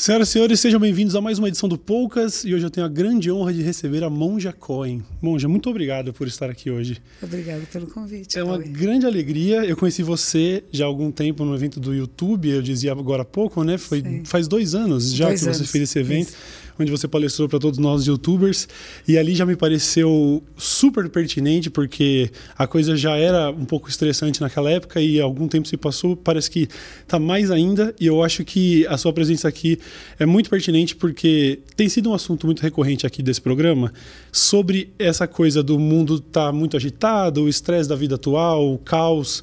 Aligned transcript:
Senhoras 0.00 0.30
e 0.30 0.32
senhores, 0.32 0.60
sejam 0.60 0.80
bem-vindos 0.80 1.14
a 1.14 1.20
mais 1.20 1.38
uma 1.38 1.48
edição 1.48 1.68
do 1.68 1.76
Poucas 1.76 2.42
e 2.42 2.54
hoje 2.54 2.64
eu 2.64 2.70
tenho 2.70 2.86
a 2.86 2.88
grande 2.88 3.30
honra 3.30 3.52
de 3.52 3.60
receber 3.60 4.02
a 4.02 4.08
Monja 4.08 4.50
Cohen. 4.50 5.02
Monja, 5.20 5.46
muito 5.46 5.68
obrigado 5.68 6.10
por 6.10 6.26
estar 6.26 6.48
aqui 6.48 6.70
hoje. 6.70 6.96
Obrigado 7.22 7.66
pelo 7.70 7.86
convite. 7.86 8.38
É 8.38 8.42
uma 8.42 8.56
grande 8.56 9.04
alegria. 9.04 9.62
Eu 9.62 9.76
conheci 9.76 10.02
você 10.02 10.64
já 10.72 10.86
há 10.86 10.88
algum 10.88 11.12
tempo 11.12 11.44
no 11.44 11.54
evento 11.54 11.78
do 11.78 11.94
YouTube, 11.94 12.48
eu 12.48 12.62
dizia 12.62 12.92
agora 12.92 13.20
há 13.20 13.26
pouco, 13.26 13.62
né? 13.62 13.76
Foi, 13.76 14.22
faz 14.24 14.48
dois 14.48 14.74
anos 14.74 15.12
já 15.12 15.26
dois 15.26 15.40
que 15.40 15.46
anos. 15.46 15.58
você 15.58 15.64
fez 15.66 15.84
esse 15.84 15.98
evento. 15.98 16.28
Isso 16.28 16.70
onde 16.82 16.90
você 16.90 17.06
palestrou 17.06 17.48
para 17.48 17.58
todos 17.58 17.78
nós 17.78 18.06
youtubers. 18.06 18.68
E 19.06 19.18
ali 19.18 19.34
já 19.34 19.44
me 19.44 19.56
pareceu 19.56 20.42
super 20.56 21.08
pertinente, 21.08 21.70
porque 21.70 22.30
a 22.56 22.66
coisa 22.66 22.96
já 22.96 23.16
era 23.16 23.50
um 23.50 23.64
pouco 23.64 23.88
estressante 23.88 24.40
naquela 24.40 24.70
época 24.70 25.00
e 25.00 25.20
algum 25.20 25.46
tempo 25.48 25.68
se 25.68 25.76
passou, 25.76 26.16
parece 26.16 26.50
que 26.50 26.68
está 27.02 27.18
mais 27.18 27.50
ainda. 27.50 27.94
E 28.00 28.06
eu 28.06 28.22
acho 28.22 28.44
que 28.44 28.86
a 28.86 28.96
sua 28.96 29.12
presença 29.12 29.48
aqui 29.48 29.78
é 30.18 30.26
muito 30.26 30.50
pertinente, 30.50 30.96
porque 30.96 31.60
tem 31.76 31.88
sido 31.88 32.10
um 32.10 32.14
assunto 32.14 32.46
muito 32.46 32.60
recorrente 32.60 33.06
aqui 33.06 33.22
desse 33.22 33.40
programa 33.40 33.92
sobre 34.32 34.92
essa 34.98 35.26
coisa 35.26 35.62
do 35.62 35.78
mundo 35.78 36.16
estar 36.16 36.46
tá 36.46 36.52
muito 36.52 36.76
agitado, 36.76 37.44
o 37.44 37.48
estresse 37.48 37.88
da 37.88 37.96
vida 37.96 38.14
atual, 38.16 38.72
o 38.72 38.78
caos 38.78 39.42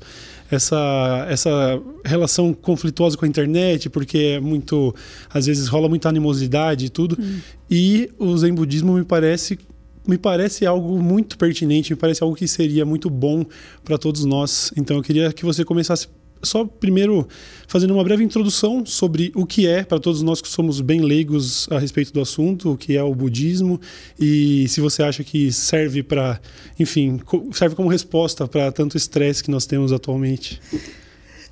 essa, 0.49 1.27
essa 1.29 1.81
relação 2.03 2.53
conflituosa 2.53 3.17
com 3.17 3.25
a 3.25 3.27
internet, 3.27 3.89
porque 3.89 4.17
é 4.17 4.39
muito, 4.39 4.95
às 5.29 5.45
vezes 5.45 5.67
rola 5.67 5.89
muita 5.89 6.09
animosidade 6.09 6.85
e 6.85 6.89
tudo. 6.89 7.17
Hum. 7.19 7.39
E 7.69 8.09
o 8.17 8.35
Zen 8.37 8.53
Budismo 8.53 8.93
me 8.93 9.03
parece 9.03 9.59
me 10.07 10.17
parece 10.17 10.65
algo 10.65 11.03
muito 11.03 11.37
pertinente, 11.37 11.91
me 11.91 11.97
parece 11.97 12.23
algo 12.23 12.33
que 12.33 12.47
seria 12.47 12.85
muito 12.85 13.09
bom 13.09 13.45
para 13.83 13.97
todos 13.97 14.23
nós. 14.23 14.71
Então 14.77 14.95
eu 14.95 15.03
queria 15.03 15.33
que 15.33 15.43
você 15.43 15.65
começasse 15.65 16.07
só 16.41 16.65
primeiro 16.65 17.27
fazendo 17.67 17.93
uma 17.93 18.03
breve 18.03 18.23
introdução 18.23 18.85
sobre 18.85 19.31
o 19.35 19.45
que 19.45 19.67
é, 19.67 19.83
para 19.83 19.99
todos 19.99 20.21
nós 20.21 20.41
que 20.41 20.47
somos 20.47 20.81
bem 20.81 21.01
leigos 21.01 21.67
a 21.71 21.79
respeito 21.79 22.13
do 22.13 22.21
assunto, 22.21 22.71
o 22.73 22.77
que 22.77 22.95
é 22.95 23.03
o 23.03 23.13
budismo 23.13 23.79
e 24.19 24.67
se 24.67 24.81
você 24.81 25.03
acha 25.03 25.23
que 25.23 25.51
serve 25.51 26.03
para, 26.03 26.39
enfim, 26.79 27.19
serve 27.51 27.75
como 27.75 27.89
resposta 27.89 28.47
para 28.47 28.71
tanto 28.71 28.97
estresse 28.97 29.43
que 29.43 29.51
nós 29.51 29.65
temos 29.65 29.91
atualmente. 29.91 30.61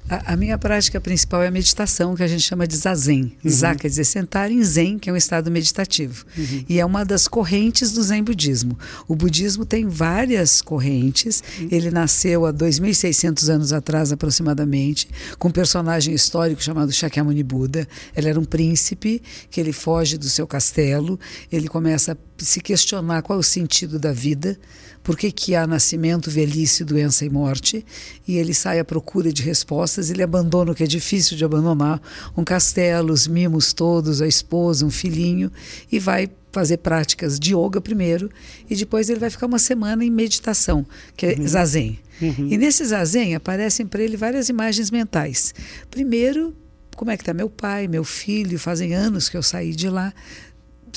A, 0.08 0.34
a, 0.34 0.36
minha 0.36 0.58
prática 0.58 1.02
principal 1.02 1.42
é 1.42 1.48
a 1.48 1.52
meditação, 1.52 2.16
que 2.16 2.22
a 2.22 2.28
gente 2.28 2.44
chama 2.44 2.68
de 2.68 2.78
zazen. 2.78 3.36
Uhum. 3.44 3.50
Za 3.50 3.74
quer 3.74 3.88
dizer 3.88 4.06
sentar 4.06 4.52
em 4.52 4.64
zen, 4.64 5.00
que 5.00 5.10
é 5.10 5.14
um 5.14 5.16
estado 5.16 5.50
meditativo. 5.50 6.26
Uhum. 6.38 6.66
E 6.70 6.80
é 6.80 6.86
uma 6.86 7.04
das 7.04 7.28
correntes 7.28 7.92
do 7.92 8.04
zen 8.04 8.24
budismo. 8.24 8.78
O 9.08 9.16
budismo 9.16 9.66
tem 9.66 9.88
várias 9.88 10.62
correntes. 10.62 11.42
Uhum. 11.60 11.70
Ele 11.72 11.90
nasceu 11.90 12.46
há 12.46 12.54
2.600 12.54 13.50
anos 13.50 13.74
atrás, 13.74 14.12
aproximadamente, 14.12 15.08
com 15.40 15.48
um 15.48 15.52
personagem 15.52 16.14
histórico 16.14 16.62
chamado 16.62 16.92
Shakyamuni 16.92 17.44
Buda. 17.44 17.88
Ele 18.16 18.30
era 18.30 18.40
um 18.40 18.46
príncipe 18.46 19.22
que 19.50 19.60
ele 19.60 19.74
foge 19.74 20.18
do 20.18 20.30
seu 20.30 20.46
castelo, 20.46 21.20
ele 21.52 21.68
começa 21.68 22.14
a 22.14 22.18
se 22.38 22.60
questionar 22.60 23.24
qual 23.24 23.38
é 23.38 23.40
o 23.40 23.44
sentido 23.44 23.98
da 23.98 24.12
vida 24.12 24.58
por 25.06 25.16
que, 25.16 25.32
que 25.32 25.56
há 25.56 25.68
nascimento, 25.68 26.32
velhice, 26.32 26.84
doença 26.84 27.24
e 27.24 27.30
morte, 27.30 27.86
e 28.28 28.38
ele 28.38 28.56
sai 28.56 28.80
à 28.80 28.84
procura 28.84 29.32
de 29.32 29.44
respostas, 29.44 29.95
ele 30.10 30.24
abandona 30.24 30.72
o 30.72 30.76
que 30.76 30.84
é 30.84 30.88
difícil 30.88 31.38
de 31.38 31.46
abandonar, 31.46 32.02
um 32.36 32.44
castelo, 32.44 33.14
os 33.14 33.28
mimos 33.28 33.74
todos, 33.74 34.22
a 34.22 34.28
esposa, 34.28 34.86
um 34.86 34.90
filhinho, 34.90 35.52
e 35.92 36.00
vai 36.00 36.30
fazer 36.52 36.78
práticas 36.78 37.38
de 37.38 37.54
yoga 37.54 37.82
primeiro, 37.82 38.30
e 38.70 38.76
depois 38.76 39.10
ele 39.10 39.20
vai 39.20 39.30
ficar 39.30 39.46
uma 39.46 39.60
semana 39.60 40.06
em 40.06 40.10
meditação, 40.10 40.86
que 41.16 41.26
é 41.26 41.36
uhum. 41.38 41.48
zazen. 41.48 42.00
Uhum. 42.22 42.48
E 42.50 42.58
nesse 42.58 42.86
zazen 42.86 43.36
aparecem 43.36 43.86
para 43.86 44.02
ele 44.02 44.16
várias 44.16 44.48
imagens 44.48 44.90
mentais. 44.90 45.54
Primeiro, 45.92 46.56
como 46.96 47.12
é 47.12 47.18
que 47.18 47.24
está 47.24 47.34
meu 47.34 47.50
pai, 47.50 47.88
meu 47.88 48.06
filho, 48.06 48.58
fazem 48.58 48.94
anos 48.94 49.28
que 49.28 49.36
eu 49.36 49.44
saí 49.44 49.76
de 49.76 49.90
lá 49.90 50.14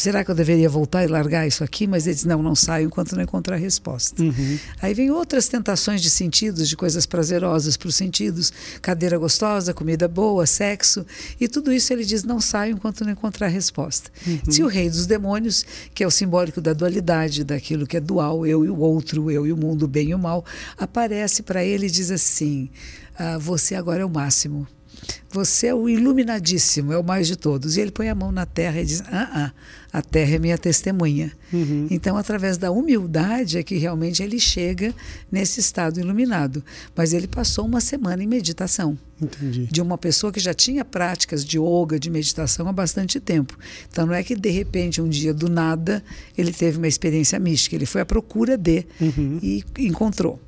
será 0.01 0.25
que 0.25 0.31
eu 0.31 0.35
deveria 0.35 0.69
voltar 0.69 1.05
e 1.05 1.07
largar 1.07 1.47
isso 1.47 1.65
aqui? 1.65 1.87
Mas 1.87 2.07
ele 2.07 2.15
diz, 2.15 2.25
não, 2.25 2.43
não 2.43 2.55
saio 2.55 2.87
enquanto 2.87 3.15
não 3.15 3.23
encontrar 3.23 3.57
a 3.57 3.59
resposta. 3.59 4.23
Uhum. 4.23 4.59
Aí 4.81 4.95
vem 4.95 5.11
outras 5.11 5.49
tentações 5.49 6.01
de 6.01 6.11
sentidos, 6.11 6.69
de 6.69 6.77
coisas 6.77 7.07
prazerosas 7.07 7.77
para 7.77 7.89
os 7.89 7.95
sentidos, 7.95 8.53
cadeira 8.81 9.19
gostosa, 9.19 9.75
comida 9.75 10.07
boa, 10.09 10.47
sexo, 10.47 11.05
e 11.41 11.49
tudo 11.49 11.73
isso 11.73 11.93
ele 11.93 12.05
diz, 12.05 12.25
não 12.25 12.41
saio 12.41 12.75
enquanto 12.75 13.05
não 13.05 13.13
encontrar 13.13 13.47
a 13.47 13.51
resposta. 13.51 14.11
Uhum. 14.27 14.41
Se 14.51 14.63
o 14.63 14.67
rei 14.67 14.89
dos 14.89 15.07
demônios, 15.07 15.65
que 15.95 16.03
é 16.05 16.07
o 16.07 16.11
simbólico 16.11 16.61
da 16.61 16.73
dualidade, 16.73 17.45
daquilo 17.45 17.87
que 17.87 17.97
é 17.97 18.01
dual, 18.01 18.47
eu 18.47 18.65
e 18.65 18.69
o 18.69 18.79
outro, 18.79 19.31
eu 19.31 19.47
e 19.47 19.53
o 19.53 19.57
mundo, 19.57 19.85
o 19.85 19.89
bem 19.89 20.11
e 20.11 20.15
o 20.15 20.19
mal, 20.19 20.45
aparece 20.77 21.43
para 21.43 21.65
ele 21.65 21.87
e 21.87 21.91
diz 21.91 22.11
assim, 22.11 22.71
ah, 23.19 23.39
você 23.39 23.75
agora 23.75 24.03
é 24.03 24.05
o 24.05 24.11
máximo. 24.11 24.67
Você 25.31 25.69
é 25.69 25.75
o 25.75 25.89
iluminadíssimo, 25.89 26.93
é 26.93 26.99
o 26.99 27.05
mais 27.05 27.27
de 27.27 27.37
todos. 27.37 27.77
E 27.77 27.81
ele 27.81 27.91
põe 27.91 28.09
a 28.09 28.15
mão 28.15 28.33
na 28.33 28.47
terra 28.47 28.81
e 28.81 28.85
diz: 28.85 29.03
Ah, 29.07 29.31
ah 29.35 29.53
a 29.93 30.03
terra 30.03 30.37
é 30.37 30.39
minha 30.39 30.59
testemunha. 30.59 31.33
Uhum. 31.53 31.87
Então, 31.91 32.17
através 32.17 32.59
da 32.59 32.71
humildade 32.71 33.57
é 33.57 33.63
que 33.63 33.77
realmente 33.77 34.23
ele 34.23 34.39
chega 34.39 34.95
nesse 35.33 35.61
estado 35.61 35.99
iluminado. 35.99 36.63
Mas 36.95 37.13
ele 37.13 37.27
passou 37.27 37.65
uma 37.65 37.81
semana 37.81 38.23
em 38.23 38.27
meditação. 38.27 38.99
Entendi. 39.21 39.67
De 39.71 39.81
uma 39.81 39.97
pessoa 39.97 40.31
que 40.33 40.41
já 40.41 40.53
tinha 40.53 40.85
práticas 40.85 41.45
de 41.45 41.59
yoga, 41.59 41.99
de 41.99 42.11
meditação 42.11 42.69
há 42.69 42.73
bastante 42.73 43.19
tempo. 43.19 43.59
Então, 43.91 44.07
não 44.07 44.15
é 44.15 44.23
que 44.23 44.37
de 44.37 44.51
repente, 44.51 45.01
um 45.01 45.09
dia 45.09 45.33
do 45.33 45.49
nada, 45.49 46.03
ele 46.37 46.53
teve 46.53 46.77
uma 46.77 46.89
experiência 46.89 47.39
mística. 47.39 47.75
Ele 47.75 47.87
foi 47.87 48.03
à 48.03 48.07
procura 48.07 48.57
de 48.59 48.85
uhum. 49.01 49.39
e 49.43 49.65
encontrou. 49.79 50.41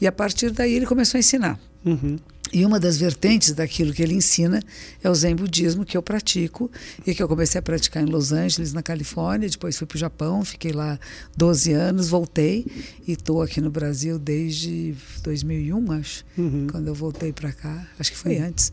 E 0.00 0.06
a 0.06 0.12
partir 0.12 0.50
daí 0.50 0.74
ele 0.74 0.86
começou 0.86 1.18
a 1.18 1.20
ensinar. 1.20 1.60
Uhum. 1.84 2.18
E 2.52 2.64
uma 2.64 2.80
das 2.80 2.96
vertentes 2.96 3.52
daquilo 3.52 3.92
que 3.92 4.02
ele 4.02 4.14
ensina 4.14 4.60
é 5.02 5.10
o 5.10 5.14
Zen 5.14 5.34
budismo 5.34 5.84
que 5.84 5.96
eu 5.96 6.02
pratico 6.02 6.70
e 7.06 7.14
que 7.14 7.22
eu 7.22 7.28
comecei 7.28 7.58
a 7.58 7.62
praticar 7.62 8.02
em 8.02 8.06
Los 8.06 8.32
Angeles, 8.32 8.72
na 8.72 8.82
Califórnia, 8.82 9.48
depois 9.48 9.76
fui 9.76 9.86
para 9.86 9.96
o 9.96 9.98
Japão, 9.98 10.44
fiquei 10.44 10.72
lá 10.72 10.98
12 11.36 11.72
anos, 11.72 12.08
voltei 12.08 12.66
e 13.06 13.12
estou 13.12 13.42
aqui 13.42 13.60
no 13.60 13.70
Brasil 13.70 14.18
desde 14.18 14.94
2001, 15.22 15.92
acho, 15.92 16.24
uhum. 16.36 16.66
quando 16.70 16.88
eu 16.88 16.94
voltei 16.94 17.32
para 17.32 17.52
cá. 17.52 17.86
Acho 17.98 18.12
que 18.12 18.18
foi 18.18 18.36
uhum. 18.36 18.46
antes. 18.46 18.72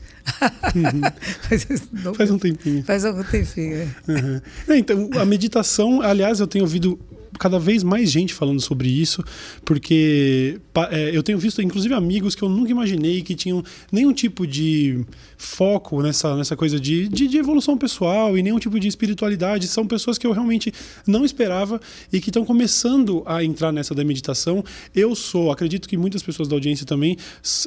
Uhum. 0.76 2.14
faz 2.16 2.32
um 2.32 2.40
tempinho. 2.40 2.84
Faz 2.84 3.06
algum 3.06 3.24
tempinho, 3.24 3.78
é. 3.78 4.78
Então, 4.78 5.10
a 5.20 5.26
meditação, 5.26 6.02
aliás, 6.02 6.40
eu 6.40 6.48
tenho 6.48 6.64
ouvido 6.64 7.00
cada 7.38 7.60
vez 7.60 7.84
mais 7.84 8.12
gente 8.12 8.34
falando 8.34 8.62
sobre 8.62 8.90
isso, 8.90 9.24
porque 9.64 10.60
é, 10.92 11.12
eu 11.16 11.24
tenho 11.24 11.38
visto, 11.38 11.62
inclusive, 11.62 11.94
amigos 11.94 12.36
que 12.36 12.42
eu 12.42 12.50
nunca 12.50 12.72
imaginei 12.72 13.22
que 13.22 13.36
tinham 13.36 13.64
nenhum 13.92 14.14
tipo 14.14 14.46
de 14.48 15.06
foco 15.38 16.02
nessa, 16.02 16.36
nessa 16.36 16.56
coisa 16.56 16.80
de, 16.80 17.08
de, 17.08 17.28
de 17.28 17.38
evolução 17.38 17.78
pessoal 17.78 18.38
e 18.38 18.44
nenhum 18.44 18.60
tipo 18.60 18.80
de 18.80 18.88
espiritualidade. 18.88 19.68
São 19.68 19.86
pessoas 19.86 20.18
que 20.18 20.26
eu 20.26 20.32
realmente 20.32 20.74
não 21.06 21.26
esperava 21.26 21.80
e 22.12 22.20
que 22.20 22.30
estão 22.30 22.46
começando 22.46 23.24
a 23.26 23.44
entrar 23.44 23.72
nessa 23.72 23.94
da 23.94 24.04
meditação. 24.04 24.64
Eu 24.94 25.16
sou, 25.16 25.52
acredito 25.52 25.88
que 25.88 25.98
muitas 25.98 26.24
pessoas 26.24 26.48
da 26.48 26.56
audiência 26.56 26.86
também, 26.86 27.18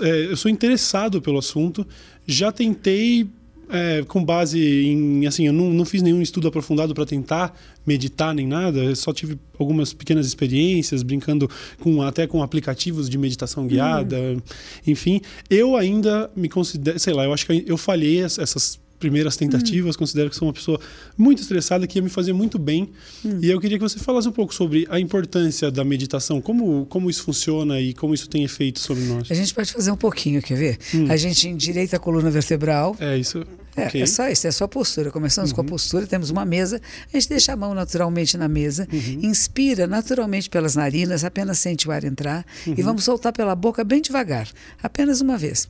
é, 0.01 0.27
eu 0.31 0.37
sou 0.37 0.51
interessado 0.51 1.21
pelo 1.21 1.39
assunto. 1.39 1.87
Já 2.27 2.53
tentei 2.53 3.29
é, 3.71 4.03
com 4.07 4.25
base 4.25 4.59
em 4.59 5.27
assim 5.27 5.47
eu 5.47 5.53
não, 5.53 5.71
não 5.71 5.85
fiz 5.85 6.03
nenhum 6.03 6.23
estudo 6.23 6.49
aprofundado 6.49 6.95
para 6.95 7.05
tentar 7.05 7.55
meditar 7.87 8.35
nem 8.35 8.47
nada 8.47 8.79
eu 8.79 8.97
só 8.97 9.13
tive 9.13 9.39
algumas 9.59 9.93
pequenas 9.93 10.27
experiências 10.27 11.03
brincando 11.03 11.49
com 11.81 12.03
até 12.03 12.27
com 12.27 12.43
aplicativos 12.43 13.09
de 13.09 13.19
meditação 13.19 13.67
guiada 13.67 14.17
uhum. 14.17 14.41
enfim 14.87 15.21
eu 15.51 15.77
ainda 15.77 16.31
me 16.35 16.49
considero 16.49 16.99
sei 16.99 17.13
lá 17.13 17.25
eu 17.25 17.33
acho 17.33 17.47
que 17.47 17.65
eu 17.67 17.77
falhei 17.77 18.23
essas 18.23 18.79
primeiras 18.99 19.37
tentativas, 19.37 19.95
hum. 19.95 19.99
considero 19.99 20.31
que 20.31 20.37
sou 20.37 20.49
uma 20.49 20.55
pessoa 20.55 20.81
muito 21.17 21.43
estressada, 21.43 21.87
que 21.87 21.99
ia 21.99 22.03
me 22.03 22.11
fazer 22.11 22.33
muito 22.33 22.59
bem. 22.59 22.91
Hum. 23.25 23.39
E 23.43 23.51
eu 23.51 23.61
queria 23.61 23.79
que 23.79 23.83
você 23.83 23.99
falasse 23.99 24.29
um 24.29 24.33
pouco 24.33 24.55
sobre 24.55 24.87
a 24.91 24.99
importância 24.99 25.71
da 25.71 25.85
meditação, 25.85 26.41
como, 26.41 26.87
como 26.87 27.09
isso 27.09 27.23
funciona 27.23 27.81
e 27.81 27.95
como 27.95 28.15
isso 28.15 28.29
tem 28.29 28.45
efeito 28.45 28.81
sobre 28.81 29.05
nós. 29.05 29.31
A 29.31 29.35
gente 29.35 29.55
pode 29.55 29.73
fazer 29.73 29.91
um 29.91 29.97
pouquinho, 29.97 30.43
quer 30.43 30.57
ver? 30.57 30.79
Hum. 30.95 31.07
A 31.11 31.17
gente 31.17 31.49
endireita 31.49 31.97
a 31.97 31.99
coluna 31.99 32.31
vertebral. 32.31 32.97
É 32.99 33.17
isso. 33.17 33.45
É, 33.79 33.87
okay. 33.87 34.03
é 34.03 34.07
só 34.07 34.29
isso, 34.29 34.47
é 34.47 34.51
só 34.51 34.65
a 34.65 34.69
postura. 34.69 35.11
Começamos 35.11 35.51
uhum. 35.51 35.55
com 35.55 35.61
a 35.61 35.65
uhum. 35.65 35.71
postura, 35.71 36.07
temos 36.07 36.31
uma 36.31 36.45
mesa, 36.45 36.81
a 37.13 37.17
gente 37.17 37.29
deixa 37.29 37.53
a 37.53 37.57
mão 37.57 37.75
naturalmente 37.75 38.37
na 38.37 38.49
mesa, 38.49 38.89
uhum. 38.93 39.21
inspira 39.23 39.87
naturalmente 39.87 40.51
pelas 40.51 40.75
narinas, 40.75 41.23
apenas 41.23 41.59
sente 41.59 41.89
o 41.89 41.93
ar 41.93 42.03
entrar 42.05 42.45
e 42.67 42.71
uhum. 42.71 42.77
vamos 42.77 43.05
soltar 43.05 43.33
pela 43.33 43.55
boca 43.55 43.85
bem 43.85 44.03
devagar, 44.03 44.49
apenas 44.83 45.21
uma 45.21 45.39
vez. 45.39 45.69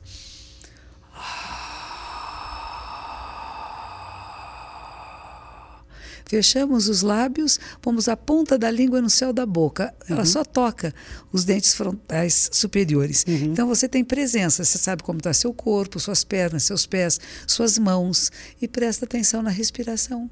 Fechamos 6.29 6.87
os 6.87 7.01
lábios, 7.01 7.59
pomos 7.81 8.07
a 8.07 8.15
ponta 8.15 8.55
da 8.55 8.69
língua 8.69 9.01
no 9.01 9.09
céu 9.09 9.33
da 9.33 9.47
boca. 9.47 9.91
Ela 10.07 10.19
uhum. 10.19 10.25
só 10.27 10.43
toca 10.43 10.93
os 11.31 11.43
dentes 11.43 11.73
frontais 11.73 12.51
superiores. 12.53 13.25
Uhum. 13.27 13.45
Então 13.45 13.67
você 13.67 13.89
tem 13.89 14.03
presença, 14.03 14.63
você 14.63 14.77
sabe 14.77 15.01
como 15.01 15.17
está 15.17 15.33
seu 15.33 15.51
corpo, 15.51 15.99
suas 15.99 16.23
pernas, 16.23 16.61
seus 16.61 16.85
pés, 16.85 17.19
suas 17.47 17.79
mãos. 17.79 18.31
E 18.61 18.67
presta 18.67 19.05
atenção 19.05 19.41
na 19.41 19.49
respiração. 19.49 20.29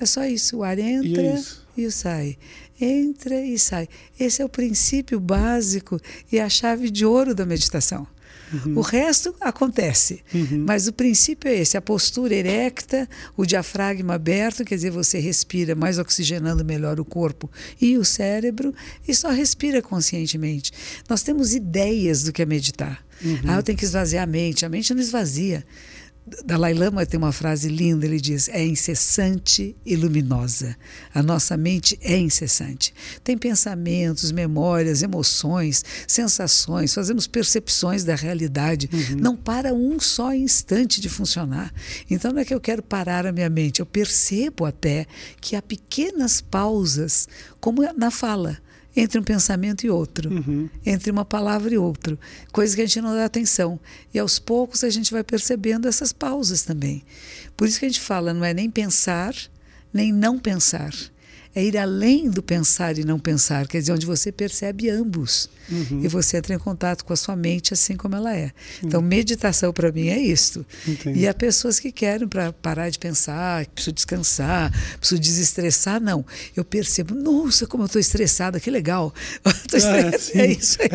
É 0.00 0.06
só 0.06 0.24
isso. 0.24 0.56
O 0.56 0.62
ar 0.64 0.78
entra 0.78 1.20
e, 1.20 1.26
é 1.26 1.42
e 1.76 1.90
sai. 1.90 2.38
Entra 2.80 3.44
e 3.44 3.58
sai. 3.58 3.90
Esse 4.18 4.40
é 4.40 4.44
o 4.46 4.48
princípio 4.48 5.20
básico 5.20 6.00
e 6.32 6.40
a 6.40 6.48
chave 6.48 6.88
de 6.88 7.04
ouro 7.04 7.34
da 7.34 7.44
meditação. 7.44 8.06
Uhum. 8.52 8.78
O 8.78 8.80
resto 8.80 9.34
acontece. 9.40 10.22
Uhum. 10.34 10.64
Mas 10.66 10.86
o 10.86 10.92
princípio 10.92 11.48
é 11.48 11.54
esse: 11.54 11.76
a 11.76 11.80
postura 11.80 12.34
erecta, 12.34 13.08
o 13.36 13.46
diafragma 13.46 14.14
aberto, 14.14 14.64
quer 14.64 14.74
dizer, 14.74 14.90
você 14.90 15.18
respira 15.18 15.74
mais 15.74 15.98
oxigenando 15.98 16.64
melhor 16.64 16.98
o 16.98 17.04
corpo 17.04 17.50
e 17.80 17.96
o 17.96 18.04
cérebro, 18.04 18.74
e 19.06 19.14
só 19.14 19.30
respira 19.30 19.80
conscientemente. 19.80 20.72
Nós 21.08 21.22
temos 21.22 21.54
ideias 21.54 22.24
do 22.24 22.32
que 22.32 22.42
é 22.42 22.46
meditar. 22.46 23.04
Uhum. 23.22 23.38
Ah, 23.46 23.56
eu 23.56 23.62
tenho 23.62 23.76
que 23.76 23.84
esvaziar 23.84 24.24
a 24.24 24.26
mente. 24.26 24.64
A 24.64 24.68
mente 24.68 24.94
não 24.94 25.00
esvazia. 25.00 25.64
Dalai 26.44 26.74
Lama 26.74 27.04
tem 27.04 27.18
uma 27.18 27.32
frase 27.32 27.68
linda, 27.68 28.06
ele 28.06 28.20
diz: 28.20 28.48
é 28.48 28.64
incessante 28.64 29.74
e 29.84 29.96
luminosa. 29.96 30.76
A 31.12 31.22
nossa 31.22 31.56
mente 31.56 31.98
é 32.02 32.16
incessante. 32.16 32.94
Tem 33.24 33.36
pensamentos, 33.36 34.30
memórias, 34.30 35.02
emoções, 35.02 35.84
sensações, 36.06 36.94
fazemos 36.94 37.26
percepções 37.26 38.04
da 38.04 38.14
realidade. 38.14 38.88
Uhum. 38.92 39.16
Não 39.16 39.36
para 39.36 39.72
um 39.74 39.98
só 39.98 40.32
instante 40.34 41.00
de 41.00 41.08
funcionar. 41.08 41.72
Então 42.08 42.32
não 42.32 42.40
é 42.40 42.44
que 42.44 42.54
eu 42.54 42.60
quero 42.60 42.82
parar 42.82 43.26
a 43.26 43.32
minha 43.32 43.50
mente, 43.50 43.80
eu 43.80 43.86
percebo 43.86 44.64
até 44.64 45.06
que 45.40 45.56
há 45.56 45.62
pequenas 45.62 46.40
pausas, 46.40 47.28
como 47.60 47.82
na 47.96 48.10
fala 48.10 48.58
entre 48.96 49.18
um 49.18 49.22
pensamento 49.22 49.84
e 49.84 49.90
outro, 49.90 50.30
uhum. 50.30 50.68
entre 50.84 51.10
uma 51.10 51.24
palavra 51.24 51.72
e 51.72 51.78
outra, 51.78 52.18
coisa 52.52 52.74
que 52.74 52.82
a 52.82 52.86
gente 52.86 53.00
não 53.00 53.14
dá 53.14 53.24
atenção. 53.24 53.78
E 54.12 54.18
aos 54.18 54.38
poucos 54.38 54.82
a 54.82 54.90
gente 54.90 55.12
vai 55.12 55.22
percebendo 55.22 55.86
essas 55.86 56.12
pausas 56.12 56.62
também. 56.62 57.02
Por 57.56 57.68
isso 57.68 57.78
que 57.78 57.86
a 57.86 57.88
gente 57.88 58.00
fala, 58.00 58.34
não 58.34 58.44
é 58.44 58.52
nem 58.52 58.70
pensar, 58.70 59.34
nem 59.92 60.12
não 60.12 60.38
pensar 60.38 60.92
é 61.54 61.64
ir 61.64 61.76
além 61.76 62.30
do 62.30 62.42
pensar 62.42 62.96
e 62.98 63.04
não 63.04 63.18
pensar, 63.18 63.66
quer 63.66 63.80
dizer, 63.80 63.92
onde 63.92 64.06
você 64.06 64.30
percebe 64.30 64.88
ambos 64.88 65.48
uhum. 65.70 66.00
e 66.02 66.08
você 66.08 66.36
entra 66.36 66.54
em 66.54 66.58
contato 66.58 67.04
com 67.04 67.12
a 67.12 67.16
sua 67.16 67.36
mente 67.36 67.72
assim 67.72 67.96
como 67.96 68.16
ela 68.16 68.34
é. 68.36 68.50
Então, 68.82 69.00
meditação 69.00 69.72
para 69.72 69.92
mim 69.92 70.08
é 70.08 70.18
isto. 70.18 70.64
Entendi. 70.86 71.20
E 71.20 71.28
há 71.28 71.34
pessoas 71.34 71.78
que 71.78 71.92
querem 71.92 72.26
para 72.26 72.52
parar 72.52 72.90
de 72.90 72.98
pensar, 72.98 73.66
preciso 73.66 73.92
descansar, 73.92 74.72
preciso 74.98 75.20
desestressar, 75.20 76.00
não. 76.00 76.24
Eu 76.56 76.64
percebo, 76.64 77.14
nossa, 77.14 77.66
como 77.66 77.82
eu 77.82 77.86
estou 77.86 78.00
estressada, 78.00 78.60
que 78.60 78.70
legal. 78.70 79.12
Ah, 79.72 80.10
é 80.34 80.46
isso 80.46 80.78
aí. 80.82 80.90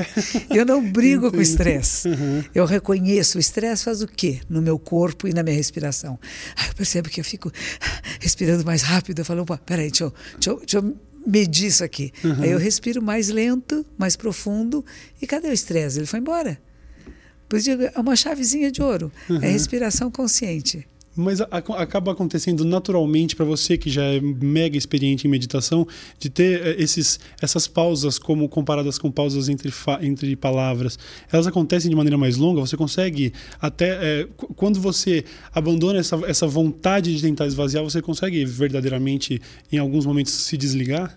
Eu 0.55 0.65
não 0.65 0.91
brigo 0.91 1.31
com 1.31 1.37
o 1.37 1.41
estresse. 1.41 2.09
Uhum. 2.09 2.43
Eu 2.53 2.65
reconheço 2.65 3.37
o 3.37 3.41
estresse 3.41 3.85
faz 3.85 4.01
o 4.01 4.07
quê 4.07 4.41
no 4.49 4.61
meu 4.61 4.77
corpo 4.77 5.27
e 5.27 5.33
na 5.33 5.43
minha 5.43 5.55
respiração. 5.55 6.19
Aí 6.55 6.67
eu 6.67 6.75
percebo 6.75 7.09
que 7.09 7.19
eu 7.19 7.23
fico 7.23 7.51
respirando 8.19 8.65
mais 8.65 8.81
rápido. 8.81 9.19
Eu 9.19 9.25
falo, 9.25 9.41
opa, 9.41 9.57
peraí, 9.57 9.89
deixa 9.89 10.03
eu, 10.05 10.13
deixa 10.33 10.49
eu, 10.49 10.57
deixa 10.59 10.77
eu 10.77 10.95
medir 11.25 11.67
isso 11.67 11.83
aqui. 11.83 12.11
Uhum. 12.23 12.41
Aí 12.41 12.51
eu 12.51 12.57
respiro 12.57 13.01
mais 13.01 13.29
lento, 13.29 13.85
mais 13.97 14.15
profundo. 14.15 14.85
E 15.21 15.27
cadê 15.27 15.47
o 15.47 15.53
estresse? 15.53 15.99
Ele 15.99 16.05
foi 16.05 16.19
embora. 16.19 16.59
É 17.93 17.99
uma 17.99 18.15
chavezinha 18.15 18.71
de 18.71 18.81
ouro. 18.81 19.11
Uhum. 19.29 19.41
É 19.41 19.49
respiração 19.49 20.11
consciente. 20.11 20.87
Mas 21.15 21.39
a, 21.39 21.47
acaba 21.77 22.11
acontecendo 22.11 22.65
naturalmente 22.65 23.35
para 23.35 23.45
você 23.45 23.77
que 23.77 23.89
já 23.89 24.03
é 24.03 24.19
mega 24.19 24.77
experiente 24.77 25.27
em 25.27 25.29
meditação, 25.29 25.87
de 26.19 26.29
ter 26.29 26.65
eh, 26.65 26.75
esses, 26.77 27.19
essas 27.41 27.67
pausas 27.67 28.19
como 28.19 28.49
comparadas 28.49 28.97
com 28.97 29.09
pausas 29.09 29.47
entre, 29.47 29.71
entre 30.01 30.35
palavras. 30.35 30.99
Elas 31.31 31.47
acontecem 31.47 31.89
de 31.89 31.95
maneira 31.95 32.17
mais 32.17 32.37
longa, 32.37 32.59
você 32.59 32.75
consegue 32.75 33.33
até. 33.61 33.89
É, 34.01 34.27
quando 34.55 34.79
você 34.79 35.23
abandona 35.53 35.99
essa, 35.99 36.15
essa 36.27 36.47
vontade 36.47 37.15
de 37.15 37.21
tentar 37.21 37.47
esvaziar, 37.47 37.83
você 37.83 38.01
consegue 38.01 38.43
verdadeiramente, 38.45 39.41
em 39.71 39.77
alguns 39.77 40.05
momentos, 40.05 40.33
se 40.33 40.57
desligar? 40.57 41.15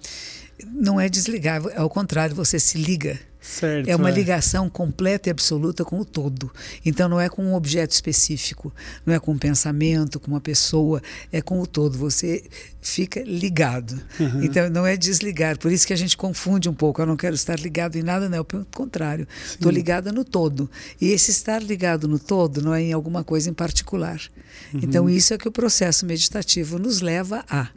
Não 0.65 1.01
é 1.01 1.09
desligar, 1.09 1.63
é 1.67 1.79
ao 1.79 1.89
contrário, 1.89 2.35
você 2.35 2.59
se 2.59 2.79
liga. 2.79 3.19
Certo, 3.49 3.89
é 3.89 3.97
uma 3.97 4.11
é. 4.11 4.13
ligação 4.13 4.69
completa 4.69 5.31
e 5.31 5.33
absoluta 5.33 5.83
com 5.83 5.99
o 5.99 6.05
todo. 6.05 6.53
Então 6.85 7.09
não 7.09 7.19
é 7.19 7.31
com 7.31 7.43
um 7.43 7.55
objeto 7.55 7.93
específico, 7.93 8.71
não 9.07 9.15
é 9.15 9.19
com 9.19 9.33
um 9.33 9.39
pensamento, 9.39 10.21
com 10.21 10.31
uma 10.31 10.41
pessoa, 10.41 11.03
é 11.33 11.41
com 11.41 11.59
o 11.59 11.67
todo. 11.67 11.97
Você 11.97 12.45
fica 12.83 13.23
ligado. 13.23 13.99
Uhum. 14.21 14.45
Então 14.45 14.69
não 14.69 14.87
é 14.87 14.99
desligar. 14.99 15.59
Por 15.59 15.73
isso 15.73 15.87
que 15.87 15.95
a 15.95 15.97
gente 15.97 16.15
confunde 16.15 16.69
um 16.69 16.75
pouco. 16.75 17.01
Eu 17.01 17.07
não 17.07 17.17
quero 17.17 17.35
estar 17.35 17.59
ligado 17.59 17.97
em 17.97 18.03
nada, 18.03 18.29
não. 18.29 18.45
Pelo 18.45 18.67
contrário, 18.67 19.27
estou 19.47 19.73
ligada 19.73 20.13
no 20.13 20.27
todo. 20.27 20.71
E 21.01 21.09
esse 21.09 21.31
estar 21.31 21.63
ligado 21.63 22.07
no 22.07 22.19
todo 22.19 22.61
não 22.61 22.75
é 22.75 22.83
em 22.83 22.93
alguma 22.93 23.25
coisa 23.25 23.49
em 23.49 23.55
particular. 23.55 24.21
Uhum. 24.75 24.81
Então 24.83 25.09
isso 25.09 25.33
é 25.33 25.39
que 25.39 25.49
o 25.49 25.53
processo 25.53 26.05
meditativo 26.05 26.79
nos 26.79 27.01
leva 27.01 27.43
a. 27.49 27.69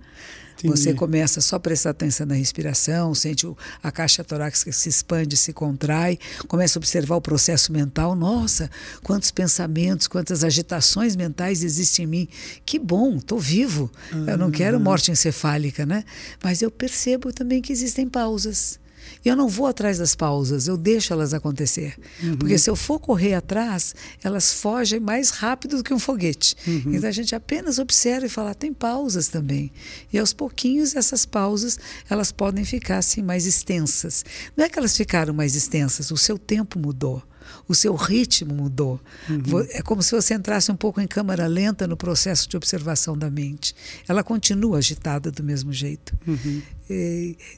Entendi. 0.64 0.80
Você 0.80 0.94
começa 0.94 1.42
só 1.42 1.56
a 1.56 1.60
prestar 1.60 1.92
atenção 1.92 2.26
na 2.26 2.36
respiração, 2.36 3.14
sente 3.14 3.48
a 3.82 3.92
caixa 3.92 4.24
torácica 4.24 4.72
se 4.72 4.90
expande, 4.90 5.36
se 5.38 5.54
contrai, 5.54 6.18
começa 6.48 6.78
a 6.78 6.80
observar 6.80 7.16
o 7.16 7.22
processo 7.22 7.72
mental. 7.72 8.16
Nossa, 8.16 8.70
quantos 9.04 9.32
pensamentos, 9.32 10.08
quantas 10.08 10.44
agitações 10.44 11.16
mentais 11.16 11.64
existem 11.64 12.06
em 12.06 12.08
mim. 12.08 12.28
Que 12.66 12.78
bom, 12.78 13.18
estou 13.18 13.40
vivo. 13.40 13.92
Eu 14.28 14.38
não 14.38 14.52
quero 14.52 14.78
uhum. 14.78 14.84
morte 14.84 15.12
encefálica, 15.12 15.86
né? 15.86 16.04
Mas 16.44 16.62
eu 16.62 16.70
percebo 16.70 17.32
também 17.32 17.62
que 17.62 17.72
existem 17.72 18.08
pausas. 18.08 18.81
E 19.24 19.30
eu 19.30 19.36
não 19.36 19.48
vou 19.48 19.68
atrás 19.68 19.98
das 19.98 20.16
pausas, 20.16 20.68
eu 20.68 20.78
deixo 20.78 21.14
elas 21.14 21.34
acontecer. 21.34 21.96
Uhum. 22.22 22.38
Porque 22.38 22.58
se 22.58 22.70
eu 22.70 22.76
for 22.76 23.00
correr 23.00 23.34
atrás, 23.34 23.94
elas 24.24 24.54
fogem 24.54 25.00
mais 25.00 25.30
rápido 25.30 25.78
do 25.78 25.84
que 25.84 25.94
um 25.94 26.00
foguete. 26.00 26.56
Uhum. 26.68 26.94
Então 26.94 27.10
a 27.10 27.12
gente 27.12 27.36
apenas 27.36 27.80
observa 27.80 28.26
e 28.26 28.30
fala, 28.30 28.54
tem 28.54 28.74
pausas 28.74 29.28
também. 29.28 29.72
E 30.12 30.20
aos 30.20 30.34
pouquinhos 30.34 30.96
essas 30.96 31.26
pausas, 31.26 31.78
elas 32.10 32.32
podem 32.32 32.66
ficar 32.66 32.98
assim 32.98 33.22
mais 33.22 33.46
extensas. 33.46 34.24
Não 34.56 34.66
é 34.66 34.70
que 34.70 34.80
elas 34.80 34.96
ficaram 34.96 35.34
mais 35.34 35.56
extensas, 35.56 36.12
o 36.12 36.18
seu 36.18 36.38
tempo 36.38 36.80
mudou 36.80 37.24
o 37.68 37.76
seu 37.76 37.96
ritmo 37.96 38.54
mudou. 38.54 39.00
Uhum. 39.30 39.66
É 39.70 39.82
como 39.82 40.02
se 40.02 40.12
você 40.12 40.34
entrasse 40.34 40.72
um 40.72 40.76
pouco 40.76 41.00
em 41.02 41.08
câmara 41.08 41.48
lenta 41.48 41.88
no 41.88 41.98
processo 41.98 42.48
de 42.50 42.58
observação 42.58 43.18
da 43.18 43.30
mente. 43.30 43.76
Ela 44.08 44.24
continua 44.24 44.78
agitada 44.78 45.32
do 45.32 45.44
mesmo 45.44 45.72
jeito. 45.72 46.18
Uhum. 46.28 46.62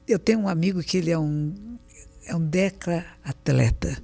eu 0.07 0.19
tenho 0.19 0.39
um 0.39 0.47
amigo 0.47 0.81
que 0.81 0.97
ele 0.97 1.11
é 1.11 1.17
um, 1.17 1.53
é 2.25 2.35
um 2.35 2.45
deca-atleta. 2.45 3.97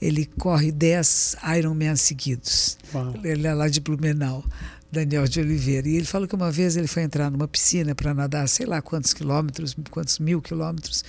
Ele 0.00 0.24
corre 0.38 0.72
10 0.72 1.36
Ironman 1.58 1.94
seguidos. 1.96 2.78
Uau. 2.94 3.14
Ele 3.22 3.46
é 3.46 3.52
lá 3.52 3.68
de 3.68 3.80
Blumenau. 3.80 4.44
Daniel 4.90 5.26
de 5.26 5.40
Oliveira. 5.40 5.88
E 5.88 5.96
ele 5.96 6.04
falou 6.04 6.26
que 6.26 6.34
uma 6.34 6.50
vez 6.50 6.76
ele 6.76 6.86
foi 6.86 7.02
entrar 7.02 7.30
numa 7.30 7.46
piscina 7.46 7.94
para 7.94 8.12
nadar, 8.12 8.48
sei 8.48 8.66
lá 8.66 8.82
quantos 8.82 9.14
quilômetros, 9.14 9.76
quantos 9.90 10.18
mil 10.18 10.42
quilômetros, 10.42 11.04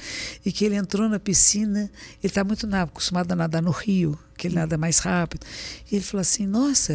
e 0.46 0.52
que 0.52 0.66
ele 0.66 0.76
entrou 0.76 1.10
na 1.10 1.20
piscina, 1.20 1.92
ele 2.22 2.32
está 2.32 2.44
muito 2.44 2.68
acostumado 2.76 3.32
a 3.32 3.36
nadar 3.36 3.62
no 3.62 3.72
rio, 3.72 4.18
que 4.38 4.48
ele 4.48 4.56
nada 4.56 4.78
mais 4.78 5.00
rápido. 5.00 5.46
E 5.92 5.96
ele 5.96 6.04
falou 6.04 6.22
assim: 6.22 6.46
Nossa, 6.46 6.94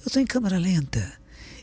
eu 0.00 0.06
estou 0.06 0.22
em 0.22 0.26
câmera 0.26 0.58
lenta. 0.58 1.12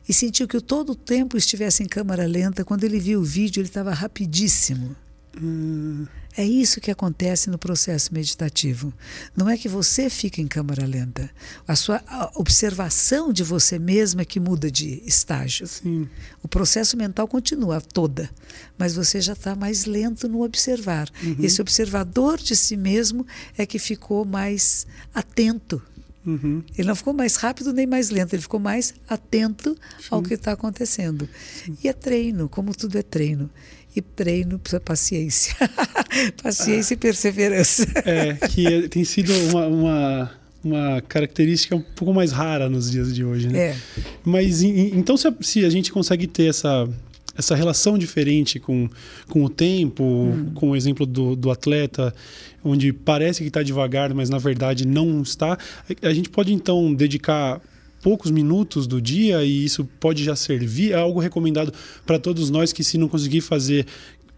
E 0.08 0.14
sentiu 0.14 0.48
que 0.48 0.62
todo 0.62 0.92
o 0.92 0.96
tempo 0.96 1.36
estivesse 1.36 1.82
em 1.82 1.88
câmera 1.88 2.28
lenta. 2.28 2.64
Quando 2.64 2.84
ele 2.84 3.00
viu 3.00 3.22
o 3.22 3.24
vídeo, 3.24 3.60
ele 3.62 3.68
estava 3.68 3.92
rapidíssimo. 3.92 4.96
Hum. 5.42 6.06
É 6.38 6.44
isso 6.44 6.82
que 6.82 6.92
acontece 6.92 7.50
no 7.50 7.58
processo 7.58 8.14
meditativo. 8.14 8.94
Não 9.36 9.50
é 9.50 9.58
que 9.58 9.70
você 9.70 10.10
fica 10.10 10.42
em 10.42 10.48
câmara 10.48 10.86
lenta. 10.86 11.30
A 11.66 11.76
sua 11.76 12.04
observação 12.36 13.32
de 13.32 13.42
você 13.42 13.80
mesma 13.80 14.22
é 14.22 14.26
que 14.26 14.40
muda 14.40 14.70
de 14.70 15.02
estágio. 15.06 15.66
Sim. 15.66 16.10
O 16.44 16.48
processo 16.48 16.98
mental 16.98 17.26
continua 17.26 17.80
toda, 17.80 18.30
mas 18.78 18.94
você 18.94 19.22
já 19.22 19.32
está 19.32 19.56
mais 19.56 19.86
lento 19.86 20.28
no 20.28 20.44
observar. 20.44 21.10
Uhum. 21.24 21.38
Esse 21.40 21.62
observador 21.62 22.38
de 22.38 22.56
si 22.56 22.76
mesmo 22.76 23.26
é 23.58 23.66
que 23.66 23.80
ficou 23.80 24.26
mais 24.26 24.86
atento. 25.14 25.82
Uhum. 26.26 26.64
Ele 26.78 26.88
não 26.88 26.96
ficou 26.96 27.14
mais 27.14 27.36
rápido 27.36 27.72
nem 27.72 27.86
mais 27.86 28.10
lento, 28.10 28.34
ele 28.34 28.42
ficou 28.42 28.60
mais 28.60 28.94
atento 29.08 29.78
Sim. 30.00 30.08
ao 30.10 30.22
que 30.22 30.34
está 30.34 30.52
acontecendo. 30.52 31.30
Sim. 31.64 31.78
E 31.82 31.88
é 31.88 31.94
treino, 31.94 32.50
como 32.50 32.76
tudo 32.76 32.98
é 32.98 33.04
treino 33.04 33.50
e 33.96 34.02
treino 34.02 34.60
precisa 34.60 34.80
paciência. 34.80 35.56
paciência 36.42 36.94
ah, 36.94 36.96
e 36.96 36.98
perseverança. 36.98 37.86
É, 38.06 38.34
que 38.48 38.68
é, 38.68 38.88
tem 38.88 39.04
sido 39.04 39.32
uma, 39.50 39.68
uma, 39.68 40.32
uma, 40.64 41.02
característica 41.02 41.76
um 41.76 41.82
pouco 41.82 42.14
mais 42.14 42.32
rara 42.32 42.70
nos 42.70 42.92
dias 42.92 43.14
de 43.14 43.24
hoje, 43.24 43.48
né? 43.48 43.60
É. 43.60 43.76
Mas 44.24 44.62
então 44.62 45.16
se 45.16 45.28
a, 45.28 45.34
se 45.42 45.66
a 45.66 45.70
gente 45.70 45.92
consegue 45.92 46.28
ter 46.28 46.48
essa 46.48 46.88
essa 47.38 47.54
relação 47.54 47.98
diferente 47.98 48.60
com, 48.60 48.90
com 49.28 49.44
o 49.44 49.50
tempo, 49.50 50.04
hum. 50.04 50.52
com 50.56 50.70
o 50.70 50.76
exemplo 50.76 51.06
do, 51.06 51.36
do 51.36 51.52
atleta, 51.52 52.16
onde 52.64 52.94
parece 52.94 53.42
que 53.42 53.50
está 53.50 53.62
devagar, 53.62 54.14
mas 54.14 54.30
na 54.30 54.38
verdade 54.38 54.88
não 54.88 55.22
está, 55.22 55.58
a 56.02 56.14
gente 56.14 56.30
pode 56.30 56.54
então 56.54 56.94
dedicar 56.94 57.62
poucos 58.06 58.30
minutos 58.30 58.86
do 58.86 59.02
dia 59.02 59.44
e 59.44 59.66
isso 59.66 59.84
pode 60.00 60.24
já 60.24 60.36
servir, 60.36 60.92
é 60.92 60.96
algo 60.96 61.20
recomendado 61.20 61.74
para 62.06 62.20
todos 62.20 62.52
nós 62.52 62.72
que 62.72 62.84
se 62.84 63.00
não 63.00 63.08
conseguir 63.08 63.42
fazer 63.42 63.88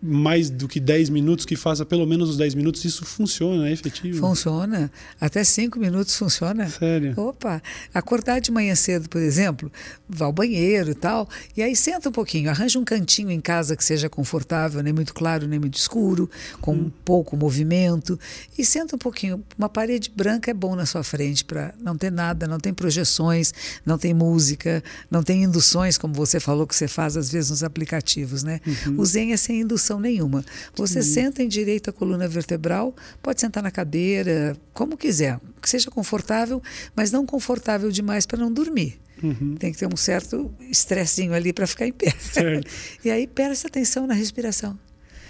mais 0.02 0.50
do 0.50 0.68
que 0.68 0.80
10 0.80 1.10
minutos, 1.10 1.46
que 1.46 1.56
faça 1.56 1.86
pelo 1.86 2.06
menos 2.06 2.30
os 2.30 2.38
10 2.38 2.54
minutos, 2.56 2.86
isso 2.86 3.04
funciona, 3.04 3.68
é 3.68 3.72
efetivo? 3.72 4.20
Funciona. 4.20 4.92
Até 5.20 5.44
5 5.44 5.80
minutos 5.80 6.16
funciona. 6.16 6.70
Sério? 6.70 7.14
Opa! 7.18 7.62
Acordar 7.94 8.40
de 8.40 8.52
manhã 8.52 8.76
cedo, 8.76 9.10
por 9.10 9.22
exemplo, 9.22 9.72
vá 10.08 10.26
ao 10.26 10.34
banheiro 10.34 10.92
e 10.92 10.96
tal, 10.96 11.28
e 11.56 11.64
aí 11.64 11.76
senta 11.76 12.10
um 12.10 12.12
pouquinho, 12.12 12.50
arranja 12.50 12.78
um 12.78 12.84
cantinho 12.84 13.32
em 13.32 13.42
casa 13.42 13.76
que 13.76 13.84
seja 13.84 14.08
confortável, 14.08 14.84
nem 14.84 14.94
muito 14.94 15.14
claro, 15.14 15.48
nem 15.48 15.60
muito 15.60 15.78
escuro, 15.78 16.30
com 16.62 16.74
hum. 16.74 16.86
um 16.86 16.90
pouco 17.04 17.36
movimento, 17.36 18.20
e 18.58 18.64
senta 18.64 18.96
um 18.96 19.00
pouquinho. 19.00 19.44
Uma 19.58 19.70
parede 19.70 20.12
branca 20.16 20.52
é 20.52 20.54
bom 20.54 20.76
na 20.76 20.86
sua 20.86 21.04
frente 21.04 21.44
para 21.44 21.74
não 21.82 21.98
ter 21.98 22.12
nada, 22.12 22.48
não 22.48 22.60
tem 22.60 22.74
projeções, 22.74 23.54
não 23.86 23.98
tem 23.98 24.14
música, 24.14 24.84
não 25.10 25.24
tem 25.24 25.44
induções, 25.44 25.98
como 25.98 26.14
você 26.14 26.40
falou 26.40 26.68
que 26.68 26.76
você 26.76 26.88
faz 26.88 27.18
às 27.18 27.32
vezes 27.32 27.50
nos 27.50 27.64
aplicativos, 27.64 28.44
né? 28.44 28.62
Uhum. 28.66 29.00
O 29.00 29.06
Zen 29.06 29.34
é 29.34 29.38
sem 29.38 29.62
indução 29.62 29.87
nenhuma. 30.00 30.44
Você 30.76 31.02
Sim. 31.02 31.14
senta 31.14 31.44
em 31.44 31.48
direito 31.48 31.90
a 31.90 31.94
coluna 31.94 32.28
vertebral, 32.28 32.96
pode 33.22 33.40
sentar 33.40 33.64
na 33.64 33.72
cadeira, 33.72 34.56
como 34.74 34.98
quiser, 34.98 35.40
que 35.62 35.70
seja 35.70 35.90
confortável, 35.90 36.62
mas 36.96 37.12
não 37.12 37.26
confortável 37.26 37.90
demais 37.92 38.26
para 38.26 38.40
não 38.40 38.52
dormir. 38.52 39.00
Uhum. 39.24 39.56
Tem 39.56 39.72
que 39.72 39.80
ter 39.80 39.88
um 39.92 39.98
certo 39.98 40.54
estressinho 40.70 41.34
ali 41.34 41.52
para 41.52 41.66
ficar 41.66 41.88
em 41.88 41.94
pé. 41.94 42.14
e 43.04 43.10
aí 43.10 43.26
preste 43.26 43.66
atenção 43.66 44.06
na 44.06 44.14
respiração. 44.14 44.78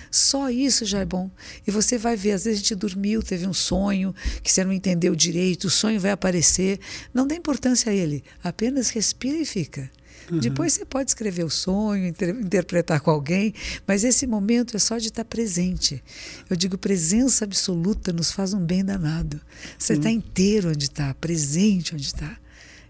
Só 0.10 0.50
isso 0.50 0.86
já 0.86 1.00
é 1.00 1.06
bom. 1.06 1.30
E 1.66 1.72
você 1.72 1.98
vai 1.98 2.16
ver, 2.16 2.32
às 2.32 2.46
vezes 2.46 2.60
a 2.60 2.62
gente 2.62 2.76
dormiu, 2.76 3.22
teve 3.22 3.46
um 3.46 3.54
sonho 3.54 4.16
que 4.42 4.52
você 4.52 4.64
não 4.64 4.72
entendeu 4.72 5.16
direito, 5.16 5.66
o 5.66 5.70
sonho 5.70 6.00
vai 6.00 6.12
aparecer. 6.12 6.80
Não 7.14 7.28
dá 7.28 7.36
importância 7.36 7.92
a 7.92 7.96
ele. 7.96 8.24
Apenas 8.44 8.90
respira 8.90 9.38
e 9.38 9.46
fica. 9.46 9.90
Uhum. 10.31 10.39
Depois 10.39 10.74
você 10.74 10.86
pode 10.86 11.10
escrever 11.10 11.43
o 11.43 11.50
sonho, 11.50 12.05
inter 12.05 12.29
interpretar 12.29 13.00
com 13.00 13.12
alguém, 13.12 13.53
mas 13.86 14.03
esse 14.03 14.27
momento 14.27 14.75
é 14.75 14.79
só 14.79 14.98
de 14.98 15.07
estar 15.07 15.24
presente. 15.24 16.03
Eu 16.50 16.55
digo, 16.55 16.77
presença 16.77 17.46
absoluta 17.46 18.12
nos 18.12 18.31
faz 18.31 18.53
um 18.53 18.60
bem 18.60 18.84
danado. 18.84 19.39
Você 19.77 19.93
está 19.93 20.12
inteiro 20.12 20.69
onde 20.69 20.86
está, 20.86 21.13
presente 21.13 21.93
onde 21.93 22.05
está. 22.05 22.38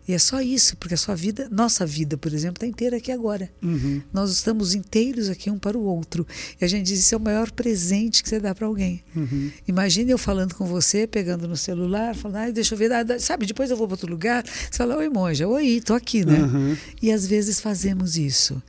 E 0.08 0.14
é 0.14 0.20
só 0.20 0.42
isso, 0.42 0.78
porque 0.78 0.94
a 0.94 0.98
sua 0.98 1.16
vida, 1.16 1.50
nossa 1.52 1.86
vida, 1.86 2.18
por 2.18 2.34
exemplo, 2.34 2.56
está 2.58 2.66
inteira 2.66 2.98
aqui 2.98 3.12
agora. 3.12 3.52
Uhum. 3.62 4.02
Nós 4.14 4.32
estamos 4.32 4.74
inteiros 4.74 5.30
aqui 5.30 5.50
um 5.52 5.60
para 5.60 5.78
o 5.78 5.84
outro. 5.84 6.26
E 6.60 6.64
a 6.64 6.68
gente 6.68 6.86
diz: 6.86 7.00
isso 7.00 7.14
é 7.14 7.18
o 7.18 7.22
maior 7.22 7.52
presente 7.52 8.24
que 8.24 8.30
você 8.30 8.40
dá 8.40 8.56
para 8.56 8.66
alguém. 8.66 9.04
Uhum. 9.14 9.52
Imagine 9.68 10.12
eu 10.12 10.18
falando 10.18 10.56
com 10.56 10.66
você, 10.66 11.06
pegando 11.06 11.48
no 11.48 11.58
celular, 11.58 12.16
falando, 12.16 12.38
ah, 12.38 12.52
deixa 12.52 12.74
eu 12.74 12.78
ver, 12.78 12.90
sabe, 13.20 13.46
depois 13.46 13.70
eu 13.70 13.76
vou 13.76 13.86
para 13.86 13.96
outro 13.96 14.10
lugar. 14.10 14.46
Você 14.46 14.78
fala: 14.78 14.96
oi, 14.96 15.10
monja, 15.10 15.46
oi, 15.48 15.66
estou 15.66 15.96
aqui, 15.96 16.26
né? 16.26 16.40
Uhum. 16.40 16.78
E 17.02 17.12
às 17.12 17.28
vezes 17.28 17.60
fazemos 17.60 18.18
isso. 18.18 18.62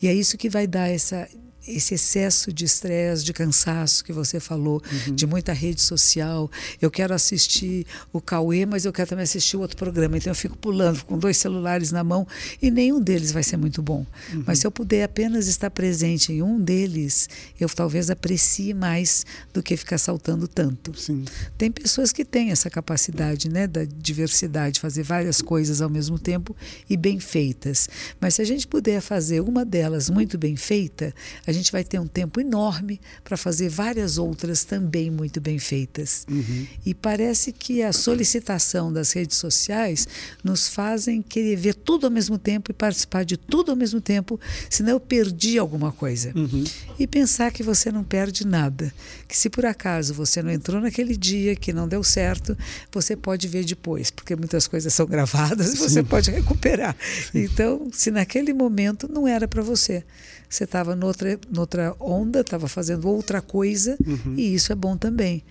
E 0.00 0.06
é 0.06 0.14
isso 0.14 0.38
que 0.38 0.48
vai 0.48 0.66
dar 0.66 0.88
essa 0.88 1.28
esse 1.66 1.94
excesso 1.94 2.52
de 2.52 2.64
estresse, 2.64 3.24
de 3.24 3.32
cansaço 3.32 4.04
que 4.04 4.12
você 4.12 4.38
falou, 4.38 4.82
uhum. 5.08 5.14
de 5.14 5.26
muita 5.26 5.52
rede 5.52 5.80
social. 5.80 6.50
Eu 6.80 6.90
quero 6.90 7.14
assistir 7.14 7.86
o 8.12 8.20
Cauê, 8.20 8.66
mas 8.66 8.84
eu 8.84 8.92
quero 8.92 9.08
também 9.08 9.24
assistir 9.24 9.56
o 9.56 9.60
outro 9.60 9.76
programa. 9.76 10.16
Então 10.16 10.30
eu 10.30 10.34
fico 10.34 10.56
pulando 10.56 11.04
com 11.04 11.18
dois 11.18 11.36
celulares 11.36 11.90
na 11.90 12.04
mão 12.04 12.26
e 12.60 12.70
nenhum 12.70 13.00
deles 13.00 13.32
vai 13.32 13.42
ser 13.42 13.56
muito 13.56 13.82
bom. 13.82 14.06
Uhum. 14.32 14.44
Mas 14.46 14.58
se 14.58 14.66
eu 14.66 14.70
puder 14.70 15.04
apenas 15.04 15.46
estar 15.46 15.70
presente 15.70 16.32
em 16.32 16.42
um 16.42 16.60
deles, 16.60 17.28
eu 17.58 17.68
talvez 17.68 18.10
aprecie 18.10 18.74
mais 18.74 19.24
do 19.52 19.62
que 19.62 19.76
ficar 19.76 19.98
saltando 19.98 20.46
tanto. 20.46 20.98
Sim. 20.98 21.24
Tem 21.56 21.70
pessoas 21.70 22.12
que 22.12 22.24
têm 22.24 22.50
essa 22.50 22.68
capacidade, 22.68 23.48
né, 23.48 23.66
da 23.66 23.84
diversidade, 23.84 24.80
fazer 24.80 25.02
várias 25.02 25.40
coisas 25.40 25.80
ao 25.80 25.90
mesmo 25.90 26.18
tempo 26.18 26.56
e 26.88 26.96
bem 26.96 27.18
feitas. 27.18 27.88
Mas 28.20 28.34
se 28.34 28.42
a 28.42 28.44
gente 28.44 28.66
puder 28.66 29.00
fazer 29.00 29.40
uma 29.40 29.64
delas 29.64 30.10
muito 30.10 30.36
bem 30.36 30.56
feita, 30.56 31.14
a 31.46 31.52
gente 31.54 31.72
vai 31.72 31.84
ter 31.84 31.98
um 31.98 32.06
tempo 32.06 32.40
enorme 32.40 33.00
para 33.22 33.36
fazer 33.36 33.68
várias 33.68 34.18
outras 34.18 34.64
também 34.64 35.10
muito 35.10 35.40
bem 35.40 35.58
feitas. 35.58 36.26
Uhum. 36.30 36.66
E 36.84 36.94
parece 36.94 37.52
que 37.52 37.82
a 37.82 37.92
solicitação 37.92 38.92
das 38.92 39.12
redes 39.12 39.36
sociais 39.36 40.06
nos 40.42 40.68
fazem 40.68 41.22
querer 41.22 41.56
ver 41.56 41.74
tudo 41.74 42.06
ao 42.06 42.10
mesmo 42.10 42.38
tempo 42.38 42.70
e 42.70 42.74
participar 42.74 43.24
de 43.24 43.36
tudo 43.36 43.70
ao 43.70 43.76
mesmo 43.76 44.00
tempo, 44.00 44.38
senão 44.68 44.90
eu 44.90 45.00
perdi 45.00 45.58
alguma 45.58 45.92
coisa. 45.92 46.32
Uhum. 46.34 46.64
E 46.98 47.06
pensar 47.06 47.50
que 47.52 47.62
você 47.62 47.90
não 47.90 48.04
perde 48.04 48.46
nada. 48.46 48.92
Que 49.28 49.36
se 49.36 49.48
por 49.48 49.64
acaso 49.66 50.14
você 50.14 50.42
não 50.42 50.50
entrou 50.50 50.80
naquele 50.80 51.16
dia, 51.16 51.56
que 51.56 51.72
não 51.72 51.88
deu 51.88 52.02
certo, 52.02 52.56
você 52.92 53.16
pode 53.16 53.48
ver 53.48 53.64
depois, 53.64 54.10
porque 54.10 54.36
muitas 54.36 54.66
coisas 54.66 54.92
são 54.92 55.06
gravadas 55.06 55.74
e 55.74 55.76
você 55.76 56.00
Sim. 56.00 56.04
pode 56.04 56.30
recuperar. 56.30 56.96
Então, 57.34 57.88
se 57.92 58.10
naquele 58.10 58.52
momento 58.52 59.08
não 59.10 59.26
era 59.26 59.46
para 59.46 59.62
você, 59.62 60.04
você 60.48 60.64
estava 60.64 60.94
noutra, 60.94 61.38
noutra 61.50 61.94
onda, 61.98 62.40
estava 62.40 62.68
fazendo 62.68 63.08
outra 63.08 63.40
coisa, 63.40 63.96
uhum. 64.04 64.34
e 64.36 64.54
isso 64.54 64.72
é 64.72 64.74
bom 64.74 64.96
também. 64.96 65.42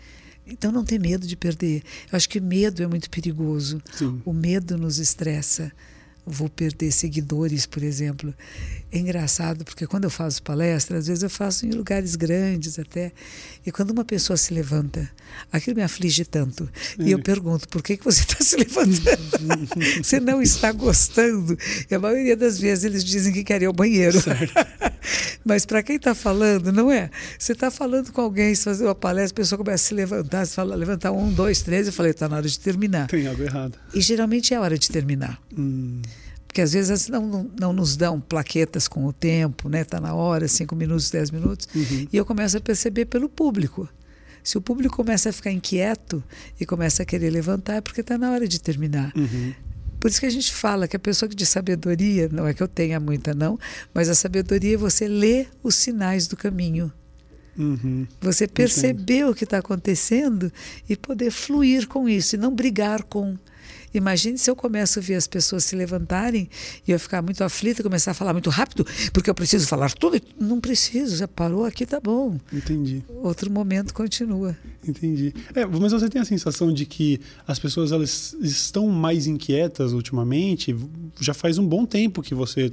Então 0.46 0.72
não 0.72 0.84
tem 0.84 1.00
medo 1.00 1.26
de 1.26 1.36
perder. 1.36 1.84
Eu 2.12 2.18
acho 2.18 2.28
que 2.28 2.40
medo 2.40 2.84
é 2.84 2.88
muito 2.88 3.10
perigoso. 3.10 3.82
Sim. 3.94 4.22
O 4.26 4.34
medo 4.34 4.78
nos 4.78 4.98
estressa 5.00 5.72
vou 6.26 6.50
perder 6.50 6.92
seguidores, 6.92 7.66
por 7.66 7.84
exemplo. 7.84 8.34
É 8.92 8.98
engraçado 8.98 9.66
porque 9.66 9.86
quando 9.86 10.06
eu 10.06 10.10
faço 10.10 10.42
palestra, 10.42 10.98
às 10.98 11.08
vezes 11.08 11.24
eu 11.24 11.30
faço 11.30 11.66
em 11.66 11.72
lugares 11.72 12.16
grandes 12.16 12.80
até, 12.80 13.12
e 13.66 13.72
quando 13.72 13.92
uma 13.92 14.06
pessoa 14.06 14.38
se 14.38 14.54
levanta, 14.54 15.10
aquilo 15.52 15.76
me 15.76 15.84
aflige 15.84 16.24
tanto. 16.24 16.70
É. 16.98 17.04
E 17.04 17.12
eu 17.12 17.20
pergunto, 17.20 17.68
por 17.68 17.82
que, 17.82 17.98
que 17.98 18.06
você 18.06 18.22
está 18.22 18.44
se 18.44 18.56
levantando? 18.56 19.68
você 20.02 20.20
não 20.20 20.42
está 20.42 20.72
gostando? 20.72 21.58
E 21.90 21.94
a 21.94 22.00
maioria 22.00 22.38
das 22.38 22.60
vezes 22.60 22.84
eles 22.84 23.04
dizem 23.04 23.34
que 23.34 23.44
querem 23.44 23.66
ir 23.66 23.68
ao 23.68 23.74
banheiro. 23.74 24.20
Mas 25.46 25.66
para 25.66 25.84
quem 25.84 25.98
está 25.98 26.16
falando, 26.16 26.72
não 26.72 26.92
é? 26.92 27.10
Você 27.38 27.52
está 27.52 27.70
falando 27.70 28.12
com 28.12 28.22
alguém, 28.22 28.56
você 28.56 28.64
fazer 28.64 28.86
uma 28.86 28.96
palestra, 28.96 29.34
a 29.34 29.44
pessoa 29.44 29.58
começa 29.58 29.84
a 29.84 29.88
se 29.88 29.94
levantar, 29.94 30.46
você 30.46 30.54
fala, 30.54 30.76
levantar 30.76 31.12
um, 31.12 31.32
dois, 31.32 31.62
três, 31.62 31.88
eu 31.88 31.94
falei, 31.94 32.12
está 32.12 32.30
na 32.30 32.38
hora 32.38 32.48
de 32.48 32.60
terminar. 32.60 33.08
Tem 33.08 33.28
algo 33.28 33.44
errado. 33.44 33.78
E 33.94 34.02
geralmente 34.02 34.54
é 34.54 34.58
a 34.58 34.62
hora 34.62 34.78
de 34.78 34.90
terminar. 34.90 35.40
Hum. 35.58 36.02
Porque 36.48 36.62
às 36.62 36.74
vezes 36.74 37.08
não, 37.10 37.26
não, 37.26 37.52
não, 37.60 37.74
nos 37.74 37.98
dão 37.98 38.22
plaquetas 38.22 38.88
com 38.88 39.06
o 39.06 39.12
tempo, 39.12 39.68
né? 39.68 39.82
Está 39.82 40.00
na 40.00 40.14
hora, 40.14 40.48
cinco 40.48 40.76
minutos, 40.76 41.10
dez 41.10 41.32
minutos. 41.32 41.68
Uhum. 41.74 42.08
E 42.14 42.16
eu 42.16 42.24
começo 42.24 42.56
a 42.56 42.62
perceber 42.62 43.06
pelo 43.06 43.28
público. 43.28 43.90
Se 44.44 44.56
o 44.56 44.62
público 44.62 44.96
começa 44.96 45.30
a 45.30 45.34
ficar 45.34 45.52
inquieto 45.52 46.24
e 46.60 46.66
começa 46.66 47.02
a 47.02 47.06
querer 47.08 47.32
levantar, 47.32 47.78
é 47.78 47.82
porque 47.82 48.02
está 48.02 48.20
na 48.20 48.32
hora 48.32 48.48
de 48.48 48.62
terminar. 48.62 49.12
Uhum. 49.16 49.54
Por 50.04 50.10
isso 50.10 50.20
que 50.20 50.26
a 50.26 50.30
gente 50.30 50.54
fala 50.54 50.86
que 50.86 50.98
a 50.98 51.00
pessoa 51.00 51.30
que 51.30 51.36
de 51.36 51.46
sabedoria, 51.46 52.28
não 52.30 52.46
é 52.46 52.54
que 52.54 52.62
eu 52.62 52.68
tenha 52.68 53.00
muita, 53.00 53.34
não, 53.34 53.58
mas 53.94 54.10
a 54.10 54.14
sabedoria 54.14 54.74
é 54.74 54.78
você 54.78 55.08
ler 55.08 55.48
os 55.64 55.76
sinais 55.76 56.28
do 56.28 56.36
caminho. 56.36 56.92
Uhum. 57.58 58.06
Você 58.20 58.46
perceber 58.46 59.26
o 59.26 59.34
que 59.34 59.46
está 59.46 59.60
acontecendo 59.60 60.52
e 60.90 60.98
poder 60.98 61.32
fluir 61.32 61.88
com 61.88 62.10
isso 62.10 62.36
e 62.36 62.38
não 62.38 62.54
brigar 62.54 63.04
com. 63.04 63.38
Imagine 63.94 64.38
se 64.38 64.50
eu 64.50 64.56
começo 64.56 65.00
a 65.00 65.02
ver 65.02 65.16
as 65.16 65.28
pessoas 65.28 65.64
se 65.64 65.76
levantarem 65.76 66.50
e 66.88 66.92
eu 66.92 67.00
ficar 67.00 67.22
muito 67.22 67.44
aflita 67.44 67.82
e 67.82 67.84
começar 67.84 68.12
a 68.12 68.14
falar 68.14 68.34
muito 68.34 68.50
rápido, 68.50 68.86
porque 69.12 69.30
eu 69.30 69.36
preciso 69.36 69.68
falar 69.68 69.92
tudo. 69.92 70.20
Não 70.40 70.60
preciso, 70.60 71.18
já 71.18 71.28
parou 71.28 71.66
aqui, 71.66 71.86
tá 71.86 72.00
bom. 72.00 72.40
Entendi. 72.52 73.04
Outro 73.22 73.52
momento 73.52 73.94
continua. 73.94 74.58
Entendi. 74.88 75.34
É, 75.54 75.66
mas 75.66 75.92
você 75.92 76.10
tem 76.10 76.22
a 76.22 76.26
sensação 76.26 76.74
de 76.74 76.86
que 76.86 77.20
as 77.48 77.60
pessoas 77.60 77.92
elas 77.92 78.36
estão 78.42 78.88
mais 78.88 79.28
inquietas 79.28 79.94
ultimamente? 79.94 80.76
Já 81.20 81.34
faz 81.34 81.58
um 81.58 81.68
bom 81.68 81.86
tempo 81.86 82.22
que 82.22 82.34
você 82.34 82.72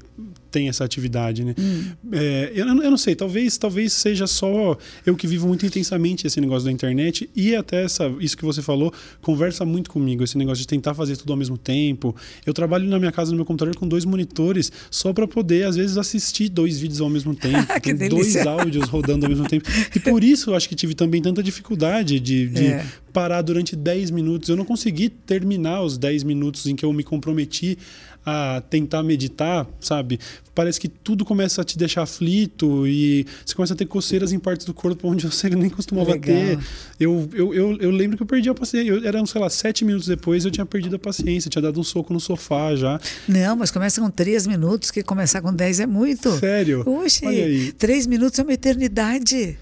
tem 0.51 0.69
essa 0.69 0.85
atividade, 0.85 1.45
né? 1.45 1.55
Hum. 1.59 1.85
É, 2.13 2.53
eu, 2.55 2.67
eu, 2.67 2.91
não 2.91 2.97
sei, 2.97 3.15
talvez 3.15 3.57
talvez 3.57 3.93
seja 3.93 4.27
só 4.27 4.77
eu 5.07 5.17
que 5.17 5.27
vivo 5.27 5.47
muito 5.47 5.65
intensamente 5.65 6.27
esse 6.27 6.41
negócio 6.41 6.65
da 6.65 6.73
internet 6.73 7.31
e 7.35 7.55
até 7.55 7.85
essa, 7.85 8.13
isso 8.21 8.37
que 8.37 8.45
você 8.45 8.61
falou 8.61 8.93
conversa 9.21 9.65
muito 9.65 9.91
comigo, 9.91 10.25
esse 10.25 10.37
negócio 10.37 10.61
de 10.61 10.67
tentar 10.67 10.95
fazer 10.95 11.17
tudo 11.17 11.33
ao 11.33 11.37
mesmo 11.37 11.57
tempo. 11.57 12.15
Eu 12.45 12.53
trabalho 12.53 12.89
na 12.89 12.99
minha 12.99 13.13
casa, 13.13 13.31
no 13.31 13.37
meu 13.37 13.45
computador, 13.45 13.77
com 13.77 13.87
dois 13.87 14.05
monitores 14.05 14.73
só 14.91 15.13
para 15.13 15.27
poder, 15.27 15.67
às 15.67 15.77
vezes, 15.77 15.97
assistir 15.97 16.49
dois 16.49 16.79
vídeos 16.79 17.01
ao 17.01 17.09
mesmo 17.09 17.35
tempo, 17.35 17.67
dois 18.11 18.37
áudios 18.37 18.89
rodando 18.89 19.27
ao 19.27 19.31
mesmo 19.31 19.49
tempo. 19.49 19.69
E 19.95 20.01
por 20.01 20.25
isso 20.25 20.51
eu 20.51 20.55
acho 20.55 20.69
que 20.69 20.75
tive 20.75 20.95
também 20.95 21.23
tanta 21.23 21.43
dificuldade 21.43 22.19
de, 22.19 22.49
de 22.49 22.67
é. 22.67 22.87
parar 23.13 23.43
durante 23.43 23.77
10 23.77 24.11
minutos. 24.11 24.49
Eu 24.49 24.57
não 24.57 24.65
consegui 24.65 25.09
terminar 25.09 25.83
os 25.83 25.97
10 25.97 26.25
minutos 26.25 26.67
em 26.67 26.75
que 26.75 26.85
eu 26.85 26.93
me 26.93 27.03
comprometi 27.03 27.79
a 28.25 28.63
tentar 28.69 29.03
meditar, 29.03 29.67
sabe? 29.81 30.21
Parece 30.55 30.79
que 30.79 30.89
tudo 30.89 31.25
começa 31.25 31.63
a 31.63 31.65
te 31.65 31.79
deixar 31.79 32.03
aflito 32.03 32.87
e 32.87 33.27
você 33.45 33.55
começa 33.55 33.73
a 33.73 33.77
ter 33.77 33.87
coceiras 33.87 34.33
em 34.33 34.39
partes 34.39 34.67
do 34.67 34.75
corpo 34.75 35.09
onde 35.09 35.25
você 35.31 35.49
nem 35.49 35.71
costumava 35.71 36.13
Legal. 36.13 36.37
ter. 36.37 36.59
Eu, 36.99 37.29
eu, 37.33 37.55
eu, 37.55 37.77
eu, 37.79 37.91
lembro 37.91 38.17
que 38.17 38.23
eu 38.23 38.27
perdi 38.27 38.49
a 38.51 38.55
paciência. 38.55 38.91
Eu, 38.91 39.07
era, 39.07 39.25
sei 39.25 39.41
lá, 39.41 39.49
sete 39.49 39.85
minutos 39.85 40.07
depois 40.07 40.45
eu 40.45 40.51
tinha 40.51 40.67
perdido 40.67 40.97
a 40.97 40.99
paciência, 40.99 41.49
tinha 41.49 41.63
dado 41.63 41.81
um 41.81 41.85
soco 41.85 42.13
no 42.13 42.21
sofá 42.21 42.75
já. 42.75 43.01
Não, 43.27 43.57
mas 43.57 43.71
começa 43.71 44.01
com 44.01 44.11
três 44.11 44.47
minutos, 44.47 44.91
que 44.91 45.03
começar 45.03 45.41
com 45.41 45.55
dez 45.55 45.81
é 45.81 45.87
muito. 45.87 46.31
Sério? 46.39 46.83
Oxe, 46.87 47.73
três 47.79 48.07
minutos 48.07 48.39
é 48.39 48.43
uma 48.43 48.53
eternidade. 48.53 49.59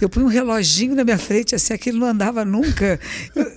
Eu 0.00 0.08
punha 0.08 0.26
um 0.26 0.28
reloginho 0.28 0.94
na 0.94 1.04
minha 1.04 1.18
frente, 1.18 1.54
assim, 1.54 1.72
aquilo 1.72 1.98
não 1.98 2.06
andava 2.06 2.44
nunca. 2.44 3.00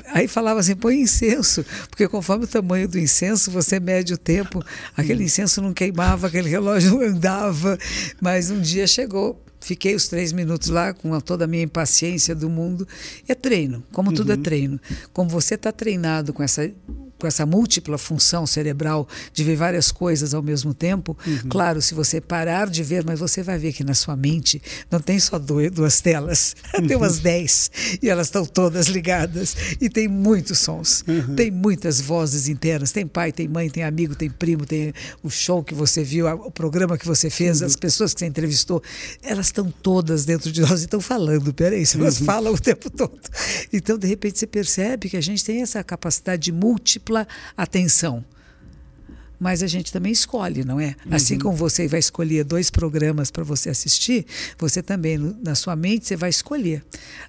Aí 0.08 0.28
falava 0.28 0.60
assim, 0.60 0.76
põe 0.76 1.02
incenso, 1.02 1.66
porque 1.90 2.08
conforme 2.08 2.46
o 2.46 2.48
tamanho 2.48 2.88
do 2.88 2.98
incenso, 2.98 3.52
você 3.52 3.80
mede 3.80 4.14
o 4.14 4.18
tempo. 4.18 4.64
Aquele 4.96 5.24
incenso 5.24 5.62
não 5.62 5.74
queimava, 5.74 6.28
aquele 6.28 6.50
relógio 6.50 6.92
não 6.92 7.02
andava. 7.02 7.78
Mas 8.22 8.50
um 8.50 8.60
dia 8.60 8.88
chegou 8.88 9.42
Fiquei 9.62 9.94
os 9.94 10.08
três 10.08 10.32
minutos 10.32 10.70
lá 10.70 10.94
com 10.94 11.20
toda 11.20 11.44
a 11.44 11.48
minha 11.48 11.64
impaciência 11.64 12.34
do 12.34 12.50
mundo. 12.50 12.88
É 13.28 13.36
treino, 13.36 13.84
como 13.92 14.12
tudo 14.14 14.32
é 14.32 14.36
uhum. 14.36 14.40
é 14.40 14.44
treino. 14.44 14.80
Como 15.12 15.30
você 15.30 15.56
está 15.56 15.72
treinado 15.72 16.32
com 16.32 16.42
essa 16.42 16.72
com 17.20 17.28
essa 17.28 17.46
múltipla 17.46 17.98
função 17.98 18.48
cerebral 18.48 19.08
de 19.34 19.44
ver 19.44 19.58
várias 19.58 19.92
coisas 19.92 20.34
ao 20.34 20.42
mesmo 20.42 20.74
tempo, 20.74 21.18
uhum. 21.28 21.50
claro, 21.50 21.82
se 21.82 21.94
você 21.94 22.22
parar 22.22 22.70
de 22.70 22.82
ver, 22.82 23.04
mas 23.06 23.20
você 23.20 23.44
vai 23.44 23.58
ver 23.58 23.74
que 23.74 23.84
na 23.84 23.94
sua 23.94 24.16
mente 24.16 24.62
não 24.90 25.00
tem 25.00 25.20
só 25.20 25.38
duas 25.38 26.00
telas, 26.00 26.56
tem 26.88 26.96
umas 26.96 27.18
uhum. 27.18 27.24
dez 27.24 27.72
e 28.02 28.10
elas 28.10 28.28
estão 28.28 28.46
todas 28.46 28.88
ligadas 28.88 29.56
e 29.82 29.90
tem 29.90 30.08
muitos 30.08 30.60
sons, 30.60 31.04
uhum. 31.08 31.36
tem 31.36 31.52
muitas 31.52 32.00
vozes 32.00 32.48
internas, 32.48 32.92
tem 32.92 33.06
pai, 33.06 33.32
tem 33.32 33.48
mãe, 33.48 33.70
tem 33.70 33.84
amigo, 33.84 34.16
tem 34.16 34.30
primo, 34.30 34.66
tem 34.66 34.94
o 35.22 35.30
show 35.30 35.64
que 35.64 35.74
você 35.74 36.04
viu, 36.04 36.28
o 36.28 36.52
programa 36.52 36.98
que 36.98 37.06
você 37.06 37.30
fez, 37.30 37.62
as 37.62 37.76
pessoas 37.76 38.14
que 38.14 38.20
você 38.20 38.26
entrevistou, 38.26 38.82
elas 39.22 39.48
estão 39.48 39.70
todas 39.84 40.24
dentro 40.24 40.52
de 40.52 40.62
nós 40.62 40.82
e 40.82 40.86
estão 40.86 41.02
falando, 41.02 41.54
peraí, 41.54 41.84
elas 41.96 42.20
uhum. 42.20 42.26
falam 42.26 42.54
o 42.54 42.60
tempo 42.60 42.90
todo. 42.90 43.20
Então, 43.74 43.98
de 43.98 44.08
repente, 44.08 44.40
você 44.40 44.48
percebe 44.48 45.10
que 45.10 45.18
a 45.18 45.22
gente 45.22 45.44
tem 45.44 45.62
essa 45.62 45.84
capacidade 45.84 46.44
de 46.44 46.52
múltipla 46.52 47.09
atenção. 47.56 48.24
Mas 49.40 49.64
a 49.64 49.68
gente 49.68 49.92
também 49.92 50.12
escolhe, 50.12 50.66
não 50.66 50.80
é? 50.80 50.96
Uhum. 51.06 51.16
Assim 51.16 51.40
como 51.40 51.56
você 51.56 51.88
vai 51.88 52.00
escolher 52.00 52.44
dois 52.44 52.70
programas 52.70 53.32
para 53.32 53.44
você 53.44 53.70
assistir, 53.70 54.26
você 54.58 54.84
também, 54.84 55.18
na 55.18 55.56
sua 55.56 55.78
mente, 55.78 56.06
você 56.06 56.18
vai 56.18 56.30
escolher. 56.30 56.84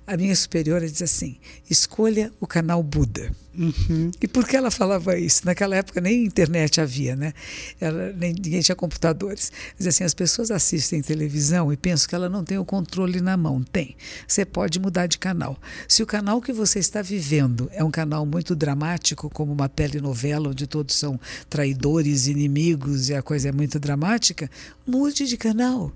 A 0.06 0.16
minha 0.16 0.34
superiora 0.34 0.88
diz 0.88 1.02
assim: 1.02 1.36
escolha 1.68 2.32
o 2.40 2.46
canal 2.48 2.82
Buda. 2.82 3.30
Uhum. 3.56 4.10
E 4.20 4.28
por 4.28 4.46
que 4.46 4.56
ela 4.56 4.70
falava 4.70 5.18
isso? 5.18 5.42
Naquela 5.44 5.76
época 5.76 6.00
nem 6.00 6.24
internet 6.24 6.80
havia, 6.80 7.16
né? 7.16 7.32
Ela, 7.80 8.12
nem, 8.12 8.32
ninguém 8.32 8.60
tinha 8.60 8.76
computadores. 8.76 9.50
Diz 9.76 9.88
assim, 9.88 10.04
as 10.04 10.14
pessoas 10.14 10.50
assistem 10.50 11.02
televisão 11.02 11.72
e 11.72 11.76
pensam 11.76 12.08
que 12.08 12.14
ela 12.14 12.28
não 12.28 12.44
tem 12.44 12.58
o 12.58 12.64
controle 12.64 13.20
na 13.20 13.36
mão. 13.36 13.62
Tem. 13.62 13.96
Você 14.26 14.44
pode 14.44 14.78
mudar 14.78 15.06
de 15.06 15.18
canal. 15.18 15.58
Se 15.88 16.02
o 16.02 16.06
canal 16.06 16.40
que 16.40 16.52
você 16.52 16.78
está 16.78 17.02
vivendo 17.02 17.68
é 17.72 17.82
um 17.82 17.90
canal 17.90 18.24
muito 18.24 18.54
dramático, 18.54 19.28
como 19.28 19.52
uma 19.52 19.68
telenovela, 19.68 20.50
onde 20.50 20.66
todos 20.66 20.94
são 20.94 21.18
traidores, 21.48 22.28
inimigos 22.28 23.08
e 23.08 23.14
a 23.14 23.22
coisa 23.22 23.48
é 23.48 23.52
muito 23.52 23.80
dramática, 23.80 24.48
mude 24.86 25.26
de 25.26 25.36
canal. 25.36 25.92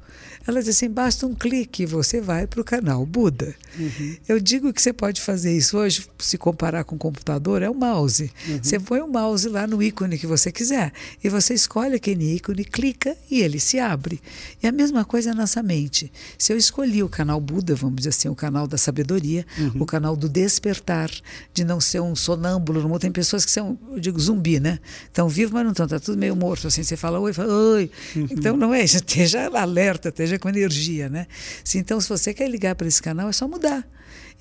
Ela 0.47 0.61
diz 0.61 0.77
assim, 0.77 0.91
basta 0.91 1.27
um 1.27 1.35
clique 1.35 1.85
e 1.85 1.87
você 1.87 2.21
vai 2.21 2.47
para 2.47 2.61
o 2.61 2.65
canal 2.65 3.07
Buda. 3.07 3.55
Uhum. 3.79 4.17
Eu 4.29 4.41
digo 4.41 4.73
que 4.73 4.83
você 4.83 4.93
pode 4.93 5.21
fazer 5.21 5.57
isso 5.57 5.79
hoje, 5.79 6.07
se 6.19 6.37
comparar 6.37 6.85
com 6.85 6.97
o 6.97 6.99
computador 6.99 7.44
computador 7.45 7.63
é 7.63 7.69
o 7.71 7.75
mouse. 7.75 8.31
Uhum. 8.49 8.59
Você 8.63 8.81
põe 8.81 9.01
o 9.01 9.07
mouse 9.07 9.49
lá 9.49 9.67
no 9.67 9.83
ícone 9.83 10.19
que 10.19 10.27
você 10.27 10.51
quiser 10.51 10.93
e 11.23 11.29
você 11.29 11.53
escolhe 11.53 11.95
aquele 11.95 12.37
ícone, 12.37 12.65
clica 12.65 13.17
e 13.31 13.43
ele 13.43 13.61
se 13.61 13.79
abre. 13.79 14.21
E 14.63 14.67
a 14.67 14.73
mesma 14.73 15.05
coisa 15.05 15.31
na 15.31 15.43
nossa 15.43 15.63
mente. 15.63 16.11
Se 16.39 16.53
eu 16.53 16.57
escolhi 16.57 17.03
o 17.03 17.09
canal 17.09 17.41
Buda, 17.41 17.75
vamos 17.75 17.97
dizer 17.97 18.09
assim, 18.11 18.29
o 18.29 18.35
canal 18.35 18.67
da 18.67 18.79
sabedoria, 18.79 19.45
uhum. 19.59 19.83
o 19.83 19.87
canal 19.87 20.17
do 20.17 20.29
despertar, 20.29 21.11
de 21.53 21.65
não 21.65 21.81
ser 21.81 22.01
um 22.01 22.17
sonâmbulo, 22.17 22.99
tem 22.99 23.13
pessoas 23.13 23.45
que 23.45 23.51
são, 23.51 23.79
eu 23.93 24.01
digo, 24.01 24.19
zumbi, 24.19 24.59
né? 24.59 24.79
Estão 25.05 25.29
vivos, 25.29 25.53
mas 25.53 25.65
não 25.65 25.73
estão, 25.73 25.85
está 25.85 26.01
tudo 26.01 26.17
meio 26.17 26.35
morto. 26.35 26.69
Assim, 26.69 26.83
você 26.83 26.97
fala 26.97 27.19
oi, 27.19 27.33
fala 27.33 27.53
oi. 27.53 27.91
Uhum. 28.17 28.29
Então 28.31 28.57
não 28.57 28.73
é, 28.73 28.83
esteja 28.85 29.51
alerta, 29.53 30.09
esteja 30.09 30.39
com 30.39 30.49
energia, 30.49 31.09
né? 31.09 31.27
Se, 31.63 31.79
então, 31.79 32.01
se 32.01 32.09
você 32.09 32.33
quer 32.33 32.49
ligar 32.49 32.75
para 32.75 32.87
esse 32.87 33.03
canal, 33.03 33.29
é 33.29 33.33
só 33.33 33.47
mudar. 33.47 33.87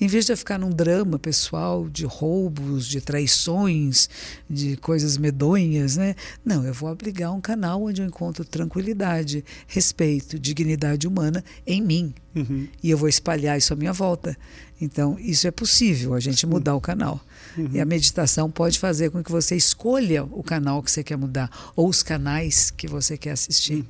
Em 0.01 0.07
vez 0.07 0.25
de 0.25 0.35
ficar 0.35 0.57
num 0.57 0.69
drama 0.69 1.19
pessoal 1.19 1.87
de 1.87 2.05
roubos, 2.05 2.87
de 2.87 2.99
traições, 2.99 4.09
de 4.49 4.75
coisas 4.77 5.17
medonhas, 5.17 5.97
né? 5.97 6.15
Não, 6.43 6.65
eu 6.65 6.73
vou 6.73 6.89
abrigar 6.89 7.31
um 7.31 7.39
canal 7.39 7.83
onde 7.83 8.01
eu 8.01 8.07
encontro 8.07 8.43
tranquilidade, 8.43 9.45
respeito, 9.67 10.37
dignidade 10.39 11.07
humana 11.07 11.43
em 11.65 11.81
mim. 11.81 12.13
Uhum. 12.35 12.67
E 12.81 12.89
eu 12.89 12.97
vou 12.97 13.07
espalhar 13.07 13.57
isso 13.57 13.71
à 13.71 13.75
minha 13.75 13.93
volta. 13.93 14.35
Então, 14.81 15.17
isso 15.19 15.47
é 15.47 15.51
possível, 15.51 16.13
a 16.13 16.19
gente 16.19 16.45
mudar 16.45 16.75
o 16.75 16.81
canal. 16.81 17.21
Uhum. 17.57 17.69
E 17.73 17.79
a 17.79 17.85
meditação 17.85 18.51
pode 18.51 18.79
fazer 18.79 19.11
com 19.11 19.23
que 19.23 19.31
você 19.31 19.55
escolha 19.55 20.23
o 20.23 20.43
canal 20.43 20.81
que 20.83 20.91
você 20.91 21.03
quer 21.03 21.15
mudar, 21.15 21.49
ou 21.75 21.87
os 21.87 22.03
canais 22.03 22.71
que 22.71 22.87
você 22.87 23.17
quer 23.17 23.31
assistir. 23.31 23.75
Uhum. 23.75 23.85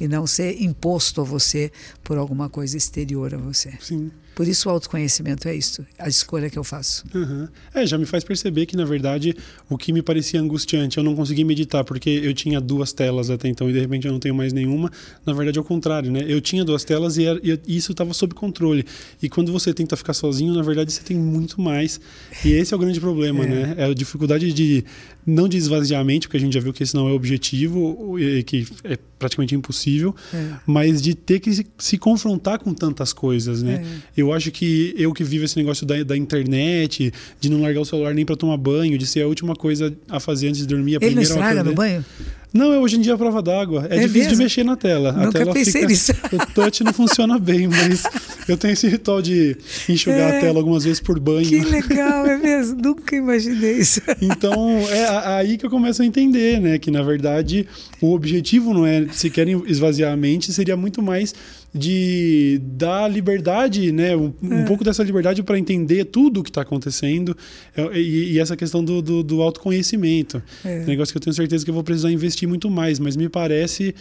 E 0.00 0.08
não 0.08 0.26
ser 0.26 0.62
imposto 0.62 1.20
a 1.20 1.24
você 1.24 1.70
por 2.02 2.16
alguma 2.16 2.48
coisa 2.48 2.76
exterior 2.76 3.34
a 3.34 3.38
você. 3.38 3.74
Sim. 3.80 4.10
Por 4.34 4.48
isso 4.48 4.68
o 4.68 4.72
autoconhecimento 4.72 5.48
é 5.48 5.54
isso, 5.54 5.84
a 5.98 6.08
escolha 6.08 6.48
que 6.48 6.58
eu 6.58 6.64
faço. 6.64 7.04
Uhum. 7.14 7.48
É, 7.74 7.86
já 7.86 7.98
me 7.98 8.06
faz 8.06 8.24
perceber 8.24 8.66
que, 8.66 8.76
na 8.76 8.84
verdade, 8.84 9.36
o 9.68 9.76
que 9.76 9.92
me 9.92 10.02
parecia 10.02 10.40
angustiante, 10.40 10.98
eu 10.98 11.04
não 11.04 11.14
consegui 11.14 11.44
meditar, 11.44 11.84
porque 11.84 12.08
eu 12.08 12.32
tinha 12.32 12.60
duas 12.60 12.92
telas 12.92 13.30
até 13.30 13.48
então 13.48 13.68
e 13.68 13.72
de 13.72 13.80
repente 13.80 14.06
eu 14.06 14.12
não 14.12 14.18
tenho 14.18 14.34
mais 14.34 14.52
nenhuma. 14.52 14.90
Na 15.26 15.32
verdade, 15.32 15.58
é 15.58 15.60
o 15.60 15.64
contrário, 15.64 16.10
né? 16.10 16.24
Eu 16.26 16.40
tinha 16.40 16.64
duas 16.64 16.84
telas 16.84 17.16
e, 17.16 17.24
era, 17.24 17.40
e 17.42 17.76
isso 17.76 17.92
estava 17.92 18.14
sob 18.14 18.34
controle. 18.34 18.84
E 19.22 19.28
quando 19.28 19.52
você 19.52 19.74
tenta 19.74 19.96
ficar 19.96 20.14
sozinho, 20.14 20.54
na 20.54 20.62
verdade, 20.62 20.92
você 20.92 21.02
tem 21.02 21.16
muito 21.16 21.60
mais. 21.60 22.00
E 22.44 22.52
esse 22.52 22.72
é 22.72 22.76
o 22.76 22.80
grande 22.80 23.00
problema, 23.00 23.44
é. 23.44 23.48
né? 23.48 23.74
É 23.76 23.84
a 23.84 23.94
dificuldade 23.94 24.52
de, 24.52 24.84
não 25.26 25.48
de 25.48 25.56
esvaziar 25.56 26.00
a 26.00 26.04
mente, 26.04 26.26
porque 26.26 26.36
a 26.38 26.40
gente 26.40 26.54
já 26.54 26.60
viu 26.60 26.72
que 26.72 26.82
esse 26.82 26.94
não 26.94 27.08
é 27.08 27.12
o 27.12 27.14
objetivo, 27.14 28.16
que 28.46 28.66
é 28.84 28.98
praticamente 29.18 29.54
impossível, 29.54 30.14
é. 30.34 30.54
mas 30.66 31.00
de 31.00 31.14
ter 31.14 31.38
que 31.38 31.52
se, 31.52 31.66
se, 31.78 31.96
confrontar 31.96 32.58
com 32.58 32.74
tantas 32.74 33.12
coisas, 33.12 33.62
né? 33.62 33.84
É. 34.16 34.21
Eu 34.22 34.32
acho 34.32 34.50
que 34.50 34.94
eu 34.96 35.12
que 35.12 35.24
vivo 35.24 35.44
esse 35.44 35.56
negócio 35.56 35.84
da, 35.84 36.02
da 36.02 36.16
internet, 36.16 37.12
de 37.40 37.50
não 37.50 37.60
largar 37.60 37.80
o 37.80 37.84
celular 37.84 38.14
nem 38.14 38.24
para 38.24 38.36
tomar 38.36 38.56
banho, 38.56 38.96
de 38.96 39.06
ser 39.06 39.22
a 39.22 39.26
última 39.26 39.54
coisa 39.54 39.94
a 40.08 40.20
fazer 40.20 40.48
antes 40.48 40.60
de 40.60 40.66
dormir. 40.66 40.96
A 40.96 41.04
Ele 41.04 41.16
não 41.16 41.22
estraga 41.22 41.62
no 41.62 41.74
banho? 41.74 42.04
Não, 42.52 42.70
é 42.70 42.78
hoje 42.78 42.96
em 42.96 43.00
dia 43.00 43.14
a 43.14 43.18
prova 43.18 43.40
d'água. 43.40 43.86
É, 43.88 43.96
é, 43.96 44.00
difícil 44.00 44.20
mesmo? 44.20 44.36
de 44.36 44.42
mexer 44.42 44.64
na 44.64 44.76
tela. 44.76 45.12
Nunca 45.12 45.28
a 45.28 45.32
tela 45.32 45.52
pensei 45.54 45.72
fica, 45.72 45.86
nisso. 45.86 46.12
O 46.32 46.46
touch 46.54 46.84
não 46.84 46.92
funciona 46.92 47.38
bem, 47.38 47.66
mas 47.66 48.02
eu 48.46 48.58
tenho 48.58 48.72
esse 48.74 48.86
ritual 48.86 49.22
de 49.22 49.56
enxugar 49.88 50.34
é, 50.34 50.38
a 50.38 50.40
tela 50.40 50.58
algumas 50.58 50.84
vezes 50.84 51.00
por 51.00 51.18
banho. 51.18 51.48
Que 51.48 51.60
legal, 51.60 52.26
é 52.26 52.36
mesmo. 52.36 52.80
Nunca 52.80 53.16
imaginei 53.16 53.78
isso. 53.78 54.00
Então, 54.20 54.54
é 54.90 55.36
aí 55.36 55.56
que 55.56 55.66
eu 55.66 55.70
começo 55.70 56.02
a 56.02 56.06
entender, 56.06 56.60
né? 56.60 56.78
Que 56.78 56.90
na 56.90 57.02
verdade 57.02 57.66
o 58.00 58.12
objetivo 58.12 58.74
não 58.74 58.86
é 58.86 59.06
se 59.12 59.30
querem 59.30 59.62
esvaziar 59.66 60.12
a 60.12 60.16
mente, 60.16 60.52
seria 60.52 60.76
muito 60.76 61.02
mais 61.02 61.34
de 61.74 62.60
dar 62.62 63.08
liberdade, 63.08 63.90
né? 63.92 64.14
Um, 64.14 64.32
é. 64.42 64.54
um 64.56 64.64
pouco 64.64 64.84
dessa 64.84 65.02
liberdade 65.02 65.42
para 65.42 65.58
entender 65.58 66.04
tudo 66.04 66.40
o 66.40 66.42
que 66.42 66.50
está 66.50 66.60
acontecendo 66.62 67.36
é, 67.74 67.98
e, 67.98 68.32
e, 68.32 68.38
essa 68.38 68.56
questão 68.56 68.84
do, 68.84 69.00
do, 69.00 69.22
do 69.22 69.40
autoconhecimento. 69.40 70.42
É. 70.64 70.80
Um 70.80 70.86
negócio 70.86 71.12
que 71.12 71.18
eu 71.18 71.22
tenho 71.22 71.34
certeza 71.34 71.64
que 71.64 71.70
eu 71.70 71.74
vou 71.74 71.82
precisar 71.82 72.10
investir 72.10 72.46
muito 72.46 72.70
mais, 72.70 72.98
mas 72.98 73.16
me 73.16 73.28
parece 73.28 73.94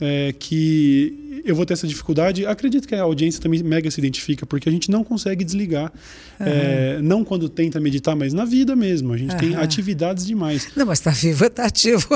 é, 0.00 0.34
que 0.38 1.42
eu 1.44 1.54
vou 1.54 1.66
ter 1.66 1.74
essa 1.74 1.86
dificuldade. 1.86 2.46
Acredito 2.46 2.86
que 2.86 2.94
a 2.94 3.02
audiência 3.02 3.40
também 3.40 3.62
mega 3.62 3.90
se 3.90 4.00
identifica, 4.00 4.46
porque 4.46 4.68
a 4.68 4.72
gente 4.72 4.90
não 4.90 5.02
consegue 5.02 5.44
desligar. 5.44 5.92
Uhum. 6.38 6.46
É, 6.46 6.98
não 7.02 7.24
quando 7.24 7.48
tenta 7.48 7.80
meditar, 7.80 8.16
mas 8.16 8.32
na 8.32 8.44
vida 8.44 8.74
mesmo. 8.74 9.12
A 9.12 9.16
gente 9.16 9.32
uhum. 9.32 9.38
tem 9.38 9.54
atividades 9.56 10.26
demais. 10.26 10.68
Não, 10.76 10.86
mas 10.86 10.98
está 10.98 11.10
vivo, 11.10 11.44
está 11.44 11.66
ativo. 11.66 12.08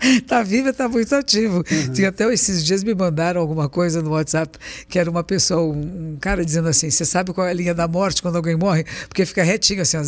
Está 0.00 0.42
vivo, 0.44 0.68
está 0.68 0.88
muito 0.88 1.14
ativo. 1.14 1.64
Uhum. 1.70 2.06
Até 2.06 2.32
esses 2.32 2.64
dias 2.64 2.84
me 2.84 2.94
mandaram 2.94 3.40
alguma 3.40 3.68
coisa 3.68 4.02
no 4.02 4.10
WhatsApp 4.10 4.58
que 4.88 4.98
era 4.98 5.10
uma 5.10 5.24
pessoa, 5.24 5.62
um, 5.62 6.16
cara 6.20 6.44
dizendo 6.44 6.68
assim: 6.68 6.90
você 6.90 7.04
sabe 7.04 7.32
qual 7.32 7.46
é 7.46 7.50
a 7.50 7.54
linha 7.54 7.74
da 7.74 7.88
morte 7.88 8.22
quando 8.22 8.36
alguém 8.36 8.56
morre? 8.56 8.84
Porque 9.08 9.24
fica 9.24 9.42
retinho 9.42 9.82
assim, 9.82 9.96
ó, 9.96 10.02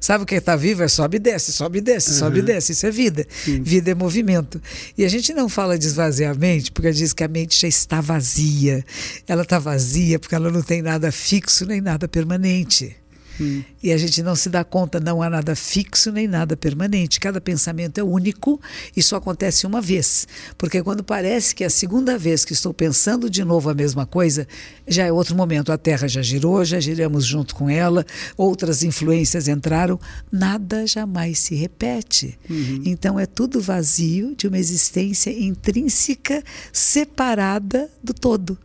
sabe 0.00 0.24
o 0.24 0.26
que 0.26 0.34
está 0.34 0.56
vivo? 0.56 0.82
É 0.82 0.88
sobe 0.88 1.16
e 1.16 1.20
desce, 1.20 1.52
sobe 1.52 1.78
e 1.78 1.80
desce, 1.80 2.14
sobe 2.14 2.38
e 2.40 2.42
desce. 2.42 2.72
Isso 2.72 2.86
é 2.86 2.90
vida. 2.90 3.26
Vida 3.44 3.90
é 3.90 3.94
movimento. 3.94 4.60
E 4.96 5.04
a 5.04 5.08
gente 5.08 5.32
não 5.32 5.48
fala 5.48 5.78
de 5.78 5.89
esvaziar 5.90 6.34
a 6.34 6.38
mente, 6.38 6.72
porque 6.72 6.90
diz 6.90 7.12
que 7.12 7.24
a 7.24 7.28
mente 7.28 7.60
já 7.60 7.68
está 7.68 8.00
vazia. 8.00 8.84
Ela 9.26 9.42
está 9.42 9.58
vazia 9.58 10.18
porque 10.18 10.34
ela 10.34 10.50
não 10.50 10.62
tem 10.62 10.82
nada 10.82 11.12
fixo 11.12 11.66
nem 11.66 11.80
nada 11.80 12.08
permanente. 12.08 12.99
Hum. 13.40 13.62
E 13.82 13.92
a 13.92 13.96
gente 13.96 14.22
não 14.22 14.36
se 14.36 14.48
dá 14.48 14.62
conta, 14.62 15.00
não 15.00 15.22
há 15.22 15.30
nada 15.30 15.56
fixo 15.56 16.12
nem 16.12 16.28
nada 16.28 16.56
permanente. 16.56 17.18
Cada 17.18 17.40
pensamento 17.40 17.98
é 17.98 18.02
único 18.02 18.60
e 18.96 19.02
só 19.02 19.16
acontece 19.16 19.66
uma 19.66 19.80
vez. 19.80 20.28
Porque 20.58 20.82
quando 20.82 21.02
parece 21.02 21.54
que 21.54 21.64
é 21.64 21.66
a 21.66 21.70
segunda 21.70 22.18
vez 22.18 22.44
que 22.44 22.52
estou 22.52 22.74
pensando 22.74 23.30
de 23.30 23.44
novo 23.44 23.70
a 23.70 23.74
mesma 23.74 24.04
coisa, 24.04 24.46
já 24.86 25.06
é 25.06 25.12
outro 25.12 25.34
momento. 25.34 25.72
A 25.72 25.78
Terra 25.78 26.06
já 26.06 26.22
girou, 26.22 26.64
já 26.64 26.78
giramos 26.78 27.24
junto 27.24 27.54
com 27.54 27.70
ela, 27.70 28.04
outras 28.36 28.82
influências 28.82 29.48
entraram, 29.48 29.98
nada 30.30 30.86
jamais 30.86 31.38
se 31.38 31.54
repete. 31.54 32.38
Uhum. 32.48 32.82
Então 32.84 33.18
é 33.18 33.26
tudo 33.26 33.60
vazio 33.60 34.34
de 34.36 34.46
uma 34.46 34.58
existência 34.58 35.30
intrínseca 35.30 36.42
separada 36.72 37.90
do 38.02 38.12
todo 38.12 38.58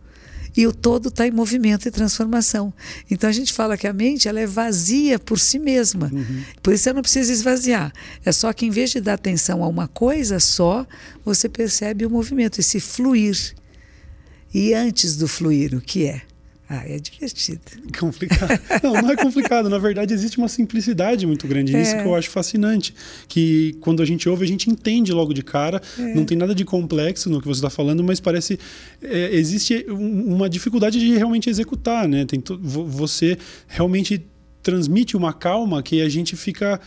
e 0.56 0.66
o 0.66 0.74
todo 0.74 1.10
está 1.10 1.28
em 1.28 1.32
movimento 1.32 1.88
e 1.88 1.92
transformação. 1.92 2.74
Então 3.10 3.30
a 3.30 3.34
gente 3.34 3.52
fala 3.54 3.78
que 3.78 3.88
a 3.88 3.94
mente 3.94 4.28
ela 4.28 4.40
é 4.40 4.48
vazia 4.48 5.20
por 5.20 5.40
si 5.40 5.60
mesma. 5.60 6.10
Uhum. 6.14 6.44
Por 6.62 6.74
isso 6.74 6.84
você 6.84 6.94
não 6.94 7.02
precisa 7.02 7.32
esvaziar. 7.32 7.92
É 8.24 8.32
só 8.32 8.52
que 8.54 8.66
em 8.66 8.70
vez 8.70 8.92
de 8.92 9.02
dar 9.02 9.14
atenção 9.14 9.64
a 9.64 9.68
uma 9.68 9.88
coisa 9.88 10.40
só, 10.40 10.86
você 11.24 11.50
percebe 11.50 12.06
o 12.06 12.10
movimento, 12.10 12.60
esse 12.60 12.80
fluir. 12.80 13.54
E 14.54 14.74
antes 14.74 15.18
do 15.18 15.28
fluir, 15.28 15.76
o 15.76 15.82
que 15.82 16.06
é? 16.06 16.22
Ah, 16.68 16.84
é 16.88 16.98
divertido. 16.98 17.62
Complicado. 18.00 18.60
Não, 18.84 18.94
não 18.94 19.12
é 19.12 19.16
complicado. 19.16 19.70
Na 19.70 19.78
verdade, 19.78 20.14
existe 20.14 20.38
uma 20.38 20.48
simplicidade 20.48 21.26
muito 21.28 21.48
grande. 21.48 21.76
É. 21.76 21.82
Isso 21.82 21.96
que 21.96 22.04
eu 22.04 22.16
acho 22.16 22.30
fascinante. 22.30 22.94
Que 23.28 23.76
quando 23.82 24.02
a 24.02 24.06
gente 24.06 24.28
ouve, 24.28 24.44
a 24.44 24.48
gente 24.48 24.70
entende 24.70 25.12
logo 25.12 25.34
de 25.34 25.44
cara. 25.44 25.80
É. 25.98 26.14
Não 26.16 26.26
tem 26.26 26.38
nada 26.38 26.56
de 26.56 26.66
complexo 26.66 27.30
no 27.30 27.40
que 27.40 27.48
você 27.48 27.60
está 27.60 27.70
falando, 27.70 28.04
mas 28.04 28.20
parece. 28.20 28.60
É, 29.02 29.36
existe 29.36 29.86
uma 29.90 30.50
dificuldade 30.50 31.00
de 31.00 31.16
realmente 31.16 31.50
executar, 31.50 32.08
né? 32.08 32.26
Tem 32.26 32.42
você 32.60 33.38
realmente 33.68 34.26
transmite 34.64 35.16
uma 35.16 35.32
calma 35.32 35.84
que 35.84 36.02
a 36.02 36.10
gente 36.10 36.36
fica 36.36 36.82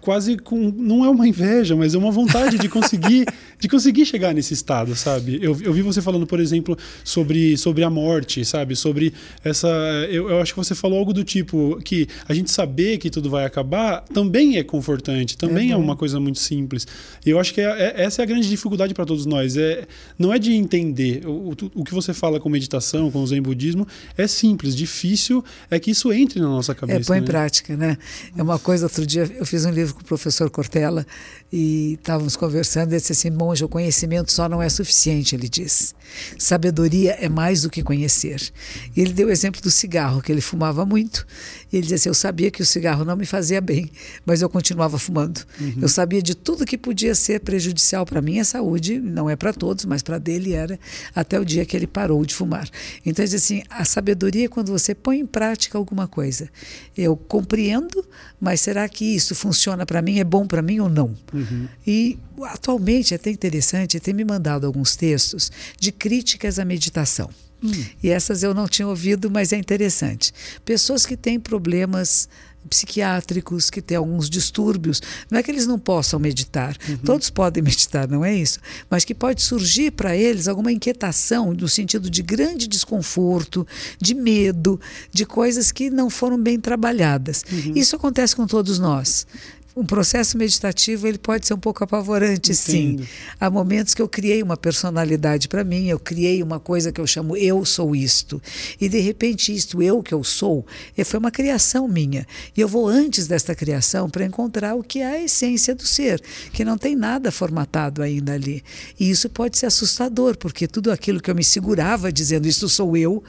quase 0.00 0.36
com 0.36 0.56
não 0.56 1.04
é 1.04 1.08
uma 1.08 1.26
inveja, 1.26 1.76
mas 1.76 1.94
é 1.94 1.98
uma 1.98 2.10
vontade 2.10 2.58
de 2.58 2.68
conseguir 2.68 3.26
de 3.62 3.68
conseguir 3.68 4.04
chegar 4.04 4.34
nesse 4.34 4.52
estado, 4.52 4.96
sabe? 4.96 5.38
Eu, 5.40 5.56
eu 5.62 5.72
vi 5.72 5.82
você 5.82 6.02
falando, 6.02 6.26
por 6.26 6.40
exemplo, 6.40 6.76
sobre, 7.04 7.56
sobre 7.56 7.84
a 7.84 7.88
morte, 7.88 8.44
sabe? 8.44 8.74
Sobre 8.74 9.14
essa 9.44 9.68
eu, 10.10 10.28
eu 10.28 10.40
acho 10.40 10.52
que 10.52 10.58
você 10.58 10.74
falou 10.74 10.98
algo 10.98 11.12
do 11.12 11.22
tipo 11.22 11.78
que 11.84 12.08
a 12.26 12.34
gente 12.34 12.50
saber 12.50 12.98
que 12.98 13.08
tudo 13.08 13.30
vai 13.30 13.44
acabar 13.44 14.00
também 14.12 14.58
é 14.58 14.64
confortante, 14.64 15.38
também 15.38 15.70
é, 15.70 15.74
é 15.74 15.76
uma 15.76 15.94
coisa 15.94 16.18
muito 16.18 16.40
simples. 16.40 16.88
E 17.24 17.30
eu 17.30 17.38
acho 17.38 17.54
que 17.54 17.60
é, 17.60 17.66
é, 17.70 18.02
essa 18.02 18.20
é 18.20 18.24
a 18.24 18.26
grande 18.26 18.48
dificuldade 18.48 18.92
para 18.94 19.06
todos 19.06 19.26
nós. 19.26 19.56
É 19.56 19.86
não 20.18 20.34
é 20.34 20.40
de 20.40 20.52
entender 20.52 21.24
o, 21.24 21.54
o 21.72 21.84
que 21.84 21.94
você 21.94 22.12
fala 22.12 22.40
com 22.40 22.48
meditação, 22.48 23.12
com 23.12 23.22
o 23.22 23.26
Zen 23.28 23.40
budismo, 23.40 23.86
é 24.18 24.26
simples. 24.26 24.74
Difícil 24.74 25.44
é 25.70 25.78
que 25.78 25.92
isso 25.92 26.12
entre 26.12 26.40
na 26.40 26.48
nossa 26.48 26.74
cabeça. 26.74 26.98
É 26.98 27.04
põe 27.04 27.18
né? 27.18 27.22
em 27.22 27.26
prática, 27.26 27.76
né? 27.76 27.96
É 28.36 28.42
uma 28.42 28.58
coisa. 28.58 28.86
Outro 28.86 29.06
dia 29.06 29.30
eu 29.38 29.46
fiz 29.46 29.64
um 29.64 29.70
livro 29.70 29.94
com 29.94 30.00
o 30.00 30.04
professor 30.04 30.50
Cortella 30.50 31.06
e 31.52 31.92
estávamos 31.92 32.34
conversando. 32.34 32.88
Ele 32.88 33.00
disse 33.00 33.12
assim: 33.12 33.30
monge, 33.52 33.64
o 33.64 33.68
conhecimento 33.68 34.32
só 34.32 34.48
não 34.48 34.62
é 34.62 34.68
suficiente, 34.68 35.34
ele 35.34 35.48
diz. 35.48 35.94
Sabedoria 36.38 37.12
é 37.20 37.28
mais 37.28 37.62
do 37.62 37.70
que 37.70 37.82
conhecer. 37.82 38.50
E 38.96 39.00
ele 39.00 39.12
deu 39.12 39.28
o 39.28 39.30
exemplo 39.30 39.60
do 39.60 39.70
cigarro, 39.70 40.22
que 40.22 40.32
ele 40.32 40.40
fumava 40.40 40.84
muito. 40.84 41.26
E 41.72 41.76
ele 41.76 41.82
dizia 41.82 41.96
assim: 41.96 42.08
Eu 42.08 42.14
sabia 42.14 42.50
que 42.50 42.60
o 42.60 42.66
cigarro 42.66 43.04
não 43.04 43.16
me 43.16 43.24
fazia 43.24 43.60
bem, 43.60 43.90
mas 44.26 44.42
eu 44.42 44.48
continuava 44.48 44.98
fumando. 44.98 45.40
Uhum. 45.60 45.78
Eu 45.80 45.88
sabia 45.88 46.20
de 46.20 46.34
tudo 46.34 46.66
que 46.66 46.76
podia 46.76 47.14
ser 47.14 47.40
prejudicial 47.40 48.04
para 48.04 48.20
minha 48.20 48.44
saúde, 48.44 48.98
não 49.00 49.30
é 49.30 49.36
para 49.36 49.52
todos, 49.52 49.84
mas 49.84 50.02
para 50.02 50.18
dele 50.18 50.52
era, 50.52 50.78
até 51.14 51.40
o 51.40 51.44
dia 51.44 51.64
que 51.64 51.76
ele 51.76 51.86
parou 51.86 52.24
de 52.24 52.34
fumar. 52.34 52.68
Então, 53.06 53.24
ele 53.24 53.30
diz 53.30 53.42
assim: 53.42 53.62
a 53.70 53.84
sabedoria 53.84 54.44
é 54.44 54.48
quando 54.48 54.70
você 54.70 54.94
põe 54.94 55.20
em 55.20 55.26
prática 55.26 55.78
alguma 55.78 56.06
coisa. 56.06 56.48
Eu 56.96 57.16
compreendo, 57.16 58.04
mas 58.40 58.60
será 58.60 58.88
que 58.88 59.04
isso 59.04 59.34
funciona 59.34 59.86
para 59.86 60.02
mim? 60.02 60.18
É 60.18 60.24
bom 60.24 60.46
para 60.46 60.60
mim 60.60 60.80
ou 60.80 60.88
não? 60.88 61.14
Uhum. 61.32 61.68
E 61.86 62.18
atualmente 62.44 63.14
é 63.14 63.16
até 63.16 63.30
interessante, 63.30 63.98
tem 64.00 64.12
me 64.12 64.24
mandado 64.24 64.66
alguns 64.66 64.96
textos 64.96 65.50
de 65.78 65.90
críticas 65.90 66.58
à 66.58 66.64
meditação. 66.64 67.30
Hum. 67.62 67.70
E 68.02 68.10
essas 68.10 68.42
eu 68.42 68.54
não 68.54 68.66
tinha 68.66 68.88
ouvido, 68.88 69.30
mas 69.30 69.52
é 69.52 69.56
interessante. 69.56 70.32
Pessoas 70.64 71.06
que 71.06 71.16
têm 71.16 71.38
problemas 71.38 72.28
psiquiátricos, 72.68 73.70
que 73.70 73.82
têm 73.82 73.96
alguns 73.96 74.30
distúrbios. 74.30 75.02
Não 75.30 75.38
é 75.38 75.42
que 75.42 75.50
eles 75.50 75.66
não 75.66 75.78
possam 75.78 76.18
meditar, 76.18 76.76
uhum. 76.88 76.96
todos 76.98 77.30
podem 77.30 77.62
meditar, 77.64 78.08
não 78.08 78.24
é 78.24 78.34
isso? 78.34 78.60
Mas 78.88 79.04
que 79.04 79.14
pode 79.14 79.42
surgir 79.42 79.90
para 79.92 80.16
eles 80.16 80.48
alguma 80.48 80.72
inquietação 80.72 81.52
no 81.52 81.68
sentido 81.68 82.08
de 82.08 82.22
grande 82.22 82.66
desconforto, 82.66 83.66
de 84.00 84.14
medo, 84.14 84.80
de 85.10 85.24
coisas 85.26 85.72
que 85.72 85.90
não 85.90 86.08
foram 86.08 86.40
bem 86.40 86.58
trabalhadas. 86.58 87.44
Uhum. 87.50 87.72
Isso 87.74 87.96
acontece 87.96 88.34
com 88.36 88.46
todos 88.46 88.78
nós 88.78 89.26
um 89.74 89.84
processo 89.84 90.36
meditativo 90.36 91.06
ele 91.06 91.18
pode 91.18 91.46
ser 91.46 91.54
um 91.54 91.58
pouco 91.58 91.82
apavorante, 91.82 92.52
Entendo. 92.52 93.02
sim. 93.02 93.08
Há 93.40 93.48
momentos 93.48 93.94
que 93.94 94.02
eu 94.02 94.08
criei 94.08 94.42
uma 94.42 94.56
personalidade 94.56 95.48
para 95.48 95.64
mim, 95.64 95.88
eu 95.88 95.98
criei 95.98 96.42
uma 96.42 96.60
coisa 96.60 96.92
que 96.92 97.00
eu 97.00 97.06
chamo 97.06 97.36
eu 97.36 97.64
sou 97.64 97.96
isto. 97.96 98.40
E 98.80 98.88
de 98.88 99.00
repente 99.00 99.54
isto 99.54 99.82
eu 99.82 100.02
que 100.02 100.12
eu 100.12 100.22
sou, 100.22 100.66
eh, 100.96 101.04
foi 101.04 101.18
uma 101.18 101.30
criação 101.30 101.88
minha. 101.88 102.26
E 102.56 102.60
eu 102.60 102.68
vou 102.68 102.86
antes 102.86 103.26
desta 103.26 103.54
criação 103.54 104.10
para 104.10 104.24
encontrar 104.24 104.74
o 104.74 104.82
que 104.82 105.00
é 105.00 105.06
a 105.06 105.22
essência 105.22 105.74
do 105.74 105.86
ser, 105.86 106.20
que 106.52 106.64
não 106.64 106.76
tem 106.76 106.94
nada 106.94 107.32
formatado 107.32 108.02
ainda 108.02 108.34
ali. 108.34 108.62
E 109.00 109.10
isso 109.10 109.30
pode 109.30 109.56
ser 109.56 109.66
assustador, 109.66 110.36
porque 110.36 110.68
tudo 110.68 110.92
aquilo 110.92 111.20
que 111.20 111.30
eu 111.30 111.34
me 111.34 111.44
segurava 111.44 112.12
dizendo 112.12 112.46
isto 112.46 112.68
sou 112.68 112.96
eu, 112.96 113.24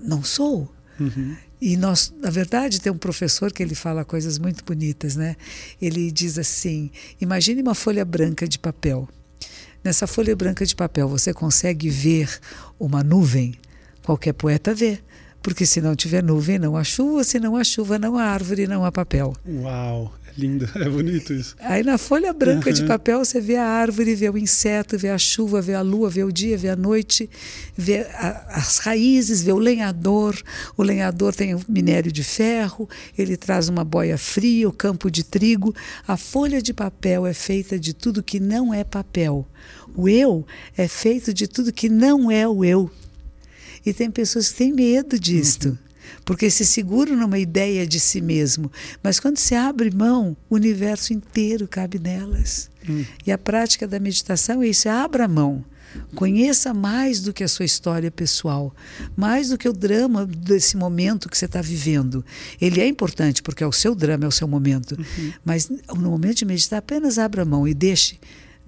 não 0.00 0.22
sou. 0.22 0.72
Uhum. 0.98 1.36
E 1.60 1.76
nós, 1.76 2.12
na 2.20 2.30
verdade, 2.30 2.80
tem 2.80 2.92
um 2.92 2.98
professor 2.98 3.52
que 3.52 3.62
ele 3.62 3.74
fala 3.74 4.04
coisas 4.04 4.38
muito 4.38 4.64
bonitas, 4.64 5.16
né? 5.16 5.36
Ele 5.80 6.10
diz 6.10 6.38
assim: 6.38 6.90
imagine 7.20 7.62
uma 7.62 7.74
folha 7.74 8.04
branca 8.04 8.46
de 8.46 8.58
papel. 8.58 9.08
Nessa 9.82 10.06
folha 10.06 10.34
branca 10.36 10.64
de 10.66 10.74
papel 10.74 11.08
você 11.08 11.32
consegue 11.32 11.88
ver 11.88 12.38
uma 12.78 13.02
nuvem? 13.02 13.54
Qualquer 14.04 14.32
poeta 14.32 14.74
vê. 14.74 14.98
Porque 15.42 15.64
se 15.64 15.80
não 15.80 15.94
tiver 15.94 16.22
nuvem, 16.22 16.58
não 16.58 16.76
há 16.76 16.84
chuva, 16.84 17.22
se 17.24 17.38
não 17.38 17.56
há 17.56 17.64
chuva, 17.64 17.98
não 17.98 18.18
há 18.18 18.24
árvore, 18.24 18.66
não 18.66 18.84
há 18.84 18.90
papel. 18.90 19.34
Uau! 19.46 20.12
Lindo, 20.38 20.70
é 20.78 20.88
bonito 20.88 21.32
isso. 21.32 21.56
Aí 21.58 21.82
na 21.82 21.98
folha 21.98 22.32
branca 22.32 22.70
uhum. 22.70 22.74
de 22.74 22.84
papel 22.84 23.18
você 23.18 23.40
vê 23.40 23.56
a 23.56 23.66
árvore, 23.66 24.14
vê 24.14 24.30
o 24.30 24.38
inseto, 24.38 24.96
vê 24.96 25.08
a 25.08 25.18
chuva, 25.18 25.60
vê 25.60 25.74
a 25.74 25.82
lua, 25.82 26.08
vê 26.08 26.22
o 26.22 26.30
dia, 26.30 26.56
vê 26.56 26.68
a 26.68 26.76
noite, 26.76 27.28
vê 27.76 28.06
a, 28.14 28.46
as 28.54 28.78
raízes, 28.78 29.42
vê 29.42 29.50
o 29.50 29.58
lenhador. 29.58 30.40
O 30.76 30.84
lenhador 30.84 31.34
tem 31.34 31.56
o 31.56 31.60
minério 31.68 32.12
de 32.12 32.22
ferro, 32.22 32.88
ele 33.18 33.36
traz 33.36 33.68
uma 33.68 33.82
boia 33.82 34.16
fria, 34.16 34.68
o 34.68 34.72
campo 34.72 35.10
de 35.10 35.24
trigo. 35.24 35.74
A 36.06 36.16
folha 36.16 36.62
de 36.62 36.72
papel 36.72 37.26
é 37.26 37.34
feita 37.34 37.76
de 37.76 37.92
tudo 37.92 38.22
que 38.22 38.38
não 38.38 38.72
é 38.72 38.84
papel. 38.84 39.44
O 39.96 40.08
eu 40.08 40.46
é 40.76 40.86
feito 40.86 41.34
de 41.34 41.48
tudo 41.48 41.72
que 41.72 41.88
não 41.88 42.30
é 42.30 42.46
o 42.46 42.64
eu. 42.64 42.88
E 43.84 43.92
tem 43.92 44.08
pessoas 44.08 44.50
que 44.50 44.58
têm 44.58 44.72
medo 44.72 45.18
disto. 45.18 45.70
Uhum 45.70 45.87
porque 46.24 46.50
se 46.50 46.64
segura 46.64 47.14
numa 47.14 47.38
ideia 47.38 47.86
de 47.86 47.98
si 47.98 48.20
mesmo. 48.20 48.70
Mas 49.02 49.18
quando 49.18 49.38
se 49.38 49.54
abre 49.54 49.90
mão, 49.90 50.36
o 50.48 50.54
universo 50.54 51.12
inteiro 51.12 51.66
cabe 51.66 51.98
nelas. 51.98 52.70
Hum. 52.88 53.04
E 53.26 53.32
a 53.32 53.38
prática 53.38 53.86
da 53.86 53.98
meditação 53.98 54.62
é 54.62 54.68
isso: 54.68 54.88
é 54.88 54.90
abra 54.90 55.26
mão. 55.28 55.64
Conheça 56.14 56.74
mais 56.74 57.20
do 57.20 57.32
que 57.32 57.42
a 57.42 57.48
sua 57.48 57.64
história 57.64 58.10
pessoal, 58.10 58.74
mais 59.16 59.48
do 59.48 59.58
que 59.58 59.68
o 59.68 59.72
drama 59.72 60.26
desse 60.26 60.76
momento 60.76 61.28
que 61.28 61.36
você 61.36 61.46
está 61.46 61.62
vivendo. 61.62 62.24
Ele 62.60 62.80
é 62.80 62.86
importante 62.86 63.42
porque 63.42 63.64
é 63.64 63.66
o 63.66 63.72
seu 63.72 63.94
drama, 63.94 64.24
é 64.24 64.28
o 64.28 64.32
seu 64.32 64.46
momento. 64.46 64.92
Uhum. 64.92 65.32
Mas 65.44 65.68
no 65.68 66.10
momento 66.10 66.38
de 66.38 66.44
meditar, 66.44 66.78
apenas 66.78 67.18
abra 67.18 67.44
mão 67.44 67.66
e 67.66 67.74
deixe 67.74 68.18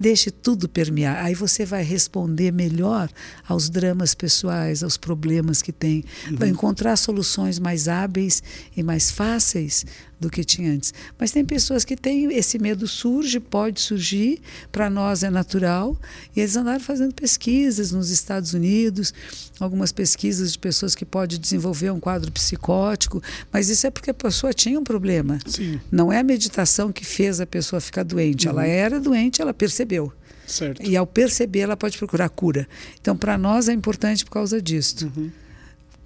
Deixe 0.01 0.31
tudo 0.31 0.67
permear. 0.67 1.23
Aí 1.23 1.35
você 1.35 1.63
vai 1.63 1.83
responder 1.83 2.51
melhor 2.51 3.07
aos 3.47 3.69
dramas 3.69 4.15
pessoais, 4.15 4.81
aos 4.81 4.97
problemas 4.97 5.61
que 5.61 5.71
tem. 5.71 6.03
Uhum. 6.27 6.37
Vai 6.37 6.49
encontrar 6.49 6.95
soluções 6.97 7.59
mais 7.59 7.87
hábeis 7.87 8.41
e 8.75 8.81
mais 8.81 9.11
fáceis 9.11 9.85
do 10.21 10.29
que 10.29 10.43
tinha 10.43 10.71
antes. 10.71 10.93
Mas 11.19 11.31
tem 11.31 11.43
pessoas 11.43 11.83
que 11.83 11.97
têm 11.97 12.31
esse 12.31 12.59
medo 12.59 12.87
surge, 12.87 13.39
pode 13.39 13.81
surgir, 13.81 14.39
para 14.71 14.87
nós 14.87 15.23
é 15.23 15.31
natural, 15.31 15.99
e 16.35 16.39
eles 16.39 16.55
andaram 16.55 16.79
fazendo 16.79 17.11
pesquisas 17.13 17.91
nos 17.91 18.11
Estados 18.11 18.53
Unidos, 18.53 19.11
algumas 19.59 19.91
pesquisas 19.91 20.51
de 20.51 20.59
pessoas 20.59 20.93
que 20.93 21.03
podem 21.03 21.39
desenvolver 21.39 21.89
um 21.89 21.99
quadro 21.99 22.31
psicótico, 22.31 23.21
mas 23.51 23.67
isso 23.67 23.87
é 23.87 23.89
porque 23.89 24.11
a 24.11 24.13
pessoa 24.13 24.53
tinha 24.53 24.79
um 24.79 24.83
problema. 24.83 25.39
Sim. 25.47 25.81
Não 25.91 26.13
é 26.13 26.19
a 26.19 26.23
meditação 26.23 26.91
que 26.91 27.03
fez 27.03 27.41
a 27.41 27.47
pessoa 27.47 27.81
ficar 27.81 28.03
doente, 28.03 28.45
uhum. 28.45 28.53
ela 28.53 28.67
era 28.67 28.99
doente, 28.99 29.41
ela 29.41 29.53
percebeu. 29.53 30.13
Certo. 30.45 30.83
E 30.83 30.95
ao 30.95 31.07
perceber, 31.07 31.61
ela 31.61 31.77
pode 31.77 31.97
procurar 31.97 32.29
cura. 32.29 32.67
Então, 32.99 33.15
para 33.15 33.37
nós 33.37 33.69
é 33.69 33.73
importante 33.73 34.23
por 34.25 34.31
causa 34.31 34.61
disso. 34.61 35.11
Uhum. 35.15 35.31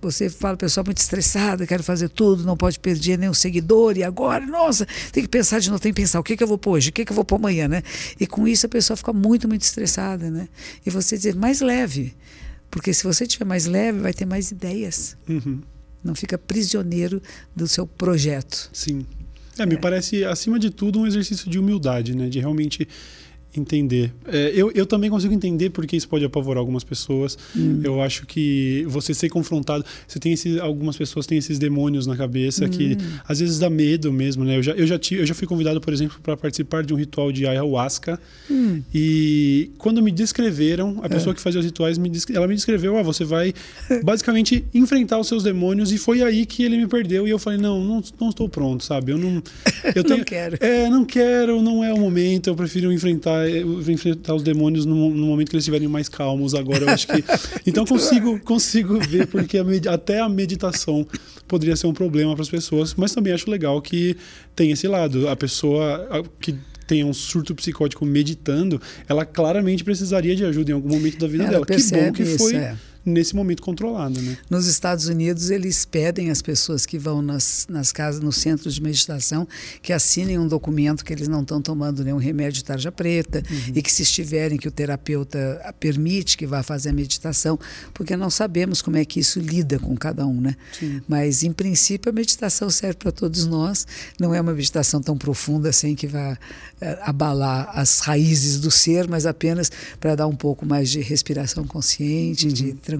Você 0.06 0.30
fala, 0.30 0.56
pessoal 0.56 0.86
muito 0.86 1.00
estressada, 1.00 1.65
quero 1.65 1.84
fazer 1.84 2.10
tudo, 2.10 2.44
não 2.44 2.56
pode 2.56 2.80
perder 2.80 3.18
nenhum 3.18 3.34
seguidor, 3.34 3.98
e 3.98 4.04
agora, 4.04 4.46
nossa, 4.46 4.88
tem 5.12 5.24
que 5.24 5.30
pensar 5.30 5.60
de 5.60 5.70
novo, 5.70 5.82
tem 5.82 5.91
que 5.91 6.02
pensar 6.02 6.20
o 6.20 6.24
que, 6.24 6.38
que 6.38 6.44
eu 6.44 6.48
vou 6.48 6.58
pôr 6.58 6.72
hoje, 6.72 6.89
o 6.89 6.94
que, 6.94 7.04
que 7.04 7.12
eu 7.12 7.15
vou 7.15 7.26
pôr 7.26 7.38
amanhã, 7.38 7.68
né? 7.68 7.82
E 8.20 8.28
com 8.28 8.48
isso 8.48 8.65
a 8.65 8.70
pessoa 8.70 8.96
fica 8.96 9.12
muito, 9.12 9.48
muito 9.48 9.63
estressada, 9.63 10.30
né? 10.30 10.48
E 10.86 10.89
você 10.89 11.18
dizer 11.18 11.36
mais 11.36 11.60
leve, 11.60 12.13
porque 12.70 12.94
se 12.94 13.04
você 13.04 13.26
tiver 13.26 13.46
mais 13.46 13.65
leve, 13.65 14.00
vai 14.00 14.13
ter 14.13 14.26
mais 14.26 14.52
ideias. 14.52 15.18
Uhum. 15.28 15.62
Não 16.04 16.13
fica 16.13 16.38
prisioneiro 16.38 17.22
do 17.56 17.68
seu 17.68 17.88
projeto. 17.88 18.70
Sim. 18.72 19.06
É, 19.58 19.63
é, 19.63 19.65
me 19.65 19.78
parece, 19.78 20.24
acima 20.24 20.60
de 20.60 20.70
tudo, 20.70 21.00
um 21.00 21.08
exercício 21.08 21.50
de 21.50 21.58
humildade, 21.58 22.15
né? 22.15 22.30
De 22.30 22.39
realmente 22.39 22.88
entender. 23.60 24.13
É, 24.28 24.52
eu, 24.56 24.72
eu 24.74 24.86
também 24.86 25.10
consigo 25.10 25.34
entender 25.34 25.70
porque 25.70 25.96
isso 25.96 26.08
pode 26.08 26.26
apavorar 26.26 26.60
algumas 26.60 26.84
pessoas. 26.84 27.38
Hum. 27.56 27.82
Eu 27.84 28.02
acho 28.02 28.26
que 28.26 28.86
você 28.88 29.13
ser 29.13 29.30
confrontado. 29.30 29.86
Você 30.08 30.20
tem 30.20 30.34
esses, 30.34 30.60
algumas 30.60 30.98
pessoas 30.98 31.26
têm 31.26 31.38
esses 31.38 31.60
demônios 31.60 32.08
na 32.08 32.15
cabeça 32.15 32.65
hum. 32.65 32.70
que 32.70 32.98
às 33.28 33.39
vezes 33.39 33.60
dá 33.60 33.70
medo 33.70 34.12
mesmo, 34.12 34.44
né? 34.44 34.58
Eu 34.58 34.63
já, 34.63 34.72
eu 34.74 34.88
já, 34.88 34.98
tive, 34.98 35.22
eu 35.22 35.26
já 35.26 35.34
fui 35.34 35.48
convidado, 35.48 35.80
por 35.80 35.94
exemplo, 35.94 36.18
para 36.22 36.36
participar 36.36 36.84
de 36.84 36.94
um 36.94 36.98
ritual 36.98 37.32
de 37.32 37.46
ayahuasca. 37.46 38.20
Hum. 38.50 38.82
E 38.94 39.72
quando 39.78 40.02
me 40.02 40.12
descreveram, 40.12 41.00
a 41.04 41.10
pessoa 41.10 41.34
é. 41.34 41.36
que 41.36 41.41
fazia 41.41 41.60
os 41.60 41.65
rituais, 41.65 41.98
me 41.98 42.10
ela 42.34 42.48
me 42.48 42.56
descreveu: 42.56 42.98
ah, 42.98 43.04
você 43.04 43.24
vai 43.24 43.54
basicamente 44.04 44.65
enfrentar 44.74 45.20
os 45.20 45.28
seus 45.28 45.44
demônios. 45.44 45.91
E 45.91 45.98
foi 45.98 46.22
aí 46.22 46.46
que 46.46 46.63
ele 46.63 46.78
me 46.78 46.88
perdeu. 46.88 47.28
E 47.28 47.32
eu 47.32 47.39
falei: 47.39 47.60
não, 47.60 47.84
não, 47.84 48.04
não 48.20 48.30
estou 48.30 48.48
pronto, 48.48 48.84
sabe? 48.84 49.12
Eu 49.12 49.18
não. 49.18 49.41
Eu 49.96 50.04
tenho, 50.04 50.18
não 50.18 50.26
quero. 50.26 50.58
É, 50.60 50.89
não 50.89 51.06
quero, 51.06 51.62
não 51.62 51.84
é 51.84 51.94
o 51.94 51.98
momento. 51.98 52.50
Eu 52.50 52.56
prefiro 52.56 52.91
enfrentar 52.91 53.45
enfrentar 53.88 54.36
os 54.36 54.44
demônios 54.44 54.86
no, 54.86 55.10
no, 55.10 55.28
momento 55.28 55.50
que 55.50 55.56
eles 55.56 55.64
estiverem 55.64 55.88
mais 55.88 56.10
calmos 56.10 56.54
agora. 56.54 56.84
Eu 56.84 56.90
acho 56.90 57.08
que. 57.08 57.24
Então 57.66 57.86
consigo, 57.88 58.40
consigo 58.42 59.00
ver, 59.00 59.28
porque 59.28 59.58
a 59.58 59.94
até 59.94 60.20
a 60.20 60.30
meditação 60.30 61.06
poderia 61.48 61.76
ser 61.76 61.88
um 61.88 61.94
problema 61.94 62.34
para 62.34 62.44
as 62.44 62.50
pessoas, 62.50 62.94
mas 62.96 63.14
também 63.14 63.34
acho 63.34 63.50
legal 63.50 63.82
que 63.82 64.16
tem 64.56 64.72
esse 64.72 64.88
lado. 64.88 65.28
A 65.28 65.36
pessoa 65.36 66.24
que 66.40 66.56
tem 66.88 67.04
um 67.04 67.14
surto 67.14 67.56
psicótico 67.56 68.06
meditando, 68.06 68.82
ela 69.08 69.26
claramente 69.26 69.84
precisaria 69.84 70.36
de 70.36 70.46
ajuda 70.46 70.72
em 70.72 70.74
algum 70.74 70.90
momento 70.90 71.18
da 71.18 71.28
vida 71.28 71.44
ela 71.44 71.52
dela. 71.52 71.66
Que 71.66 71.82
bom 71.92 72.12
que 72.12 72.24
isso, 72.24 72.38
foi. 72.38 72.56
É 72.56 72.76
nesse 73.06 73.36
momento 73.36 73.62
controlado. 73.62 74.20
Né? 74.20 74.38
Nos 74.50 74.65
Estados 74.65 75.08
Unidos, 75.08 75.50
eles 75.50 75.86
pedem 75.86 76.32
às 76.32 76.41
pessoas 76.41 76.86
que 76.86 76.98
vão 76.98 77.22
nas, 77.22 77.68
nas 77.70 77.91
casas, 77.91 78.22
nos 78.22 78.38
centros 78.38 78.74
de 78.74 78.82
meditação, 78.82 79.48
que 79.82 79.94
assinem 79.94 80.39
um 80.39 80.48
documento 80.48 81.06
que 81.06 81.13
eles 81.13 81.28
não 81.28 81.41
estão 81.41 81.62
tomando 81.62 82.04
nenhum 82.04 82.18
remédio 82.18 82.54
de 82.54 82.63
tarja 82.63 82.91
preta 82.91 83.44
uhum. 83.50 83.74
e 83.76 83.82
que, 83.82 83.91
se 83.91 84.02
estiverem, 84.02 84.58
que 84.58 84.68
o 84.68 84.72
terapeuta 84.72 85.74
permite 85.80 86.38
que 86.38 86.48
vá 86.48 86.63
fazer 86.63 86.89
a 86.89 86.94
meditação, 86.94 87.60
porque 87.94 88.15
não 88.18 88.30
sabemos 88.30 88.82
como 88.82 88.98
é 88.98 89.06
que 89.06 89.20
isso 89.20 89.39
lida 89.39 89.78
com 89.78 89.96
cada 89.96 90.26
um. 90.26 90.41
Né? 90.41 90.56
Mas, 91.08 91.44
em 91.44 91.52
princípio, 91.52 92.10
a 92.10 92.13
meditação 92.13 92.70
serve 92.70 92.96
para 92.96 93.12
todos 93.12 93.46
nós. 93.46 93.86
Não 94.20 94.34
é 94.34 94.41
uma 94.41 94.54
meditação 94.54 95.02
tão 95.02 95.18
profunda 95.18 95.70
assim 95.70 95.94
que 95.96 96.08
vá 96.08 96.38
é, 96.82 96.98
abalar 97.02 97.70
as 97.74 98.00
raízes 98.00 98.60
do 98.60 98.72
ser, 98.72 99.08
mas 99.08 99.26
apenas 99.26 99.72
para 100.00 100.15
dar 100.15 100.28
um 100.28 100.36
pouco 100.36 100.65
mais 100.65 100.89
de 100.89 101.02
respiração 101.02 101.65
consciente, 101.65 102.48
uhum. 102.48 102.54
de 102.54 102.74
tranquilidade. 102.74 102.95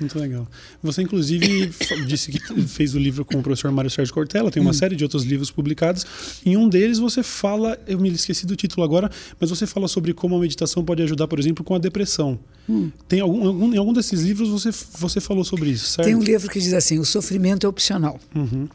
Muito 0.00 0.18
legal. 0.18 0.46
Você, 0.82 1.02
inclusive, 1.02 1.72
disse 2.06 2.30
que 2.30 2.62
fez 2.62 2.94
o 2.94 2.98
livro 2.98 3.24
com 3.24 3.38
o 3.38 3.42
professor 3.42 3.70
Mário 3.70 3.90
Sérgio 3.90 4.12
Cortella, 4.12 4.50
tem 4.50 4.60
uma 4.60 4.70
hum. 4.70 4.74
série 4.74 4.96
de 4.96 5.04
outros 5.04 5.24
livros 5.24 5.50
publicados. 5.50 6.04
Em 6.44 6.56
um 6.56 6.68
deles 6.68 6.98
você 6.98 7.22
fala, 7.22 7.78
eu 7.86 7.98
me 7.98 8.10
esqueci 8.10 8.46
do 8.46 8.56
título 8.56 8.84
agora, 8.84 9.10
mas 9.40 9.50
você 9.50 9.66
fala 9.66 9.88
sobre 9.88 10.12
como 10.12 10.36
a 10.36 10.38
meditação 10.38 10.84
pode 10.84 11.02
ajudar, 11.02 11.28
por 11.28 11.38
exemplo, 11.38 11.64
com 11.64 11.74
a 11.74 11.78
depressão. 11.78 12.38
Hum. 12.68 12.90
Tem 13.08 13.20
algum, 13.20 13.46
algum, 13.46 13.74
em 13.74 13.76
algum 13.76 13.92
desses 13.92 14.22
livros 14.22 14.48
você, 14.48 14.70
você 14.98 15.20
falou 15.20 15.44
sobre 15.44 15.70
isso, 15.70 15.86
certo? 15.86 16.06
Tem 16.06 16.14
um 16.14 16.22
livro 16.22 16.48
que 16.48 16.58
diz 16.58 16.72
assim: 16.72 16.98
o 16.98 17.04
sofrimento 17.04 17.66
é 17.66 17.68
opcional. 17.68 18.18
Uhum. 18.34 18.68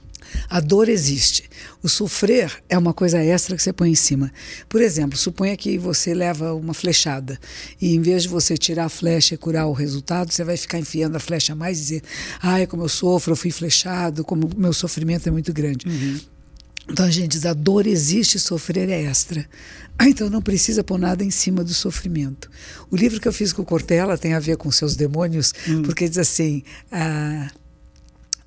A 0.49 0.59
dor 0.59 0.89
existe. 0.89 1.49
O 1.81 1.89
sofrer 1.89 2.51
é 2.69 2.77
uma 2.77 2.93
coisa 2.93 3.19
extra 3.23 3.55
que 3.55 3.63
você 3.63 3.73
põe 3.73 3.91
em 3.91 3.95
cima. 3.95 4.31
Por 4.67 4.81
exemplo, 4.81 5.17
suponha 5.17 5.55
que 5.57 5.77
você 5.77 6.13
leva 6.13 6.53
uma 6.53 6.73
flechada 6.73 7.39
e 7.79 7.95
em 7.95 8.01
vez 8.01 8.23
de 8.23 8.29
você 8.29 8.57
tirar 8.57 8.85
a 8.85 8.89
flecha 8.89 9.35
e 9.35 9.37
curar 9.37 9.67
o 9.67 9.73
resultado, 9.73 10.31
você 10.31 10.43
vai 10.43 10.57
ficar 10.57 10.79
enfiando 10.79 11.15
a 11.15 11.19
flecha 11.19 11.55
mais 11.55 11.77
e 11.77 11.81
dizer: 11.81 12.03
ai, 12.41 12.67
como 12.67 12.83
eu 12.83 12.89
sofro, 12.89 13.33
eu 13.33 13.37
fui 13.37 13.51
flechado, 13.51 14.23
como 14.23 14.47
o 14.47 14.59
meu 14.59 14.73
sofrimento 14.73 15.27
é 15.27 15.31
muito 15.31 15.51
grande. 15.53 15.87
Uhum. 15.87 16.19
Então 16.89 17.05
a 17.05 17.11
gente 17.11 17.29
diz: 17.29 17.45
a 17.45 17.53
dor 17.53 17.87
existe, 17.87 18.39
sofrer 18.39 18.89
é 18.89 19.03
extra. 19.03 19.47
Ah, 19.97 20.09
então 20.09 20.29
não 20.29 20.41
precisa 20.41 20.83
pôr 20.83 20.97
nada 20.97 21.23
em 21.23 21.31
cima 21.31 21.63
do 21.63 21.73
sofrimento. 21.73 22.49
O 22.89 22.95
livro 22.95 23.19
que 23.19 23.27
eu 23.27 23.33
fiz 23.33 23.53
com 23.53 23.61
o 23.61 23.65
Cortella 23.65 24.17
tem 24.17 24.33
a 24.33 24.39
ver 24.39 24.57
com 24.57 24.71
seus 24.71 24.95
demônios, 24.95 25.53
uhum. 25.67 25.83
porque 25.83 26.07
diz 26.07 26.17
assim. 26.17 26.63
Ah, 26.91 27.49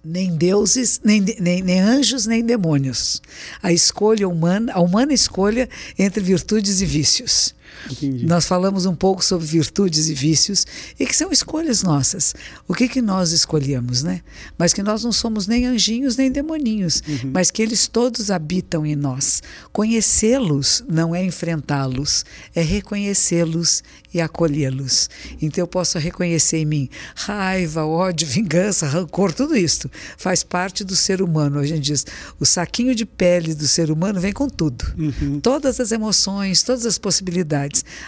nem 0.05 0.37
deuses, 0.37 1.01
nem, 1.03 1.25
nem, 1.41 1.65
nem, 1.65 1.81
anjos, 1.81 2.27
nem 2.27 2.45
demônios. 2.45 3.21
A 3.63 3.73
escolha 3.73 4.29
humana, 4.29 4.73
a 4.75 4.81
humana 4.81 5.13
escolha 5.13 5.69
entre 5.99 6.23
virtudes 6.23 6.81
e 6.81 6.87
vícios. 6.87 7.55
Entendi. 7.91 8.27
Nós 8.27 8.47
falamos 8.47 8.87
um 8.87 8.95
pouco 8.95 9.25
sobre 9.25 9.47
virtudes 9.47 10.09
e 10.09 10.15
vícios 10.15 10.67
e 10.99 11.07
que 11.07 11.17
são 11.17 11.31
escolhas 11.31 11.83
nossas. 11.83 12.35
O 12.69 12.75
que 12.75 12.89
que 12.89 13.03
nós 13.03 13.33
escolhemos, 13.33 14.03
né? 14.03 14.21
Mas 14.59 14.73
que 14.73 14.83
nós 14.83 15.05
não 15.05 15.13
somos 15.13 15.47
nem 15.47 15.67
anjinhos 15.67 16.17
nem 16.17 16.31
demoninhos, 16.31 17.03
uhum. 17.07 17.31
mas 17.33 17.51
que 17.51 17.63
eles 17.63 17.87
todos 17.87 18.31
habitam 18.31 18.85
em 18.85 18.97
nós. 18.97 19.43
Conhecê-los 19.73 20.85
não 20.89 21.15
é 21.15 21.25
enfrentá-los, 21.25 22.25
é 22.55 22.63
reconhecê-los 22.63 23.83
e 24.13 24.21
acolhê-los. 24.21 25.09
Então 25.41 25.63
eu 25.63 25.69
posso 25.69 25.99
reconhecer 25.99 26.59
em 26.59 26.65
mim 26.65 26.89
raiva, 27.15 27.85
ódio, 27.85 28.27
vingança, 28.27 28.87
rancor, 28.87 29.33
tudo 29.33 29.57
isso 29.57 29.91
faz 30.17 30.43
parte 30.43 30.85
do 30.85 30.97
ser 30.97 31.21
humano. 31.23 31.59
A 31.59 31.67
gente 31.67 31.81
diz, 31.81 32.07
o 32.39 32.47
saquinho 32.47 32.95
de 32.95 33.05
pele 33.05 33.55
do 33.55 33.67
ser 33.67 33.91
humano 33.91 34.21
vem 34.21 34.33
com 34.33 34.49
tudo. 34.49 34.85
Uhum. 34.99 35.41
Todas 35.41 35.81
as 35.81 35.93
emoções, 35.93 36.63
todas 36.63 36.87
as 36.87 36.99
possibilidades. 36.99 37.64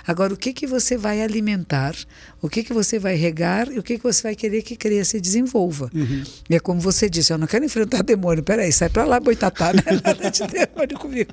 Agora, 0.06 0.34
o 0.34 0.36
que, 0.36 0.52
que 0.52 0.66
você 0.66 0.96
vai 0.96 1.22
alimentar, 1.22 1.94
o 2.40 2.48
que, 2.48 2.62
que 2.62 2.72
você 2.72 2.98
vai 2.98 3.14
regar 3.14 3.70
e 3.70 3.78
o 3.78 3.82
que, 3.82 3.96
que 3.96 4.02
você 4.02 4.22
vai 4.22 4.34
querer 4.34 4.62
que 4.62 4.76
cresça 4.76 5.16
e 5.16 5.20
desenvolva. 5.20 5.90
Uhum. 5.94 6.22
E 6.48 6.54
é 6.54 6.60
como 6.60 6.80
você 6.80 7.08
disse, 7.08 7.32
eu 7.32 7.38
não 7.38 7.46
quero 7.46 7.64
enfrentar 7.64 8.02
demônio, 8.02 8.42
peraí, 8.42 8.72
sai 8.72 8.88
para 8.88 9.04
lá, 9.04 9.20
boitatá, 9.20 9.72
não 9.72 9.82
é 9.86 10.00
nada 10.04 10.30
de 10.30 10.46
demônio 10.46 10.98
comigo. 10.98 11.32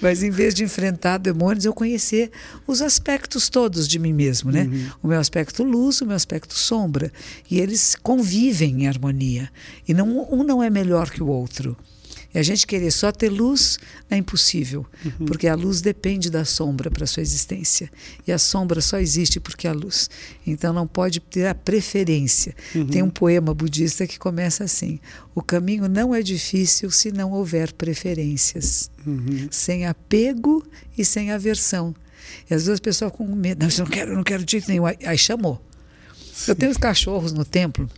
Mas 0.00 0.22
em 0.22 0.30
vez 0.30 0.54
de 0.54 0.64
enfrentar 0.64 1.18
demônios, 1.18 1.64
eu 1.64 1.72
conhecer 1.72 2.30
os 2.66 2.82
aspectos 2.82 3.48
todos 3.48 3.86
de 3.86 3.98
mim 3.98 4.12
mesmo, 4.12 4.50
né? 4.50 4.62
Uhum. 4.62 4.90
O 5.02 5.08
meu 5.08 5.20
aspecto 5.20 5.62
luz, 5.62 6.00
o 6.00 6.06
meu 6.06 6.16
aspecto 6.16 6.54
sombra. 6.54 7.12
E 7.50 7.60
eles 7.60 7.94
convivem 7.94 8.82
em 8.82 8.88
harmonia. 8.88 9.50
E 9.86 9.94
não, 9.94 10.26
um 10.32 10.42
não 10.42 10.62
é 10.62 10.70
melhor 10.70 11.10
que 11.10 11.22
o 11.22 11.28
outro. 11.28 11.76
E 12.36 12.38
a 12.38 12.42
gente 12.42 12.66
querer 12.66 12.90
só 12.90 13.10
ter 13.10 13.30
luz 13.30 13.78
é 14.10 14.16
impossível, 14.18 14.84
uhum. 15.02 15.24
porque 15.24 15.48
a 15.48 15.54
luz 15.54 15.80
depende 15.80 16.28
da 16.28 16.44
sombra 16.44 16.90
para 16.90 17.06
sua 17.06 17.22
existência. 17.22 17.90
E 18.26 18.30
a 18.30 18.36
sombra 18.36 18.82
só 18.82 18.98
existe 18.98 19.40
porque 19.40 19.66
há 19.66 19.72
luz. 19.72 20.10
Então 20.46 20.70
não 20.74 20.86
pode 20.86 21.18
ter 21.18 21.46
a 21.46 21.54
preferência. 21.54 22.54
Uhum. 22.74 22.88
Tem 22.88 23.02
um 23.02 23.08
poema 23.08 23.54
budista 23.54 24.06
que 24.06 24.18
começa 24.18 24.64
assim: 24.64 25.00
O 25.34 25.40
caminho 25.40 25.88
não 25.88 26.14
é 26.14 26.20
difícil 26.22 26.90
se 26.90 27.10
não 27.10 27.32
houver 27.32 27.72
preferências. 27.72 28.90
Uhum. 29.06 29.48
Sem 29.50 29.86
apego 29.86 30.62
e 30.98 31.06
sem 31.06 31.32
aversão. 31.32 31.94
E 32.50 32.52
às 32.52 32.66
vezes 32.66 32.78
a 32.78 32.82
pessoa 32.82 33.10
com 33.10 33.24
medo, 33.34 33.62
não, 33.62 33.70
eu 33.70 33.78
não 33.78 33.86
quero, 33.86 34.14
não 34.14 34.22
quero 34.22 34.44
de 34.44 34.52
jeito 34.52 34.68
nenhum. 34.68 34.84
Aí, 34.84 34.98
aí 35.06 35.16
chamou. 35.16 35.58
Sim. 36.34 36.50
Eu 36.50 36.54
tenho 36.54 36.70
os 36.70 36.76
cachorros 36.76 37.32
no 37.32 37.46
templo 37.46 37.88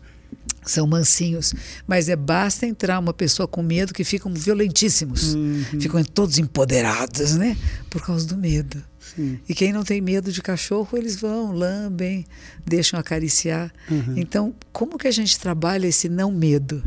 são 0.71 0.87
mansinhos, 0.87 1.55
mas 1.87 2.09
é 2.09 2.17
basta 2.17 2.67
entrar 2.67 2.99
uma 2.99 3.13
pessoa 3.13 3.49
com 3.49 3.63
medo 3.63 3.95
que 3.95 4.05
ficam 4.05 4.33
violentíssimos, 4.33 5.35
uhum. 5.35 5.65
ficam 5.81 6.03
todos 6.05 6.39
empoderados, 6.39 7.35
né? 7.35 7.57
Por 7.89 8.03
causa 8.03 8.27
do 8.27 8.37
medo. 8.37 8.83
Sim. 9.15 9.39
E 9.49 9.55
quem 9.55 9.73
não 9.73 9.83
tem 9.83 10.01
medo 10.01 10.31
de 10.31 10.43
cachorro, 10.43 10.97
eles 10.97 11.17
vão, 11.17 11.53
lambem, 11.53 12.27
deixam 12.65 13.01
acariciar. 13.01 13.73
Uhum. 13.91 14.15
Então, 14.17 14.55
como 14.73 14.99
que 14.99 15.09
a 15.09 15.11
gente 15.13 15.39
trabalha 15.39 15.87
esse 15.87 16.09
não 16.09 16.31
medo? 16.31 16.83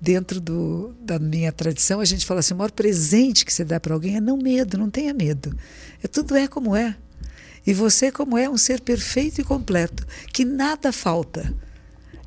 Dentro 0.00 0.38
do, 0.38 0.94
da 1.00 1.18
minha 1.18 1.50
tradição, 1.50 1.98
a 1.98 2.04
gente 2.04 2.26
fala 2.26 2.40
assim: 2.40 2.52
o 2.52 2.58
maior 2.58 2.70
presente 2.70 3.44
que 3.44 3.52
você 3.52 3.64
dá 3.64 3.80
para 3.80 3.94
alguém 3.94 4.16
é 4.16 4.20
não 4.20 4.36
medo, 4.36 4.76
não 4.76 4.90
tenha 4.90 5.14
medo. 5.14 5.56
É, 6.02 6.06
tudo 6.06 6.36
é 6.36 6.46
como 6.46 6.76
é. 6.76 6.94
E 7.66 7.72
você, 7.72 8.12
como 8.12 8.36
é, 8.36 8.48
um 8.48 8.58
ser 8.58 8.80
perfeito 8.82 9.40
e 9.40 9.44
completo, 9.44 10.06
que 10.32 10.44
nada 10.44 10.92
falta. 10.92 11.54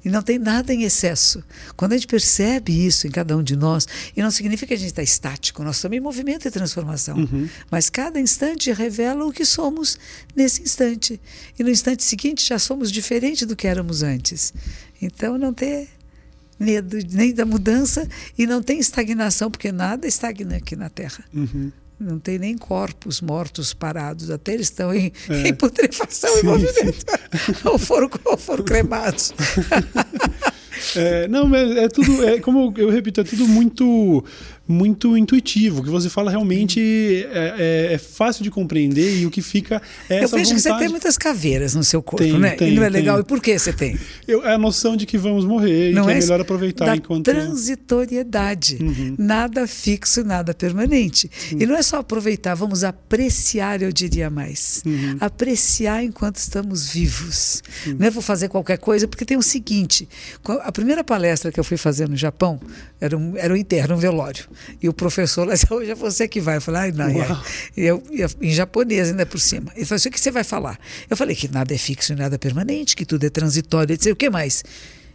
E 0.07 0.09
não 0.09 0.21
tem 0.21 0.39
nada 0.39 0.73
em 0.73 0.83
excesso. 0.83 1.43
Quando 1.75 1.91
a 1.91 1.97
gente 1.97 2.07
percebe 2.07 2.71
isso 2.71 3.05
em 3.05 3.11
cada 3.11 3.35
um 3.35 3.43
de 3.43 3.57
nós, 3.57 3.85
e 4.15 4.21
não 4.21 4.31
significa 4.31 4.67
que 4.67 4.73
a 4.73 4.77
gente 4.77 4.87
está 4.87 5.03
estático, 5.03 5.61
nós 5.65 5.75
estamos 5.75 5.97
em 5.97 5.99
movimento 5.99 6.47
e 6.47 6.51
transformação. 6.51 7.17
Uhum. 7.17 7.49
Mas 7.69 7.89
cada 7.89 8.17
instante 8.17 8.71
revela 8.71 9.25
o 9.25 9.33
que 9.33 9.43
somos 9.43 9.99
nesse 10.33 10.61
instante. 10.61 11.19
E 11.59 11.63
no 11.63 11.69
instante 11.69 12.05
seguinte 12.05 12.47
já 12.47 12.57
somos 12.57 12.89
diferente 12.89 13.45
do 13.45 13.53
que 13.53 13.67
éramos 13.67 14.01
antes. 14.01 14.53
Então 15.01 15.37
não 15.37 15.53
ter 15.53 15.89
medo 16.57 16.97
nem 17.11 17.33
da 17.33 17.45
mudança 17.45 18.07
e 18.37 18.47
não 18.47 18.63
tem 18.63 18.79
estagnação, 18.79 19.51
porque 19.51 19.73
nada 19.73 20.07
estagna 20.07 20.55
aqui 20.55 20.77
na 20.77 20.89
Terra. 20.89 21.25
Uhum. 21.33 21.69
Não 21.99 22.19
tem 22.19 22.37
nem 22.37 22.55
corpos 22.55 23.21
mortos 23.21 23.73
parados, 23.73 24.29
até 24.29 24.53
eles 24.53 24.67
estão 24.67 24.93
em, 24.93 25.11
é. 25.29 25.47
em 25.47 25.53
putrefação 25.53 26.31
sim, 26.35 26.41
em 26.41 26.43
movimento. 26.43 27.05
ou, 27.65 27.79
foram, 27.79 28.09
ou 28.25 28.37
foram 28.37 28.63
cremados. 28.63 29.33
É, 30.95 31.27
não, 31.27 31.53
é, 31.55 31.85
é 31.85 31.89
tudo, 31.89 32.23
é, 32.23 32.39
como 32.39 32.73
eu 32.77 32.89
repito, 32.89 33.19
é 33.21 33.23
tudo 33.23 33.47
muito 33.47 34.23
muito 34.67 35.15
intuitivo, 35.15 35.81
que 35.81 35.89
você 35.89 36.09
fala 36.09 36.29
realmente 36.29 36.79
é, 37.31 37.89
é, 37.89 37.93
é, 37.93 37.97
fácil 37.97 38.43
de 38.43 38.51
compreender 38.51 39.19
e 39.19 39.25
o 39.25 39.31
que 39.31 39.41
fica 39.41 39.81
é 40.09 40.17
Eu 40.23 40.27
vejo 40.27 40.29
vontade. 40.29 40.53
que 40.53 40.59
você 40.59 40.77
tem 40.77 40.89
muitas 40.89 41.17
caveiras 41.17 41.73
no 41.73 41.83
seu 41.83 42.01
corpo, 42.01 42.23
tem, 42.23 42.37
né? 42.37 42.51
Tem, 42.51 42.73
e 42.73 42.75
não 42.75 42.83
é 42.83 42.89
legal. 42.89 43.15
Tem. 43.15 43.23
E 43.23 43.25
por 43.25 43.41
que 43.41 43.57
você 43.57 43.71
tem? 43.71 43.97
Eu, 44.27 44.45
é 44.45 44.53
a 44.53 44.57
noção 44.57 44.97
de 44.97 45.05
que 45.05 45.17
vamos 45.17 45.45
morrer 45.45 45.93
não 45.93 46.03
e 46.03 46.05
que 46.05 46.11
é, 46.11 46.17
é 46.17 46.19
melhor 46.19 46.41
aproveitar 46.41 46.85
da 46.85 46.95
enquanto... 46.95 47.23
transitoriedade. 47.23 48.77
Uhum. 48.81 49.15
Nada 49.17 49.65
fixo, 49.67 50.23
nada 50.23 50.53
permanente. 50.53 51.29
Uhum. 51.51 51.61
E 51.61 51.65
não 51.65 51.75
é 51.75 51.81
só 51.81 51.97
aproveitar, 51.97 52.53
vamos 52.55 52.83
apreciar, 52.83 53.81
eu 53.81 53.91
diria 53.91 54.29
mais. 54.29 54.83
Uhum. 54.85 55.17
Apreciar 55.19 56.03
enquanto 56.03 56.35
estamos 56.37 56.89
vivos. 56.89 57.63
Não 57.97 58.05
é 58.05 58.09
vou 58.09 58.21
fazer 58.21 58.49
qualquer 58.49 58.77
coisa, 58.77 59.07
porque 59.07 59.23
tem 59.23 59.37
o 59.37 59.41
seguinte, 59.41 60.07
a 60.61 60.71
primeira 60.71 61.03
palestra 61.03 61.51
que 61.51 61.59
eu 61.59 61.63
fui 61.63 61.77
fazer 61.77 62.09
no 62.09 62.17
Japão 62.17 62.59
era 62.99 63.17
um, 63.17 63.37
era 63.37 63.53
um 63.53 63.57
interno, 63.57 63.95
um 63.95 63.99
velório. 63.99 64.45
E 64.81 64.89
o 64.89 64.93
professor 64.93 65.47
lá 65.47 65.53
disse, 65.53 65.65
hoje 65.73 65.91
é 65.91 65.95
você 65.95 66.27
que 66.27 66.39
vai. 66.39 66.57
Eu 66.57 66.61
falei, 66.61 66.81
ai, 66.81 66.91
não, 66.91 67.09
eu, 67.75 68.03
eu, 68.11 68.29
em 68.41 68.51
japonês 68.51 69.09
ainda 69.09 69.25
por 69.25 69.39
cima. 69.39 69.71
Ele 69.75 69.85
falou 69.85 69.97
assim, 69.97 70.09
o 70.09 70.11
que 70.11 70.19
você 70.19 70.31
vai 70.31 70.43
falar? 70.43 70.79
Eu 71.09 71.17
falei 71.17 71.35
que 71.35 71.47
nada 71.47 71.73
é 71.73 71.77
fixo 71.77 72.13
e 72.13 72.15
nada 72.15 72.35
é 72.35 72.37
permanente, 72.37 72.95
que 72.95 73.05
tudo 73.05 73.25
é 73.25 73.29
transitório. 73.29 73.91
Ele 73.91 73.97
disse, 73.97 74.11
o 74.11 74.15
que 74.15 74.29
mais? 74.29 74.63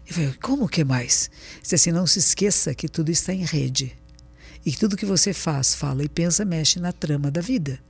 Eu 0.06 0.14
falei, 0.14 0.34
como 0.40 0.64
o 0.64 0.68
que 0.68 0.84
mais? 0.84 1.30
Ele 1.32 1.62
disse 1.62 1.74
assim, 1.74 1.92
não 1.92 2.06
se 2.06 2.18
esqueça 2.18 2.74
que 2.74 2.88
tudo 2.88 3.10
está 3.10 3.32
em 3.32 3.44
rede. 3.44 3.96
E 4.64 4.70
que 4.70 4.78
tudo 4.78 4.96
que 4.96 5.06
você 5.06 5.32
faz, 5.32 5.74
fala 5.74 6.04
e 6.04 6.08
pensa 6.08 6.44
mexe 6.44 6.78
na 6.78 6.92
trama 6.92 7.30
da 7.30 7.40
vida. 7.40 7.80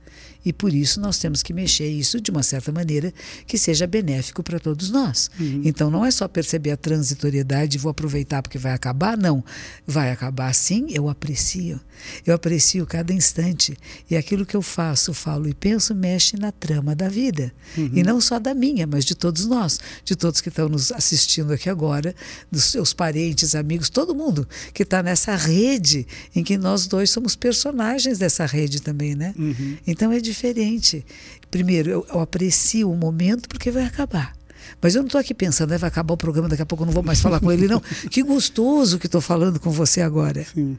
E 0.45 0.51
por 0.51 0.73
isso 0.73 0.99
nós 0.99 1.17
temos 1.17 1.41
que 1.41 1.53
mexer 1.53 1.87
isso 1.87 2.19
de 2.19 2.31
uma 2.31 2.43
certa 2.43 2.71
maneira 2.71 3.13
que 3.47 3.57
seja 3.57 3.87
benéfico 3.87 4.43
para 4.43 4.59
todos 4.59 4.89
nós. 4.89 5.29
Uhum. 5.39 5.61
Então 5.63 5.89
não 5.89 6.05
é 6.05 6.11
só 6.11 6.27
perceber 6.27 6.71
a 6.71 6.77
transitoriedade 6.77 7.77
e 7.77 7.79
vou 7.79 7.89
aproveitar 7.89 8.41
porque 8.41 8.57
vai 8.57 8.73
acabar, 8.73 9.17
não. 9.17 9.43
Vai 9.85 10.11
acabar 10.11 10.53
sim, 10.53 10.87
eu 10.89 11.09
aprecio. 11.09 11.79
Eu 12.25 12.33
aprecio 12.33 12.85
cada 12.85 13.13
instante. 13.13 13.77
E 14.09 14.15
aquilo 14.15 14.45
que 14.45 14.55
eu 14.55 14.61
faço, 14.61 15.13
falo 15.13 15.47
e 15.47 15.53
penso 15.53 15.95
mexe 15.95 16.37
na 16.37 16.51
trama 16.51 16.95
da 16.95 17.07
vida. 17.07 17.53
Uhum. 17.77 17.91
E 17.93 18.03
não 18.03 18.19
só 18.19 18.39
da 18.39 18.53
minha, 18.53 18.85
mas 18.85 19.05
de 19.05 19.15
todos 19.15 19.45
nós, 19.45 19.79
de 20.03 20.15
todos 20.15 20.41
que 20.41 20.49
estão 20.49 20.67
nos 20.67 20.91
assistindo 20.91 21.53
aqui 21.53 21.69
agora, 21.69 22.15
dos 22.51 22.65
seus 22.65 22.93
parentes, 22.93 23.55
amigos, 23.55 23.89
todo 23.89 24.15
mundo 24.15 24.47
que 24.73 24.83
está 24.83 25.01
nessa 25.01 25.35
rede 25.35 26.05
em 26.35 26.43
que 26.43 26.57
nós 26.57 26.87
dois 26.87 27.09
somos 27.09 27.35
personagens 27.35 28.17
dessa 28.17 28.45
rede 28.45 28.81
também, 28.81 29.15
né? 29.15 29.33
Uhum. 29.37 29.77
Então 29.85 30.11
é 30.11 30.19
diferente. 30.33 31.05
Primeiro, 31.49 31.89
eu, 31.89 32.07
eu 32.09 32.19
aprecio 32.19 32.91
o 32.91 32.95
momento 32.95 33.47
porque 33.47 33.71
vai 33.71 33.85
acabar. 33.85 34.33
Mas 34.81 34.95
eu 34.95 35.01
não 35.01 35.07
estou 35.07 35.19
aqui 35.19 35.33
pensando, 35.33 35.77
vai 35.77 35.87
acabar 35.87 36.13
o 36.13 36.17
programa, 36.17 36.49
daqui 36.49 36.61
a 36.61 36.65
pouco 36.65 36.83
eu 36.83 36.87
não 36.87 36.93
vou 36.93 37.03
mais 37.03 37.21
falar 37.21 37.39
com 37.39 37.51
ele, 37.51 37.67
não. 37.67 37.81
Que 38.09 38.23
gostoso 38.23 38.99
que 38.99 39.05
estou 39.05 39.21
falando 39.21 39.59
com 39.59 39.69
você 39.69 40.01
agora. 40.01 40.45
Sim. 40.53 40.77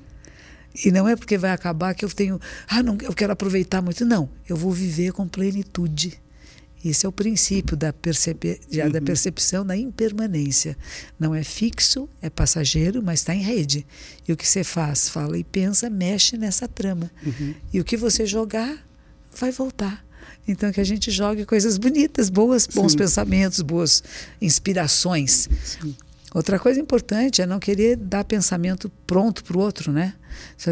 E 0.85 0.91
não 0.91 1.09
é 1.09 1.15
porque 1.15 1.39
vai 1.39 1.53
acabar 1.53 1.95
que 1.95 2.05
eu 2.05 2.09
tenho, 2.09 2.41
ah, 2.69 2.83
não, 2.83 2.99
eu 3.01 3.15
quero 3.15 3.33
aproveitar 3.33 3.81
muito. 3.81 4.05
Não, 4.05 4.29
eu 4.49 4.57
vou 4.57 4.73
viver 4.73 5.13
com 5.13 5.27
plenitude. 5.29 6.19
Esse 6.85 7.07
é 7.07 7.09
o 7.09 7.13
princípio 7.13 7.77
da, 7.77 7.95
uhum. 7.95 8.91
da 8.91 9.01
percepção 9.01 9.65
da 9.65 9.75
impermanência. 9.75 10.77
Não 11.19 11.35
é 11.35 11.43
fixo, 11.43 12.09
é 12.21 12.29
passageiro, 12.29 13.03
mas 13.03 13.21
está 13.21 13.35
em 13.35 13.41
rede. 13.41 13.87
E 14.29 14.33
o 14.33 14.37
que 14.37 14.47
você 14.47 14.63
faz, 14.63 15.09
fala 15.09 15.39
e 15.39 15.45
pensa, 15.45 15.89
mexe 15.89 16.37
nessa 16.37 16.69
trama. 16.69 17.11
Uhum. 17.25 17.55
E 17.73 17.81
o 17.81 17.85
que 17.85 17.97
você 17.97 18.27
jogar, 18.27 18.87
vai 19.39 19.51
voltar. 19.51 20.05
Então 20.47 20.71
que 20.71 20.81
a 20.81 20.85
gente 20.85 21.11
jogue 21.11 21.45
coisas 21.45 21.79
bonitas, 21.79 22.29
boas, 22.29 22.67
bons 22.67 22.93
Sim. 22.93 22.99
pensamentos, 22.99 23.61
boas 23.61 24.03
inspirações. 24.41 25.49
Sim. 25.65 25.95
Outra 26.35 26.59
coisa 26.59 26.81
importante 26.81 27.41
é 27.41 27.47
não 27.47 27.61
querer 27.61 27.97
dar 27.97 28.25
pensamento 28.25 28.91
pronto 29.07 29.45
para 29.45 29.57
o 29.57 29.61
outro, 29.61 29.93
né? 29.93 30.15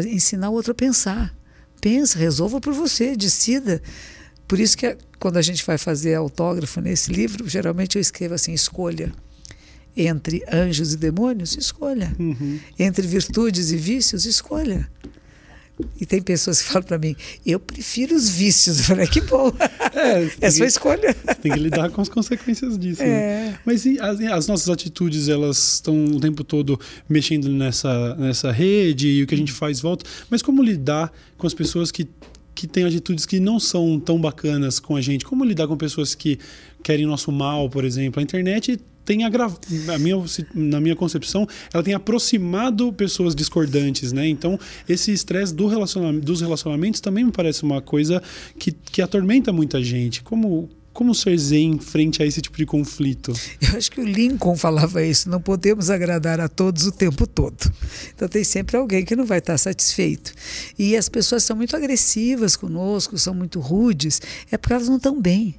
Ensinar 0.07 0.49
o 0.49 0.53
outro 0.53 0.73
a 0.73 0.75
pensar. 0.75 1.33
Pensa, 1.79 2.19
resolva 2.19 2.59
por 2.59 2.73
você, 2.73 3.15
decida. 3.15 3.81
Por 4.45 4.59
isso 4.59 4.77
que 4.77 4.97
quando 5.19 5.37
a 5.37 5.41
gente 5.41 5.65
vai 5.65 5.77
fazer 5.77 6.15
autógrafo 6.15 6.81
nesse 6.81 7.13
livro, 7.13 7.47
geralmente 7.47 7.95
eu 7.95 8.01
escrevo 8.01 8.33
assim: 8.33 8.53
escolha. 8.53 9.11
Entre 9.95 10.43
anjos 10.51 10.93
e 10.93 10.97
demônios, 10.97 11.55
escolha. 11.55 12.13
Uhum. 12.19 12.59
Entre 12.77 13.07
virtudes 13.07 13.71
e 13.71 13.77
vícios, 13.77 14.25
escolha. 14.25 14.89
E 15.99 16.05
tem 16.05 16.21
pessoas 16.21 16.61
que 16.61 16.67
falam 16.71 16.87
para 16.87 16.97
mim, 16.97 17.15
eu 17.45 17.59
prefiro 17.59 18.15
os 18.15 18.29
vícios. 18.29 18.79
Eu 18.79 18.85
falei, 18.85 19.07
que 19.07 19.21
bom. 19.21 19.51
É, 19.95 20.47
é 20.47 20.51
sua 20.51 20.65
escolha. 20.65 21.13
Tem 21.39 21.51
que 21.51 21.59
lidar 21.59 21.91
com 21.91 22.01
as 22.01 22.09
consequências 22.09 22.79
disso. 22.79 23.03
Né? 23.03 23.07
É. 23.07 23.51
Né? 23.51 23.59
Mas 23.63 23.85
as, 23.85 24.19
as, 24.19 24.47
nossas 24.47 24.67
atitudes, 24.67 25.29
elas 25.29 25.75
estão 25.75 26.05
o 26.05 26.19
tempo 26.19 26.43
todo 26.43 26.79
mexendo 27.07 27.47
nessa, 27.49 28.15
nessa 28.15 28.51
rede 28.51 29.07
e 29.07 29.23
o 29.23 29.27
que 29.27 29.35
a 29.35 29.37
gente 29.37 29.51
faz 29.51 29.79
volta. 29.79 30.03
Mas 30.31 30.41
como 30.41 30.63
lidar 30.63 31.13
com 31.37 31.45
as 31.45 31.53
pessoas 31.53 31.91
que, 31.91 32.07
que 32.55 32.65
têm 32.65 32.85
atitudes 32.85 33.23
que 33.23 33.39
não 33.39 33.59
são 33.59 33.99
tão 33.99 34.19
bacanas 34.19 34.79
com 34.79 34.95
a 34.95 35.01
gente? 35.01 35.23
Como 35.23 35.45
lidar 35.45 35.67
com 35.67 35.77
pessoas 35.77 36.15
que 36.15 36.39
querem 36.81 37.05
nosso 37.05 37.31
mal, 37.31 37.69
por 37.69 37.85
exemplo? 37.85 38.19
A 38.19 38.23
internet 38.23 38.79
tem 39.05 39.23
agrav... 39.23 39.55
a 39.93 39.97
minha, 39.97 40.23
na 40.53 40.79
minha 40.79 40.95
concepção, 40.95 41.47
ela 41.73 41.83
tem 41.83 41.93
aproximado 41.93 42.91
pessoas 42.93 43.35
discordantes, 43.35 44.11
né? 44.11 44.27
Então, 44.27 44.59
esse 44.87 45.11
estresse 45.11 45.53
do 45.53 45.67
relacionamento, 45.67 46.25
dos 46.25 46.41
relacionamentos 46.41 47.01
também 47.01 47.23
me 47.23 47.31
parece 47.31 47.63
uma 47.63 47.81
coisa 47.81 48.21
que, 48.57 48.71
que 48.71 49.01
atormenta 49.01 49.51
muita 49.51 49.83
gente. 49.83 50.23
Como, 50.23 50.69
como 50.93 51.13
ser 51.15 51.37
zen 51.37 51.79
frente 51.79 52.21
a 52.21 52.25
esse 52.25 52.41
tipo 52.41 52.55
de 52.57 52.65
conflito? 52.65 53.33
Eu 53.61 53.77
acho 53.77 53.91
que 53.91 53.99
o 53.99 54.05
Lincoln 54.05 54.55
falava 54.55 55.03
isso: 55.03 55.29
não 55.29 55.41
podemos 55.41 55.89
agradar 55.89 56.39
a 56.39 56.47
todos 56.47 56.85
o 56.85 56.91
tempo 56.91 57.25
todo. 57.25 57.73
Então 58.13 58.27
tem 58.27 58.43
sempre 58.43 58.77
alguém 58.77 59.03
que 59.03 59.15
não 59.15 59.25
vai 59.25 59.39
estar 59.39 59.57
satisfeito. 59.57 60.33
E 60.77 60.95
as 60.95 61.09
pessoas 61.09 61.43
são 61.43 61.55
muito 61.55 61.75
agressivas 61.75 62.55
conosco, 62.55 63.17
são 63.17 63.33
muito 63.33 63.59
rudes, 63.59 64.21
é 64.51 64.57
porque 64.57 64.73
elas 64.73 64.87
não 64.87 64.97
estão 64.97 65.19
bem. 65.19 65.55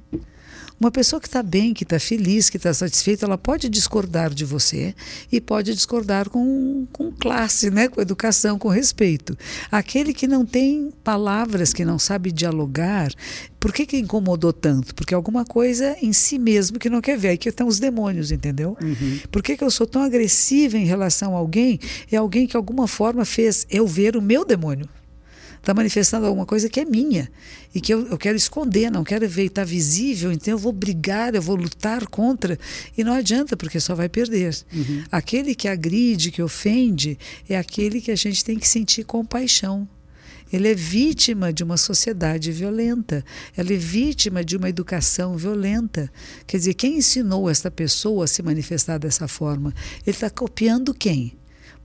Uma 0.79 0.91
pessoa 0.91 1.21
que 1.21 1.27
está 1.27 1.41
bem, 1.41 1.73
que 1.73 1.83
está 1.83 1.99
feliz, 1.99 2.49
que 2.49 2.57
está 2.57 2.73
satisfeita, 2.73 3.25
ela 3.25 3.37
pode 3.37 3.69
discordar 3.69 4.33
de 4.33 4.43
você 4.43 4.93
e 5.31 5.39
pode 5.39 5.73
discordar 5.73 6.29
com, 6.29 6.85
com 6.91 7.11
classe, 7.11 7.71
né? 7.71 7.87
com 7.87 8.01
educação, 8.01 8.59
com 8.59 8.67
respeito. 8.67 9.37
Aquele 9.71 10.13
que 10.13 10.27
não 10.27 10.45
tem 10.45 10.91
palavras, 11.03 11.73
que 11.73 11.85
não 11.85 11.97
sabe 11.97 12.31
dialogar, 12.31 13.11
por 13.59 13.71
que, 13.71 13.85
que 13.85 13.97
incomodou 13.97 14.51
tanto? 14.51 14.93
Porque 14.93 15.13
alguma 15.15 15.45
coisa 15.45 15.95
em 16.01 16.11
si 16.11 16.37
mesmo 16.37 16.77
que 16.77 16.89
não 16.89 17.01
quer 17.01 17.17
ver. 17.17 17.29
Aí 17.29 17.37
que 17.37 17.49
estão 17.49 17.67
os 17.67 17.79
demônios, 17.79 18.31
entendeu? 18.31 18.77
Uhum. 18.81 19.19
Por 19.31 19.41
que, 19.41 19.55
que 19.55 19.63
eu 19.63 19.71
sou 19.71 19.87
tão 19.87 20.03
agressiva 20.03 20.77
em 20.77 20.85
relação 20.85 21.35
a 21.35 21.39
alguém? 21.39 21.79
É 22.11 22.17
alguém 22.17 22.45
que 22.45 22.51
de 22.51 22.57
alguma 22.57 22.87
forma 22.87 23.23
fez 23.23 23.65
eu 23.69 23.87
ver 23.87 24.17
o 24.17 24.21
meu 24.21 24.43
demônio 24.45 24.87
está 25.65 25.73
manifestando 25.73 26.27
alguma 26.27 26.45
coisa 26.45 26.69
que 26.69 26.79
é 26.79 26.85
minha 26.85 27.29
e 27.73 27.81
que 27.81 27.91
eu, 27.91 28.07
eu 28.07 28.17
quero 28.19 28.37
esconder, 28.37 28.91
não 28.91 29.03
quero 29.03 29.27
ver, 29.27 29.45
está 29.45 29.63
visível, 29.63 30.31
então 30.31 30.53
eu 30.53 30.57
vou 30.59 30.71
brigar, 30.71 31.33
eu 31.33 31.41
vou 31.41 31.55
lutar 31.55 32.05
contra 32.05 32.57
e 32.95 33.03
não 33.03 33.13
adianta 33.13 33.57
porque 33.57 33.79
só 33.79 33.95
vai 33.95 34.07
perder. 34.07 34.55
Uhum. 34.71 35.03
Aquele 35.11 35.55
que 35.55 35.67
agride, 35.67 36.29
que 36.29 36.41
ofende, 36.41 37.17
é 37.49 37.57
aquele 37.57 37.99
que 37.99 38.11
a 38.11 38.15
gente 38.15 38.45
tem 38.45 38.59
que 38.59 38.67
sentir 38.67 39.03
compaixão. 39.05 39.87
Ele 40.53 40.67
é 40.67 40.75
vítima 40.75 41.51
de 41.51 41.63
uma 41.63 41.75
sociedade 41.75 42.51
violenta, 42.51 43.25
ela 43.57 43.73
é 43.73 43.77
vítima 43.77 44.45
de 44.45 44.55
uma 44.55 44.69
educação 44.69 45.35
violenta. 45.35 46.11
Quer 46.45 46.57
dizer, 46.57 46.75
quem 46.75 46.99
ensinou 46.99 47.49
essa 47.49 47.71
pessoa 47.71 48.25
a 48.25 48.27
se 48.27 48.43
manifestar 48.43 48.99
dessa 48.99 49.27
forma? 49.27 49.73
Ele 50.05 50.15
está 50.15 50.29
copiando 50.29 50.93
quem? 50.93 51.33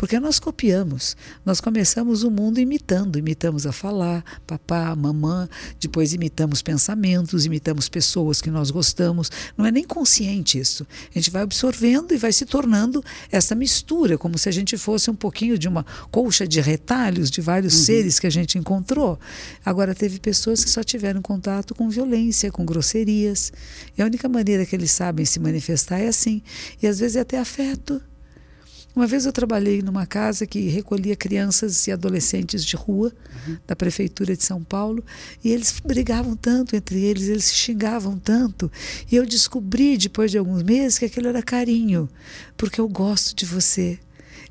Porque 0.01 0.19
nós 0.19 0.39
copiamos. 0.39 1.15
Nós 1.45 1.61
começamos 1.61 2.23
o 2.23 2.31
mundo 2.31 2.59
imitando. 2.59 3.19
Imitamos 3.19 3.67
a 3.67 3.71
falar, 3.71 4.25
papá, 4.47 4.97
mamã, 4.97 5.47
depois 5.79 6.15
imitamos 6.15 6.63
pensamentos, 6.63 7.45
imitamos 7.45 7.87
pessoas 7.87 8.41
que 8.41 8.51
nós 8.51 8.71
gostamos. 8.71 9.31
Não 9.59 9.67
é 9.67 9.71
nem 9.71 9.85
consciente 9.85 10.59
isso. 10.59 10.87
A 11.15 11.19
gente 11.19 11.31
vai 11.31 11.43
absorvendo 11.43 12.15
e 12.15 12.17
vai 12.17 12.33
se 12.33 12.47
tornando 12.47 13.05
essa 13.31 13.55
mistura, 13.55 14.17
como 14.17 14.39
se 14.39 14.49
a 14.49 14.53
gente 14.53 14.79
fosse 14.79 15.11
um 15.11 15.15
pouquinho 15.15 15.59
de 15.59 15.69
uma 15.69 15.85
colcha 16.11 16.49
de 16.49 16.63
retalhos 16.63 17.31
de 17.31 17.43
vários 17.43 17.75
uhum. 17.75 17.85
seres 17.85 18.19
que 18.19 18.27
a 18.27 18.31
gente 18.31 18.57
encontrou. 18.57 19.21
Agora, 19.63 19.95
teve 19.95 20.19
pessoas 20.19 20.65
que 20.65 20.71
só 20.71 20.83
tiveram 20.83 21.21
contato 21.21 21.75
com 21.75 21.91
violência, 21.91 22.51
com 22.51 22.65
grosserias. 22.65 23.53
E 23.99 24.01
a 24.01 24.07
única 24.07 24.31
maneira 24.31 24.65
que 24.65 24.75
eles 24.75 24.93
sabem 24.93 25.27
se 25.27 25.39
manifestar 25.39 25.99
é 25.99 26.09
assim. 26.09 26.41
E 26.83 26.87
às 26.87 27.01
vezes 27.01 27.17
é 27.17 27.21
até 27.21 27.39
afeto. 27.39 28.01
Uma 28.95 29.07
vez 29.07 29.25
eu 29.25 29.33
trabalhei 29.33 29.83
numa 29.83 30.05
casa 30.05 30.47
que 30.47 30.69
recolhia 30.69 31.15
crianças 31.15 31.87
e 31.87 31.93
adolescentes 31.93 32.65
de 32.65 32.75
rua 32.75 33.13
uhum. 33.47 33.57
da 33.67 33.77
prefeitura 33.77 34.37
de 34.37 34.43
São 34.43 34.65
Paulo 34.65 35.05
e 35.45 35.51
eles 35.51 35.81
brigavam 35.85 36.35
tanto 36.35 36.75
entre 36.75 37.01
eles, 37.01 37.29
eles 37.29 37.45
se 37.45 37.55
xingavam 37.55 38.19
tanto. 38.19 38.71
E 39.11 39.15
eu 39.15 39.25
descobri 39.25 39.97
depois 39.97 40.31
de 40.31 40.39
alguns 40.39 40.63
meses 40.63 40.99
que 40.99 41.05
aquilo 41.05 41.29
era 41.29 41.43
carinho, 41.43 42.09
porque 42.57 42.81
eu 42.81 42.89
gosto 42.89 43.35
de 43.35 43.47
você. 43.47 43.99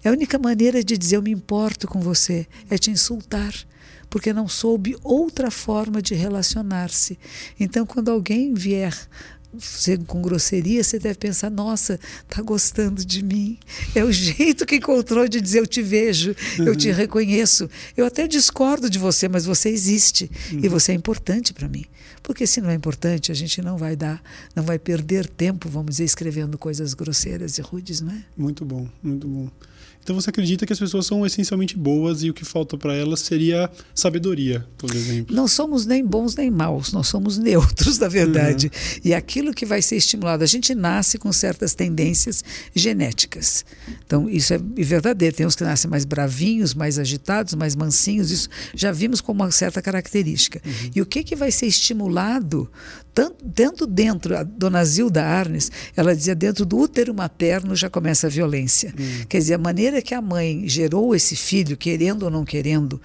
É 0.04 0.10
a 0.10 0.14
única 0.14 0.40
maneira 0.40 0.82
de 0.82 0.98
dizer 0.98 1.18
eu 1.18 1.22
me 1.22 1.32
importo 1.32 1.86
com 1.86 2.00
você 2.00 2.48
é 2.70 2.78
te 2.78 2.90
insultar 2.90 3.54
porque 4.10 4.34
não 4.34 4.48
soube 4.48 4.98
outra 5.04 5.52
forma 5.52 6.02
de 6.02 6.16
relacionar-se. 6.16 7.20
Então, 7.60 7.86
quando 7.86 8.10
alguém 8.10 8.54
vier 8.54 8.98
com 10.06 10.22
grosseria, 10.22 10.84
você 10.84 11.00
deve 11.00 11.18
pensar: 11.18 11.50
nossa, 11.50 12.00
tá 12.28 12.42
gostando 12.42 13.04
de 13.04 13.24
mim. 13.24 13.58
É 13.96 14.04
o 14.04 14.12
jeito 14.12 14.66
que 14.66 14.76
encontrou 14.76 15.28
de 15.28 15.42
dizer: 15.42 15.60
eu 15.60 15.68
te 15.68 15.82
vejo, 15.82 16.36
uhum. 16.58 16.66
eu 16.66 16.76
te 16.76 16.90
uhum. 16.90 16.96
reconheço. 16.96 17.70
Eu 17.98 18.06
até 18.06 18.28
discordo 18.28 18.90
de 18.90 19.00
você, 19.00 19.28
mas 19.28 19.46
você 19.46 19.70
existe 19.70 20.30
uhum. 20.52 20.62
e 20.64 20.68
você 20.68 20.92
é 20.92 20.96
importante 20.96 21.54
para 21.54 21.68
mim. 21.68 21.86
Porque 22.22 22.46
se 22.46 22.62
não 22.62 22.70
é 22.70 22.74
importante, 22.74 23.32
a 23.32 23.36
gente 23.36 23.62
não 23.62 23.78
vai 23.78 23.96
dar, 23.96 24.22
não 24.56 24.64
vai 24.64 24.78
perder 24.78 25.28
tempo, 25.28 25.70
vamos 25.70 25.92
dizer, 25.92 26.04
escrevendo 26.04 26.58
coisas 26.58 26.94
grosseiras 26.94 27.58
e 27.58 27.62
rudes, 27.62 28.02
não 28.02 28.12
é? 28.12 28.24
Muito 28.38 28.64
bom, 28.66 28.88
muito 29.02 29.28
bom. 29.28 29.50
Então 30.10 30.20
você 30.20 30.32
acredita 30.32 30.66
que 30.66 30.74
as 30.74 30.80
pessoas 30.80 31.06
são 31.06 31.24
essencialmente 31.24 31.78
boas 31.78 32.24
e 32.24 32.32
o 32.32 32.34
que 32.34 32.44
falta 32.44 32.76
para 32.76 32.96
elas 32.96 33.20
seria 33.20 33.70
sabedoria, 33.94 34.66
por 34.76 34.92
exemplo? 34.92 35.36
Não 35.36 35.48
somos 35.48 35.86
nem 35.86 36.04
bons 36.04 36.36
nem 36.36 36.50
maus, 36.50 36.92
nós 36.92 37.06
somos 37.06 37.38
neutros, 37.38 38.00
na 38.00 38.08
verdade. 38.08 38.72
Uhum. 38.74 39.02
E 39.06 39.14
aquilo 39.14 39.54
que 39.54 39.68
vai 39.68 39.84
ser 39.84 39.98
estimulado, 39.98 40.44
a 40.44 40.48
gente 40.48 40.74
nasce 40.74 41.20
com 41.20 41.32
certas 41.32 41.76
tendências 41.76 42.44
genéticas. 42.74 43.64
Então 44.04 44.28
isso 44.28 44.52
é 44.52 44.58
verdadeiro. 44.58 45.36
Tem 45.36 45.46
uns 45.46 45.56
que 45.56 45.64
nascem 45.64 45.92
mais 45.92 46.06
bravinhos, 46.06 46.74
mais 46.74 46.98
agitados, 46.98 47.54
mais 47.54 47.76
mansinhos. 47.76 48.32
Isso 48.32 48.50
já 48.74 48.92
vimos 48.92 49.22
como 49.22 49.44
uma 49.44 49.52
certa 49.52 49.80
característica. 49.80 50.60
Uhum. 50.66 50.92
E 50.96 51.02
o 51.04 51.06
que 51.06 51.24
que 51.24 51.36
vai 51.36 51.52
ser 51.52 51.68
estimulado 51.68 52.68
tanto, 53.54 53.86
dentro, 53.86 54.38
a 54.38 54.44
dona 54.44 54.84
Zilda 54.86 55.24
Arnes, 55.24 55.72
ela 55.96 56.16
dizia, 56.16 56.36
dentro 56.36 56.66
do 56.66 56.78
útero 56.78 57.14
materno 57.14 57.76
já 57.76 57.90
começa 57.90 58.28
a 58.28 58.30
violência. 58.30 58.94
Hum. 58.98 59.26
Quer 59.28 59.40
dizer, 59.40 59.54
a 59.56 59.58
maneira 59.58 60.02
que 60.02 60.14
a 60.14 60.22
mãe 60.22 60.68
gerou 60.68 61.16
esse 61.16 61.36
filho, 61.36 61.76
querendo 61.76 62.24
ou 62.24 62.32
não 62.32 62.46
querendo, 62.46 63.02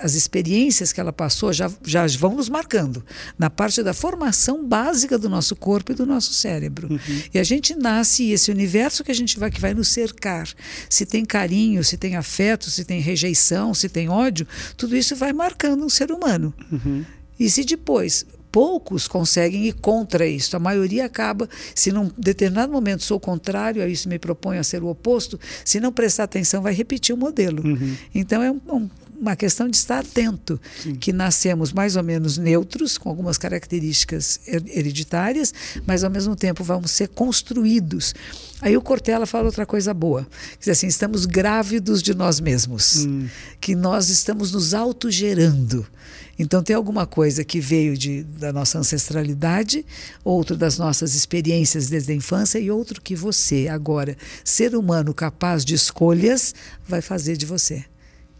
as 0.00 0.14
experiências 0.14 0.92
que 0.92 1.00
ela 1.00 1.12
passou 1.12 1.52
já, 1.52 1.70
já 1.84 2.06
vão 2.18 2.34
nos 2.34 2.48
marcando 2.48 3.04
na 3.38 3.48
parte 3.48 3.82
da 3.82 3.94
formação 3.94 4.66
básica 4.66 5.18
do 5.18 5.28
nosso 5.28 5.54
corpo 5.56 5.92
e 5.92 5.94
do 5.94 6.04
nosso 6.06 6.32
cérebro. 6.32 6.88
Uhum. 6.90 6.98
E 7.32 7.38
a 7.38 7.42
gente 7.42 7.74
nasce 7.74 8.24
e 8.24 8.32
esse 8.32 8.50
universo 8.50 9.04
que 9.04 9.10
a 9.10 9.14
gente 9.14 9.38
vai 9.38 9.50
que 9.50 9.60
vai 9.60 9.74
nos 9.74 9.88
cercar, 9.88 10.48
se 10.88 11.06
tem 11.06 11.24
carinho, 11.24 11.82
se 11.84 11.96
tem 11.96 12.16
afeto, 12.16 12.70
se 12.70 12.84
tem 12.84 13.00
rejeição, 13.00 13.72
se 13.74 13.88
tem 13.88 14.08
ódio, 14.08 14.46
tudo 14.76 14.96
isso 14.96 15.14
vai 15.16 15.32
marcando 15.32 15.84
um 15.84 15.88
ser 15.88 16.10
humano. 16.10 16.52
Uhum. 16.70 17.04
E 17.38 17.48
se 17.48 17.64
depois 17.64 18.26
poucos 18.58 19.06
conseguem 19.06 19.66
ir 19.68 19.74
contra 19.74 20.26
isso. 20.26 20.56
A 20.56 20.58
maioria 20.58 21.04
acaba, 21.04 21.48
se 21.76 21.92
num 21.92 22.10
determinado 22.18 22.72
momento 22.72 23.04
sou 23.04 23.20
contrário 23.20 23.80
a 23.80 23.86
isso, 23.86 24.08
me 24.08 24.18
proponho 24.18 24.58
a 24.58 24.64
ser 24.64 24.82
o 24.82 24.88
oposto, 24.88 25.38
se 25.64 25.78
não 25.78 25.92
prestar 25.92 26.24
atenção, 26.24 26.60
vai 26.60 26.74
repetir 26.74 27.14
o 27.14 27.18
modelo. 27.18 27.64
Uhum. 27.64 27.94
Então 28.12 28.42
é 28.42 28.50
um, 28.50 28.60
um, 28.68 28.90
uma 29.20 29.34
questão 29.34 29.68
de 29.68 29.76
estar 29.76 30.00
atento, 30.00 30.60
Sim. 30.82 30.94
que 30.94 31.12
nascemos 31.12 31.72
mais 31.72 31.96
ou 31.96 32.02
menos 32.02 32.38
neutros, 32.38 32.96
com 32.96 33.08
algumas 33.08 33.36
características 33.36 34.40
hereditárias, 34.46 35.52
mas 35.86 36.04
ao 36.04 36.10
mesmo 36.10 36.36
tempo 36.36 36.62
vamos 36.62 36.90
ser 36.92 37.08
construídos. 37.08 38.14
Aí 38.60 38.76
o 38.76 38.82
Cortella 38.82 39.26
fala 39.26 39.46
outra 39.46 39.66
coisa 39.66 39.92
boa, 39.92 40.26
que 40.52 40.60
diz 40.60 40.68
assim, 40.68 40.86
estamos 40.86 41.26
grávidos 41.26 42.02
de 42.02 42.14
nós 42.14 42.40
mesmos, 42.40 43.06
hum. 43.06 43.26
que 43.60 43.74
nós 43.74 44.08
estamos 44.08 44.52
nos 44.52 44.72
autogerando. 44.74 45.86
Então 46.38 46.62
tem 46.62 46.76
alguma 46.76 47.04
coisa 47.04 47.42
que 47.42 47.58
veio 47.58 47.98
de, 47.98 48.22
da 48.22 48.52
nossa 48.52 48.78
ancestralidade, 48.78 49.84
outro 50.24 50.56
das 50.56 50.78
nossas 50.78 51.16
experiências 51.16 51.88
desde 51.88 52.12
a 52.12 52.14
infância 52.14 52.60
e 52.60 52.70
outro 52.70 53.02
que 53.02 53.16
você, 53.16 53.66
agora, 53.68 54.16
ser 54.44 54.76
humano 54.76 55.12
capaz 55.12 55.64
de 55.64 55.74
escolhas, 55.74 56.54
vai 56.86 57.02
fazer 57.02 57.36
de 57.36 57.44
você 57.44 57.84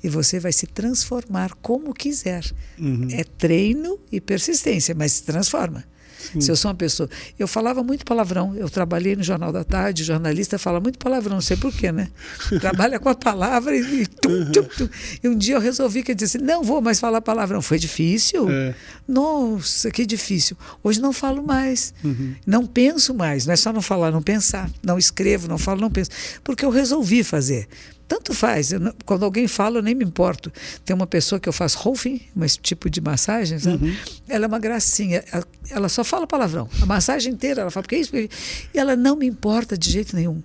e 0.03 0.09
você 0.09 0.39
vai 0.39 0.53
se 0.53 0.67
transformar 0.67 1.55
como 1.63 1.93
quiser. 1.93 2.45
Uhum. 2.79 3.09
É 3.11 3.25
treino 3.25 3.99
e 4.11 4.21
persistência, 4.21 4.95
mas 4.95 5.13
se 5.13 5.23
transforma. 5.25 5.85
Sim. 6.33 6.41
Se 6.41 6.51
eu 6.51 6.57
sou 6.57 6.71
uma 6.71 6.75
pessoa. 6.75 7.09
Eu 7.39 7.47
falava 7.47 7.83
muito 7.83 8.05
palavrão. 8.05 8.55
Eu 8.57 8.69
trabalhei 8.69 9.15
no 9.15 9.23
Jornal 9.23 9.53
da 9.53 9.65
Tarde, 9.65 10.05
jornalista 10.05 10.59
fala 10.59 10.81
muito 10.81 10.99
palavrão, 10.99 11.35
não 11.35 11.41
sei 11.41 11.57
porquê, 11.57 11.93
né? 11.93 12.09
Trabalha 12.61 12.99
com 12.99 13.09
a 13.09 13.15
palavra 13.15 13.75
e, 13.77 14.03
e, 14.03 14.07
tum, 14.07 14.51
tum, 14.51 14.65
tum. 14.65 14.89
e 15.23 15.29
um 15.29 15.37
dia 15.37 15.55
eu 15.55 15.61
resolvi 15.61 16.03
que 16.03 16.13
eu 16.13 16.15
disse: 16.15 16.39
não 16.39 16.63
vou 16.63 16.81
mais 16.81 17.01
falar 17.01 17.21
palavrão. 17.21 17.63
Foi 17.63 17.79
difícil? 17.79 18.51
É. 18.51 18.75
Nossa, 19.07 19.91
que 19.91 20.05
difícil. 20.05 20.57
Hoje 20.83 21.01
não 21.01 21.13
falo 21.13 21.43
mais. 21.43 21.95
Uhum. 22.05 22.35
Não 22.47 22.67
penso 22.67 23.15
mais. 23.15 23.47
Não 23.47 23.55
é 23.55 23.57
só 23.57 23.73
não 23.73 23.83
falar, 23.83 24.11
não 24.11 24.23
pensar. 24.23 24.71
Não 24.83 24.99
escrevo, 24.99 25.49
não 25.49 25.59
falo, 25.59 25.81
não 25.81 25.91
penso. 25.91 26.11
Porque 26.43 26.65
eu 26.65 26.71
resolvi 26.71 27.23
fazer. 27.23 27.69
Tanto 28.09 28.33
faz. 28.33 28.73
Eu, 28.73 28.81
quando 29.05 29.25
alguém 29.25 29.47
fala, 29.47 29.79
eu 29.79 29.83
nem 29.83 29.95
me 29.95 30.03
importo. 30.03 30.51
Tem 30.83 30.97
uma 30.97 31.07
pessoa 31.07 31.39
que 31.39 31.47
eu 31.47 31.53
faço 31.53 31.79
Rolfing, 31.79 32.23
esse 32.41 32.59
tipo 32.59 32.89
de 32.89 33.03
massagem, 33.03 33.59
sabe? 33.59 33.87
Uhum. 33.87 33.97
Ela 34.27 34.47
é 34.47 34.49
uma 34.49 34.59
gracinha. 34.59 35.23
Ela, 35.31 35.47
ela, 35.71 35.89
só 35.91 36.03
fala 36.03 36.27
palavrão. 36.27 36.69
A 36.81 36.87
massagem 36.87 37.35
inteira, 37.35 37.61
ela 37.61 37.71
fala, 37.71 37.83
porque 37.83 37.97
é 37.97 38.01
isso? 38.01 38.11
Porque... 38.11 38.31
E 38.73 38.79
ela 38.79 38.97
não 38.97 39.15
me 39.15 39.27
importa 39.27 39.77
de 39.77 39.91
jeito 39.91 40.17
nenhum. 40.17 40.43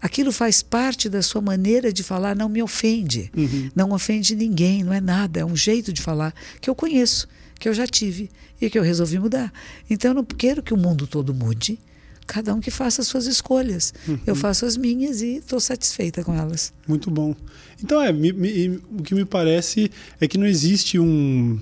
Aquilo 0.00 0.30
faz 0.30 0.62
parte 0.62 1.08
da 1.08 1.22
sua 1.22 1.40
maneira 1.40 1.92
de 1.92 2.04
falar, 2.04 2.36
não 2.36 2.48
me 2.48 2.62
ofende. 2.62 3.32
Uhum. 3.36 3.70
Não 3.74 3.90
ofende 3.90 4.36
ninguém, 4.36 4.84
não 4.84 4.92
é 4.92 5.00
nada. 5.00 5.40
É 5.40 5.44
um 5.44 5.56
jeito 5.56 5.92
de 5.92 6.00
falar 6.00 6.32
que 6.60 6.70
eu 6.70 6.74
conheço, 6.74 7.26
que 7.58 7.68
eu 7.68 7.74
já 7.74 7.86
tive 7.86 8.30
e 8.60 8.70
que 8.70 8.78
eu 8.78 8.82
resolvi 8.82 9.18
mudar. 9.18 9.52
Então 9.90 10.12
eu 10.12 10.14
não 10.14 10.24
quero 10.24 10.62
que 10.62 10.72
o 10.72 10.76
mundo 10.76 11.06
todo 11.06 11.34
mude 11.34 11.80
cada 12.26 12.54
um 12.54 12.60
que 12.60 12.70
faça 12.70 13.02
as 13.02 13.08
suas 13.08 13.26
escolhas. 13.26 13.94
Uhum. 14.06 14.18
Eu 14.26 14.34
faço 14.34 14.66
as 14.66 14.76
minhas 14.76 15.22
e 15.22 15.36
estou 15.36 15.60
satisfeita 15.60 16.24
com 16.24 16.34
elas. 16.34 16.72
Muito 16.86 17.10
bom. 17.10 17.34
Então, 17.82 18.00
é, 18.00 18.12
me, 18.12 18.32
me, 18.32 18.80
o 18.98 19.02
que 19.02 19.14
me 19.14 19.24
parece 19.24 19.90
é 20.20 20.26
que 20.26 20.38
não 20.38 20.46
existe 20.46 20.98
um, 20.98 21.58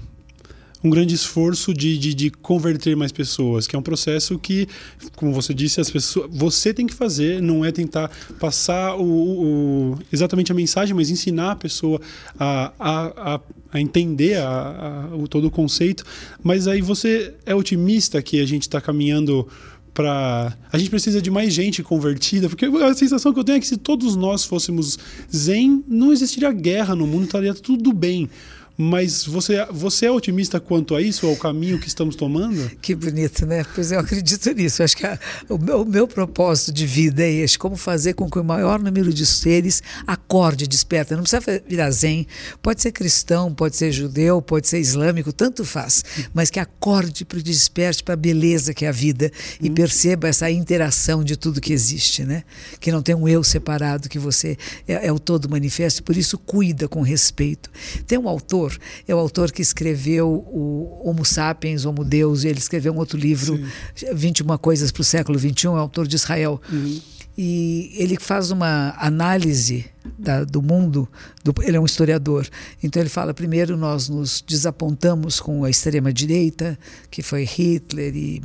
um 0.85 0.91
grande 0.91 1.15
esforço 1.15 1.73
de, 1.73 1.97
de, 1.97 2.13
de, 2.13 2.31
converter 2.31 2.95
mais 2.95 3.11
pessoas, 3.11 3.67
que 3.67 3.75
é 3.75 3.79
um 3.79 3.83
processo 3.83 4.39
que, 4.39 4.69
como 5.17 5.33
você 5.33 5.55
disse, 5.55 5.81
as 5.81 5.91
pessoas, 5.91 6.29
você 6.31 6.75
tem 6.75 6.87
que 6.87 6.93
fazer, 6.93 7.41
não 7.41 7.65
é 7.65 7.73
tentar 7.73 8.11
passar 8.39 8.95
o, 8.97 9.03
o 9.03 9.99
exatamente 10.13 10.53
a 10.53 10.55
mensagem, 10.55 10.95
mas 10.95 11.09
ensinar 11.09 11.53
a 11.53 11.57
pessoa 11.57 11.99
a, 12.39 12.73
a, 12.79 13.35
a, 13.35 13.41
a 13.73 13.81
entender 13.81 14.37
a, 14.37 15.09
a, 15.11 15.17
o 15.17 15.27
todo 15.27 15.47
o 15.47 15.51
conceito. 15.51 16.05
Mas 16.43 16.69
aí 16.69 16.83
você 16.83 17.35
é 17.47 17.55
otimista 17.55 18.21
que 18.21 18.41
a 18.41 18.47
gente 18.47 18.63
está 18.63 18.79
caminhando 18.79 19.49
para 19.95 20.53
a 20.73 20.77
gente 20.77 20.91
precisa 20.91 21.23
de 21.23 21.31
mais 21.31 21.55
gente 21.55 21.83
convertida, 21.83 22.49
porque 22.49 22.67
a 22.67 22.93
sensação 22.95 23.33
que 23.33 23.39
eu 23.39 23.45
tenho 23.45 23.57
é 23.57 23.61
que 23.61 23.67
se 23.67 23.77
todos 23.77 24.17
nós 24.17 24.45
fôssemos 24.45 24.99
zen, 25.35 25.85
não 25.89 26.13
existiria 26.13 26.53
guerra 26.53 26.97
no 26.97 27.07
mundo, 27.07 27.25
estaria 27.25 27.55
tudo 27.55 27.93
bem. 27.93 28.29
Mas 28.77 29.25
você, 29.25 29.65
você 29.71 30.07
é 30.07 30.11
otimista 30.11 30.59
quanto 30.59 30.97
a 30.97 31.01
isso, 31.01 31.27
ao 31.27 31.37
caminho 31.37 31.79
que 31.79 31.87
estamos 31.87 32.17
tomando? 32.17 32.71
Que 32.83 32.93
bonito, 32.95 33.47
né? 33.47 33.65
Pois 33.73 33.93
eu 33.93 34.01
acredito 34.01 34.51
nisso. 34.53 34.83
Acho 34.83 34.97
que 34.97 35.07
a, 35.07 35.17
o, 35.49 35.57
meu, 35.57 35.83
o, 35.83 35.85
meu, 35.85 36.09
propósito 36.09 36.73
de 36.73 36.85
vida 36.85 37.23
é 37.23 37.31
este: 37.31 37.57
como 37.57 37.77
fazer 37.77 38.15
com 38.15 38.29
que 38.29 38.39
o 38.39 38.45
maior 38.45 38.81
número 38.81 39.15
de 39.15 39.25
seres 39.25 39.81
acorde, 40.07 40.67
desperta. 40.67 41.15
Não 41.15 41.23
precisa 41.23 41.63
virar 41.69 41.91
zen, 41.93 42.27
pode 42.61 42.83
ser 42.83 42.91
cristão, 42.91 43.55
pode 43.55 43.77
ser 43.77 43.93
judeu, 43.93 44.43
pode 44.43 44.67
ser 44.67 44.81
islâmico, 44.81 45.33
tanto 45.33 45.65
faz, 45.65 46.05
mas 46.33 46.51
que 46.51 46.59
acorde 46.59 47.25
para 47.25 47.39
o 47.39 47.43
desperte, 47.43 48.03
para 48.03 48.15
a 48.15 48.17
beleza 48.17 48.75
que 48.75 48.85
é 48.85 48.89
a 48.89 48.93
vida 48.93 49.31
e 49.61 49.71
hum. 49.71 49.75
perceba 49.75 50.29
essa 50.29 50.51
interação 50.51 51.23
de 51.23 51.37
tudo 51.37 51.61
que 51.61 51.73
existe, 51.73 52.25
né? 52.25 52.43
Que 52.81 52.91
não 52.91 53.03
tem 53.03 53.15
um 53.15 53.29
eu 53.29 53.45
separado, 53.45 54.09
que 54.09 54.19
você 54.19 54.59
é, 54.89 55.07
é 55.07 55.13
o 55.13 55.19
todo 55.19 55.49
manifesto, 55.49 56.03
por 56.03 56.17
isso 56.17 56.37
cuida 56.37 56.89
com 56.89 57.03
respeito. 57.03 57.71
Tem 58.07 58.19
um 58.19 58.29
autor 58.29 58.64
autor, 58.65 58.79
é 59.07 59.15
o 59.15 59.19
autor 59.19 59.53
que 59.53 59.63
escreveu 59.63 60.29
o 60.29 61.01
Homo 61.05 61.25
Sapiens, 61.25 61.85
Homo 61.85 62.05
Deus, 62.05 62.45
e 62.45 62.49
ele 62.49 62.59
escreveu 62.59 62.93
um 62.93 62.99
outro 62.99 63.19
livro, 63.19 63.61
Sim. 63.95 64.15
21 64.15 64.59
Coisas 64.59 64.91
para 64.91 65.01
o 65.01 65.05
Século 65.05 65.39
XXI, 65.39 65.67
é 65.67 65.69
autor 65.71 66.07
de 66.07 66.17
Israel. 66.17 66.61
Uhum. 66.71 67.01
E 67.37 67.93
ele 67.97 68.17
faz 68.19 68.51
uma 68.51 68.95
análise 68.99 69.87
da, 70.19 70.45
do 70.45 70.61
mundo, 70.61 71.09
do, 71.43 71.55
ele 71.63 71.77
é 71.77 71.81
um 71.81 71.85
historiador. 71.85 72.49
Então 72.83 73.01
ele 73.01 73.09
fala: 73.09 73.33
primeiro 73.33 73.77
nós 73.77 74.09
nos 74.09 74.43
desapontamos 74.47 75.41
com 75.41 75.65
a 75.65 75.71
extrema-direita, 75.71 76.79
que 77.11 77.23
foi 77.23 77.45
Hitler 77.45 78.15
e 78.15 78.43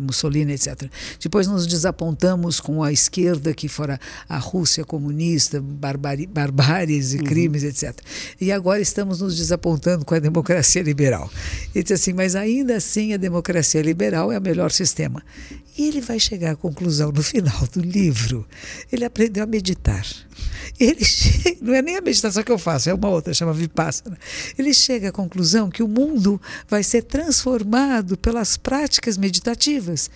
Mussolini, 0.00 0.52
etc. 0.52 0.90
Depois 1.20 1.46
nos 1.46 1.66
desapontamos 1.66 2.60
com 2.60 2.82
a 2.82 2.92
esquerda, 2.92 3.52
que 3.52 3.68
fora 3.68 4.00
a 4.28 4.38
Rússia 4.38 4.84
comunista, 4.84 5.60
barbari, 5.60 6.26
barbáries 6.26 7.12
e 7.12 7.18
uhum. 7.18 7.24
crimes, 7.24 7.62
etc. 7.62 7.98
E 8.40 8.50
agora 8.50 8.80
estamos 8.80 9.20
nos 9.20 9.36
desapontando 9.36 10.04
com 10.04 10.14
a 10.14 10.18
democracia 10.18 10.82
liberal. 10.82 11.30
Ele 11.74 11.82
diz 11.82 11.92
assim: 11.92 12.12
mas 12.12 12.34
ainda 12.34 12.76
assim 12.76 13.12
a 13.12 13.16
democracia 13.16 13.82
liberal 13.82 14.32
é 14.32 14.38
o 14.38 14.42
melhor 14.42 14.70
sistema. 14.70 15.22
E 15.78 15.88
ele 15.88 16.00
vai 16.00 16.18
chegar 16.18 16.52
à 16.52 16.56
conclusão 16.56 17.12
no 17.12 17.22
final 17.22 17.66
do 17.72 17.80
livro. 17.80 18.46
Ele 18.90 19.04
aprendeu 19.04 19.44
a 19.44 19.46
meditar. 19.46 20.06
Ele 20.86 21.02
chega, 21.04 21.58
não 21.60 21.74
é 21.74 21.82
nem 21.82 21.96
a 21.96 22.00
meditação 22.00 22.42
que 22.42 22.52
eu 22.52 22.58
faço, 22.58 22.88
é 22.88 22.94
uma 22.94 23.08
outra, 23.08 23.34
chama 23.34 23.52
Vipassana. 23.52 24.16
Ele 24.56 24.72
chega 24.72 25.08
à 25.08 25.12
conclusão 25.12 25.68
que 25.68 25.82
o 25.82 25.88
mundo 25.88 26.40
vai 26.68 26.82
ser 26.82 27.02
transformado 27.02 28.16
pelas 28.16 28.56
práticas 28.56 29.18
meditativas, 29.18 30.08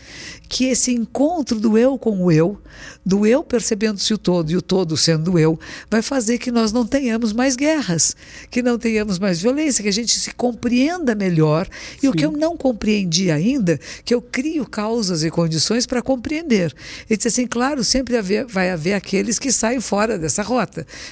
que 0.49 0.67
esse 0.67 0.93
encontro 0.93 1.59
do 1.59 1.77
eu 1.77 1.99
com 1.99 2.25
o 2.25 2.31
eu, 2.31 2.61
do 3.05 3.27
eu 3.27 3.43
percebendo-se 3.43 4.15
o 4.15 4.19
todo 4.19 4.51
e 4.51 4.57
o 4.57 4.63
todo 4.63 4.97
sendo 4.97 5.39
eu, 5.39 5.59
vai 5.91 6.03
fazer 6.03 6.39
que 6.39 6.53
nós 6.53 6.73
não 6.73 6.87
tenhamos 6.87 7.33
mais 7.33 7.57
guerras, 7.57 8.15
que 8.51 8.63
não 8.63 8.79
tenhamos 8.79 9.19
mais 9.19 9.41
violência, 9.41 9.83
que 9.83 9.89
a 9.89 9.93
gente 9.93 10.19
se 10.19 10.33
compreenda 10.33 11.15
melhor. 11.15 11.69
E 11.99 12.03
Sim. 12.03 12.09
o 12.09 12.13
que 12.13 12.25
eu 12.25 12.31
não 12.31 12.57
compreendi 12.57 13.31
ainda, 13.31 13.79
que 14.05 14.15
eu 14.15 14.23
crio 14.23 14.67
causas 14.67 15.25
e 15.25 15.31
condições 15.31 15.87
para 15.87 16.03
compreender. 16.03 16.75
Ele 17.09 17.17
disse 17.17 17.29
assim, 17.29 17.47
claro, 17.47 17.83
sempre 17.83 18.15
vai 18.49 18.71
haver 18.71 18.93
aqueles 18.93 19.39
que 19.39 19.51
saem 19.51 19.81
fora 19.81 20.19
dessa 20.19 20.43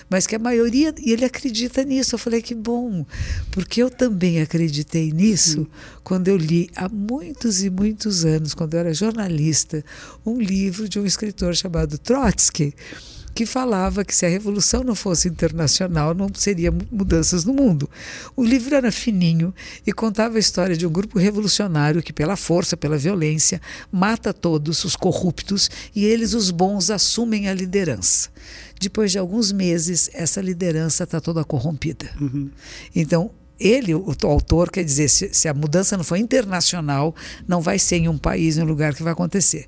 mas 0.09 0.27
que 0.27 0.35
a 0.35 0.39
maioria, 0.39 0.95
e 0.99 1.13
ele 1.13 1.25
acredita 1.25 1.85
nisso. 1.85 2.15
Eu 2.15 2.19
falei 2.19 2.43
que 2.43 2.55
bom, 2.55 3.05
porque 3.51 3.83
eu 3.83 3.91
também 3.91 4.41
acreditei 4.41 5.13
nisso 5.13 5.67
quando 6.03 6.29
eu 6.29 6.37
li 6.37 6.71
há 6.75 6.89
muitos 6.89 7.63
e 7.63 7.71
muitos 7.71 8.25
anos, 8.25 8.55
quando 8.55 8.75
eu 8.75 8.81
era 8.81 8.95
jornalista, 8.95 9.85
um 10.25 10.41
livro 10.41 10.89
de 10.89 10.99
um 10.99 11.07
escritor 11.07 11.55
chamado 11.55 11.99
Trotsky 11.99 12.75
que 13.35 13.47
falava 13.47 14.05
que 14.05 14.15
se 14.15 14.27
a 14.27 14.29
revolução 14.29 14.83
não 14.83 14.95
fosse 14.95 15.29
internacional, 15.29 16.15
não 16.15 16.29
seria 16.35 16.73
mudanças 16.91 17.45
no 17.45 17.53
mundo. 17.53 17.89
O 18.37 18.45
livro 18.45 18.75
era 18.75 18.91
fininho 18.91 19.55
e 19.87 19.93
contava 19.93 20.37
a 20.37 20.41
história 20.41 20.77
de 20.77 20.87
um 20.87 20.91
grupo 20.91 21.19
revolucionário 21.19 22.03
que, 22.03 22.13
pela 22.13 22.37
força, 22.37 22.77
pela 22.77 22.99
violência, 22.99 23.61
mata 23.91 24.33
todos 24.33 24.85
os 24.85 24.97
corruptos 24.97 25.71
e 25.95 26.05
eles, 26.05 26.35
os 26.35 26.51
bons, 26.51 26.91
assumem 26.91 27.49
a 27.49 27.55
liderança. 27.55 28.31
Depois 28.81 29.13
de 29.13 29.19
alguns 29.19 29.53
meses, 29.53 30.09
essa 30.13 30.41
liderança 30.41 31.05
está 31.05 31.21
toda 31.21 31.45
corrompida. 31.45 32.11
Uhum. 32.21 32.51
Então, 32.95 33.31
ele, 33.59 33.95
o, 33.95 34.15
autor, 34.23 34.71
quer 34.71 34.85
dizer, 34.85 35.09
se, 35.09 35.31
se, 35.33 35.49
a 35.49 35.55
mudança 35.55 35.97
não 35.97 36.05
for 36.05 36.17
internacional, 36.17 37.15
não 37.47 37.61
vai 37.61 37.79
ser 37.79 37.97
em 37.97 38.09
um 38.09 38.17
país, 38.17 38.57
em 38.57 38.63
um 38.63 38.67
lugar 38.67 38.95
que 38.95 39.03
vai 39.03 39.13
acontecer. 39.13 39.67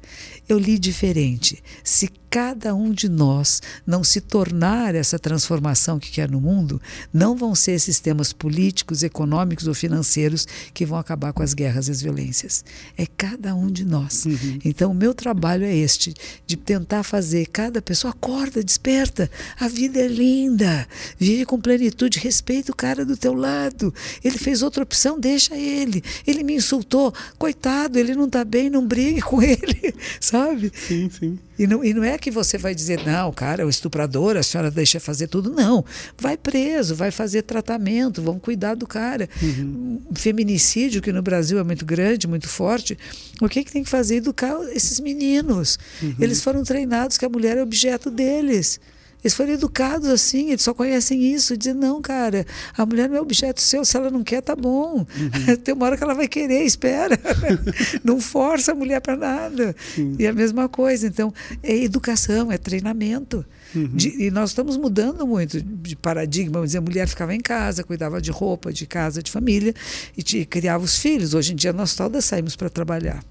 Eu 0.48 0.58
li 0.58 0.78
diferente. 0.78 1.62
Se 1.82 2.08
cada 2.30 2.72
um 2.76 2.92
de 2.92 3.08
nós 3.08 3.60
não 3.84 4.04
se 4.04 4.20
tornar 4.20 4.94
essa 4.94 5.18
transformação 5.18 5.98
que 5.98 6.12
quer 6.12 6.30
no 6.30 6.40
mundo, 6.40 6.80
não 7.12 7.36
vão 7.36 7.56
ser 7.56 7.80
sistemas 7.80 8.32
políticos, 8.32 9.02
econômicos 9.02 9.66
ou 9.66 9.74
financeiros 9.74 10.46
que 10.72 10.86
vão 10.86 10.96
acabar 10.96 11.32
com 11.32 11.42
as 11.42 11.52
guerras 11.52 11.88
e 11.88 11.90
as 11.90 12.00
violências. 12.00 12.64
É 12.96 13.04
cada 13.04 13.52
um 13.54 13.66
de 13.66 13.84
nós. 13.84 14.24
Uhum. 14.26 14.60
Então, 14.64 14.92
o 14.92 14.94
meu 14.94 15.12
trabalho 15.12 15.64
é 15.64 15.74
este, 15.74 16.14
de 16.46 16.56
tentar 16.56 17.02
fazer 17.02 17.46
cada 17.46 17.82
pessoa 17.82 18.12
acorda, 18.12 18.62
desperta. 18.62 19.28
A 19.58 19.66
vida 19.66 19.98
é 19.98 20.06
linda. 20.06 20.86
Vive 21.18 21.44
com 21.44 21.60
plenitude, 21.60 22.20
respeita 22.20 22.70
o 22.70 22.76
cara 22.76 23.04
do 23.04 23.16
teu 23.16 23.34
lado. 23.34 23.92
Ele 24.22 24.38
fez 24.38 24.62
outra 24.62 24.84
opção, 24.84 25.18
deixa 25.18 25.56
ele. 25.56 26.02
Ele 26.24 26.44
me 26.44 26.54
insultou, 26.54 27.12
coitado, 27.36 27.98
ele 27.98 28.14
não 28.14 28.26
está 28.26 28.44
bem, 28.44 28.70
não 28.70 28.86
brigue 28.86 29.20
com 29.20 29.42
ele, 29.42 29.94
sabe? 30.20 30.70
Sim, 30.74 31.10
sim. 31.10 31.38
E 31.60 31.66
não, 31.66 31.84
e 31.84 31.92
não 31.92 32.02
é 32.02 32.16
que 32.16 32.30
você 32.30 32.56
vai 32.56 32.74
dizer, 32.74 33.04
não, 33.04 33.30
cara, 33.30 33.62
é 33.62 33.66
o 33.66 33.68
estuprador, 33.68 34.34
a 34.34 34.42
senhora 34.42 34.70
deixa 34.70 34.98
fazer 34.98 35.26
tudo. 35.26 35.50
Não. 35.50 35.84
Vai 36.18 36.34
preso, 36.34 36.94
vai 36.94 37.10
fazer 37.10 37.42
tratamento, 37.42 38.22
vamos 38.22 38.40
cuidar 38.40 38.74
do 38.74 38.86
cara. 38.86 39.28
Uhum. 39.42 40.00
Feminicídio, 40.14 41.02
que 41.02 41.12
no 41.12 41.20
Brasil 41.20 41.58
é 41.58 41.62
muito 41.62 41.84
grande, 41.84 42.26
muito 42.26 42.48
forte, 42.48 42.96
o 43.42 43.46
que, 43.46 43.62
que 43.62 43.70
tem 43.70 43.84
que 43.84 43.90
fazer? 43.90 44.16
Educar 44.16 44.56
esses 44.72 44.98
meninos. 45.00 45.78
Uhum. 46.02 46.14
Eles 46.18 46.42
foram 46.42 46.64
treinados 46.64 47.18
que 47.18 47.26
a 47.26 47.28
mulher 47.28 47.58
é 47.58 47.62
objeto 47.62 48.10
deles. 48.10 48.80
Eles 49.22 49.34
foram 49.34 49.52
educados 49.52 50.08
assim, 50.08 50.48
eles 50.48 50.62
só 50.62 50.72
conhecem 50.72 51.32
isso. 51.32 51.56
Dizem, 51.56 51.74
não, 51.74 52.00
cara, 52.00 52.46
a 52.76 52.86
mulher 52.86 53.08
não 53.08 53.16
é 53.16 53.20
objeto 53.20 53.60
seu, 53.60 53.84
se 53.84 53.96
ela 53.96 54.10
não 54.10 54.22
quer, 54.22 54.40
tá 54.40 54.56
bom. 54.56 54.98
Uhum. 54.98 55.56
Tem 55.62 55.74
uma 55.74 55.86
hora 55.86 55.96
que 55.96 56.02
ela 56.02 56.14
vai 56.14 56.26
querer, 56.26 56.62
espera. 56.62 57.18
não 58.02 58.20
força 58.20 58.72
a 58.72 58.74
mulher 58.74 59.00
para 59.00 59.16
nada. 59.16 59.74
Uhum. 59.96 60.16
E 60.18 60.26
a 60.26 60.32
mesma 60.32 60.68
coisa. 60.68 61.06
Então, 61.06 61.32
é 61.62 61.76
educação, 61.76 62.50
é 62.50 62.58
treinamento. 62.58 63.44
Uhum. 63.74 63.88
De, 63.88 64.24
e 64.24 64.30
nós 64.30 64.50
estamos 64.50 64.76
mudando 64.76 65.26
muito 65.26 65.60
de 65.60 65.96
paradigma. 65.96 66.54
Vamos 66.54 66.70
dizer, 66.70 66.78
a 66.78 66.82
mulher 66.82 67.06
ficava 67.06 67.34
em 67.34 67.40
casa, 67.40 67.84
cuidava 67.84 68.20
de 68.20 68.30
roupa, 68.30 68.72
de 68.72 68.86
casa, 68.86 69.22
de 69.22 69.30
família 69.30 69.74
e 70.16 70.22
de, 70.22 70.44
criava 70.44 70.82
os 70.82 70.96
filhos. 70.96 71.34
Hoje 71.34 71.52
em 71.52 71.56
dia, 71.56 71.72
nós 71.72 71.94
todas 71.94 72.24
saímos 72.24 72.56
para 72.56 72.70
trabalhar. 72.70 73.22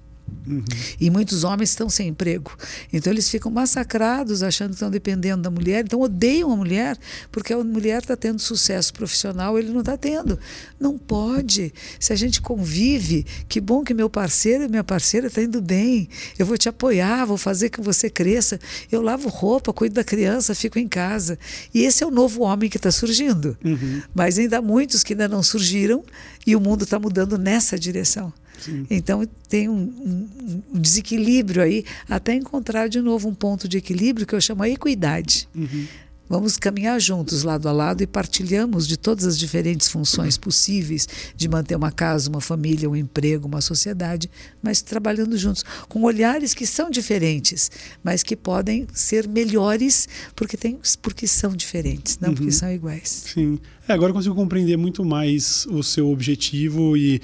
Uhum. 0.46 0.64
E 1.00 1.10
muitos 1.10 1.44
homens 1.44 1.70
estão 1.70 1.88
sem 1.88 2.08
emprego. 2.08 2.56
Então 2.92 3.12
eles 3.12 3.28
ficam 3.28 3.50
massacrados 3.50 4.42
achando 4.42 4.70
que 4.70 4.74
estão 4.74 4.90
dependendo 4.90 5.42
da 5.42 5.50
mulher. 5.50 5.84
Então 5.84 6.00
odeiam 6.00 6.52
a 6.52 6.56
mulher 6.56 6.98
porque 7.30 7.52
a 7.52 7.62
mulher 7.62 8.02
está 8.02 8.16
tendo 8.16 8.38
sucesso 8.38 8.92
profissional, 8.92 9.58
ele 9.58 9.70
não 9.70 9.80
está 9.80 9.96
tendo. 9.96 10.38
Não 10.78 10.98
pode. 10.98 11.72
Se 11.98 12.12
a 12.12 12.16
gente 12.16 12.40
convive, 12.40 13.24
que 13.48 13.60
bom 13.60 13.84
que 13.84 13.94
meu 13.94 14.10
parceiro 14.10 14.64
e 14.64 14.68
minha 14.68 14.84
parceira 14.84 15.26
estão 15.26 15.42
tá 15.42 15.48
indo 15.48 15.60
bem. 15.60 16.08
Eu 16.38 16.46
vou 16.46 16.56
te 16.56 16.68
apoiar, 16.68 17.24
vou 17.24 17.36
fazer 17.36 17.70
que 17.70 17.80
você 17.80 18.10
cresça. 18.10 18.58
Eu 18.90 19.02
lavo 19.02 19.28
roupa, 19.28 19.72
cuido 19.72 19.94
da 19.94 20.04
criança, 20.04 20.54
fico 20.54 20.78
em 20.78 20.88
casa. 20.88 21.38
E 21.72 21.82
esse 21.84 22.02
é 22.02 22.06
o 22.06 22.10
novo 22.10 22.42
homem 22.42 22.68
que 22.68 22.76
está 22.76 22.90
surgindo. 22.90 23.56
Uhum. 23.64 24.02
Mas 24.14 24.38
ainda 24.38 24.58
há 24.58 24.62
muitos 24.62 25.02
que 25.02 25.12
ainda 25.12 25.28
não 25.28 25.42
surgiram 25.42 26.02
e 26.46 26.56
o 26.56 26.60
mundo 26.60 26.84
está 26.84 26.98
mudando 26.98 27.38
nessa 27.38 27.78
direção. 27.78 28.32
Sim. 28.60 28.86
Então 28.90 29.26
tem 29.48 29.68
um, 29.68 29.74
um, 29.74 30.62
um, 30.74 30.78
desequilíbrio 30.80 31.62
aí, 31.62 31.84
até 32.08 32.34
encontrar 32.34 32.88
de 32.88 33.00
novo 33.00 33.28
um 33.28 33.34
ponto 33.34 33.68
de 33.68 33.78
equilíbrio 33.78 34.26
que 34.26 34.34
eu 34.34 34.40
chamo 34.40 34.62
a 34.62 34.68
equidade. 34.68 35.48
Uhum. 35.54 35.86
Vamos 36.30 36.56
caminhar 36.56 37.00
juntos, 37.00 37.42
lado 37.42 37.68
a 37.68 37.72
lado, 37.72 38.04
e 38.04 38.06
partilhamos 38.06 38.86
de 38.86 38.96
todas 38.96 39.26
as 39.26 39.36
diferentes 39.36 39.88
funções 39.88 40.38
possíveis 40.38 41.08
de 41.34 41.48
manter 41.48 41.74
uma 41.74 41.90
casa, 41.90 42.30
uma 42.30 42.40
família, 42.40 42.88
um 42.88 42.94
emprego, 42.94 43.48
uma 43.48 43.60
sociedade, 43.60 44.30
mas 44.62 44.80
trabalhando 44.80 45.36
juntos, 45.36 45.64
com 45.88 46.04
olhares 46.04 46.54
que 46.54 46.68
são 46.68 46.88
diferentes, 46.88 47.68
mas 48.04 48.22
que 48.22 48.36
podem 48.36 48.86
ser 48.94 49.26
melhores 49.26 50.08
porque, 50.36 50.56
tem, 50.56 50.78
porque 51.02 51.26
são 51.26 51.50
diferentes, 51.50 52.16
não 52.20 52.28
uhum. 52.28 52.36
porque 52.36 52.52
são 52.52 52.70
iguais. 52.70 53.24
Sim. 53.34 53.58
É, 53.88 53.92
agora 53.92 54.10
eu 54.10 54.14
consigo 54.14 54.36
compreender 54.36 54.76
muito 54.76 55.04
mais 55.04 55.66
o 55.66 55.82
seu 55.82 56.08
objetivo 56.12 56.96
e, 56.96 57.20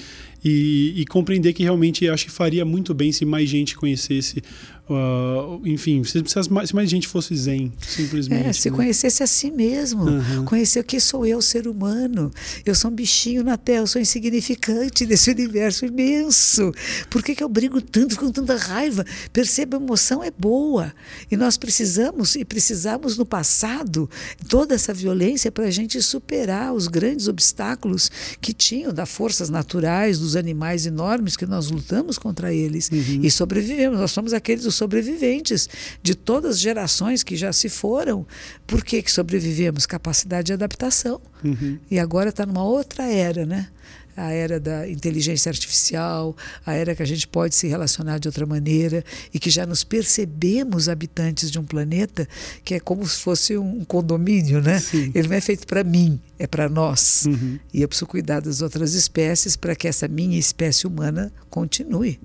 e, 0.49 1.01
e, 1.01 1.05
compreender 1.07 1.53
que 1.53 1.65
realmente 1.65 2.09
acho 2.09 2.27
que 2.27 2.31
faria 2.31 2.65
muito 2.65 2.95
bem 2.95 3.11
se 3.11 3.25
mais 3.25 3.49
gente 3.49 3.77
conhecesse 3.77 4.41
Uh, 4.89 5.61
enfim, 5.67 6.05
se, 6.05 6.23
mais, 6.49 6.69
se 6.69 6.75
mais 6.75 6.89
gente 6.89 7.09
fosse 7.09 7.35
zen, 7.35 7.73
simplesmente. 7.81 8.47
É, 8.47 8.53
se 8.53 8.71
né? 8.71 8.77
conhecesse 8.77 9.21
a 9.21 9.27
si 9.27 9.51
mesmo, 9.51 10.05
uhum. 10.05 10.45
conhecer 10.45 10.79
o 10.79 10.85
que 10.85 11.01
sou 11.01 11.27
eu, 11.27 11.43
ser 11.43 11.67
humano. 11.67 12.31
Eu 12.65 12.73
sou 12.73 12.93
um 12.93 12.95
bichinho 12.95 13.43
na 13.43 13.57
Terra, 13.57 13.81
eu 13.81 13.87
sou 13.89 14.01
insignificante 14.01 15.05
desse 15.05 15.31
universo 15.33 15.87
imenso. 15.87 16.73
Por 17.11 17.21
que, 17.21 17.35
que 17.35 17.43
eu 17.43 17.49
brigo 17.49 17.81
tanto, 17.81 18.17
com 18.17 18.31
tanta 18.31 18.55
raiva? 18.55 19.05
Perceba, 19.33 19.77
a 19.77 19.81
emoção 19.81 20.23
é 20.23 20.31
boa. 20.31 20.95
E 21.29 21.37
nós 21.37 21.57
precisamos, 21.57 22.37
e 22.37 22.45
precisamos 22.45 23.17
no 23.17 23.27
passado, 23.27 24.09
toda 24.49 24.77
essa 24.77 24.95
violência 24.95 25.51
para 25.51 25.65
a 25.65 25.71
gente 25.71 26.01
superar 26.01 26.73
os 26.73 26.87
grandes 26.87 27.27
obstáculos 27.27 28.09
que 28.41 28.53
tinham 28.53 28.93
das 28.93 29.11
forças 29.11 29.51
naturais, 29.51 30.21
dos 30.21 30.37
animais 30.37 30.87
enormes 30.87 31.37
que 31.37 31.45
nós 31.45 31.73
lutamos 31.73 32.19
contra 32.19 32.55
eles. 32.55 32.89
Uhum. 32.89 33.21
E 33.25 33.31
sobrevivemos. 33.33 33.99
Nós 33.99 34.13
somos 34.13 34.33
aqueles 34.33 34.65
sobreviventes 34.77 35.69
de 36.03 36.15
todas 36.15 36.57
as 36.57 36.61
gerações 36.61 37.23
que 37.23 37.37
já 37.37 37.53
se 37.53 37.69
foram. 37.69 38.27
Por 38.67 38.85
que, 38.85 39.03
que 39.03 39.11
sobrevivemos? 39.11 39.87
Capacidade 39.87 40.47
de 40.47 40.53
adaptação. 40.53 41.21
Uhum. 41.45 41.79
E 41.91 41.99
agora 41.99 42.31
está 42.31 42.45
numa 42.47 42.65
outra 42.65 43.05
era, 43.05 43.45
né? 43.45 43.69
a 44.17 44.33
era 44.33 44.59
da 44.59 44.89
inteligência 44.89 45.51
artificial, 45.51 46.35
a 46.65 46.73
era 46.73 46.95
que 46.95 47.03
a 47.03 47.07
gente 47.07 47.29
pode 47.29 47.55
se 47.55 47.69
relacionar 47.69 48.19
de 48.19 48.27
outra 48.27 48.47
maneira 48.47 49.05
e 49.33 49.39
que 49.39 49.51
já 49.51 49.67
nos 49.67 49.85
percebemos 49.85 50.89
habitantes 50.89 51.51
de 51.51 51.59
um 51.59 51.65
planeta 51.65 52.27
que 52.65 52.75
é 52.75 52.81
como 52.81 53.07
se 53.07 53.21
fosse 53.21 53.57
um 53.59 53.85
condomínio, 53.85 54.61
né? 54.63 54.79
Sim. 54.81 55.13
Ele 55.15 55.29
não 55.29 55.37
é 55.37 55.41
feito 55.41 55.67
para 55.67 55.85
mim, 55.85 56.19
é 56.39 56.47
para 56.47 56.69
nós. 56.69 57.27
Uhum. 57.27 57.59
E 57.73 57.83
eu 57.83 57.89
preciso 57.89 58.07
cuidar 58.07 58.41
das 58.41 58.63
outras 58.63 58.95
espécies 58.95 59.55
para 59.55 59.77
que 59.77 59.87
essa 59.87 60.09
minha 60.09 60.39
espécie 60.39 60.87
humana 60.87 61.31
continue. 61.51 62.19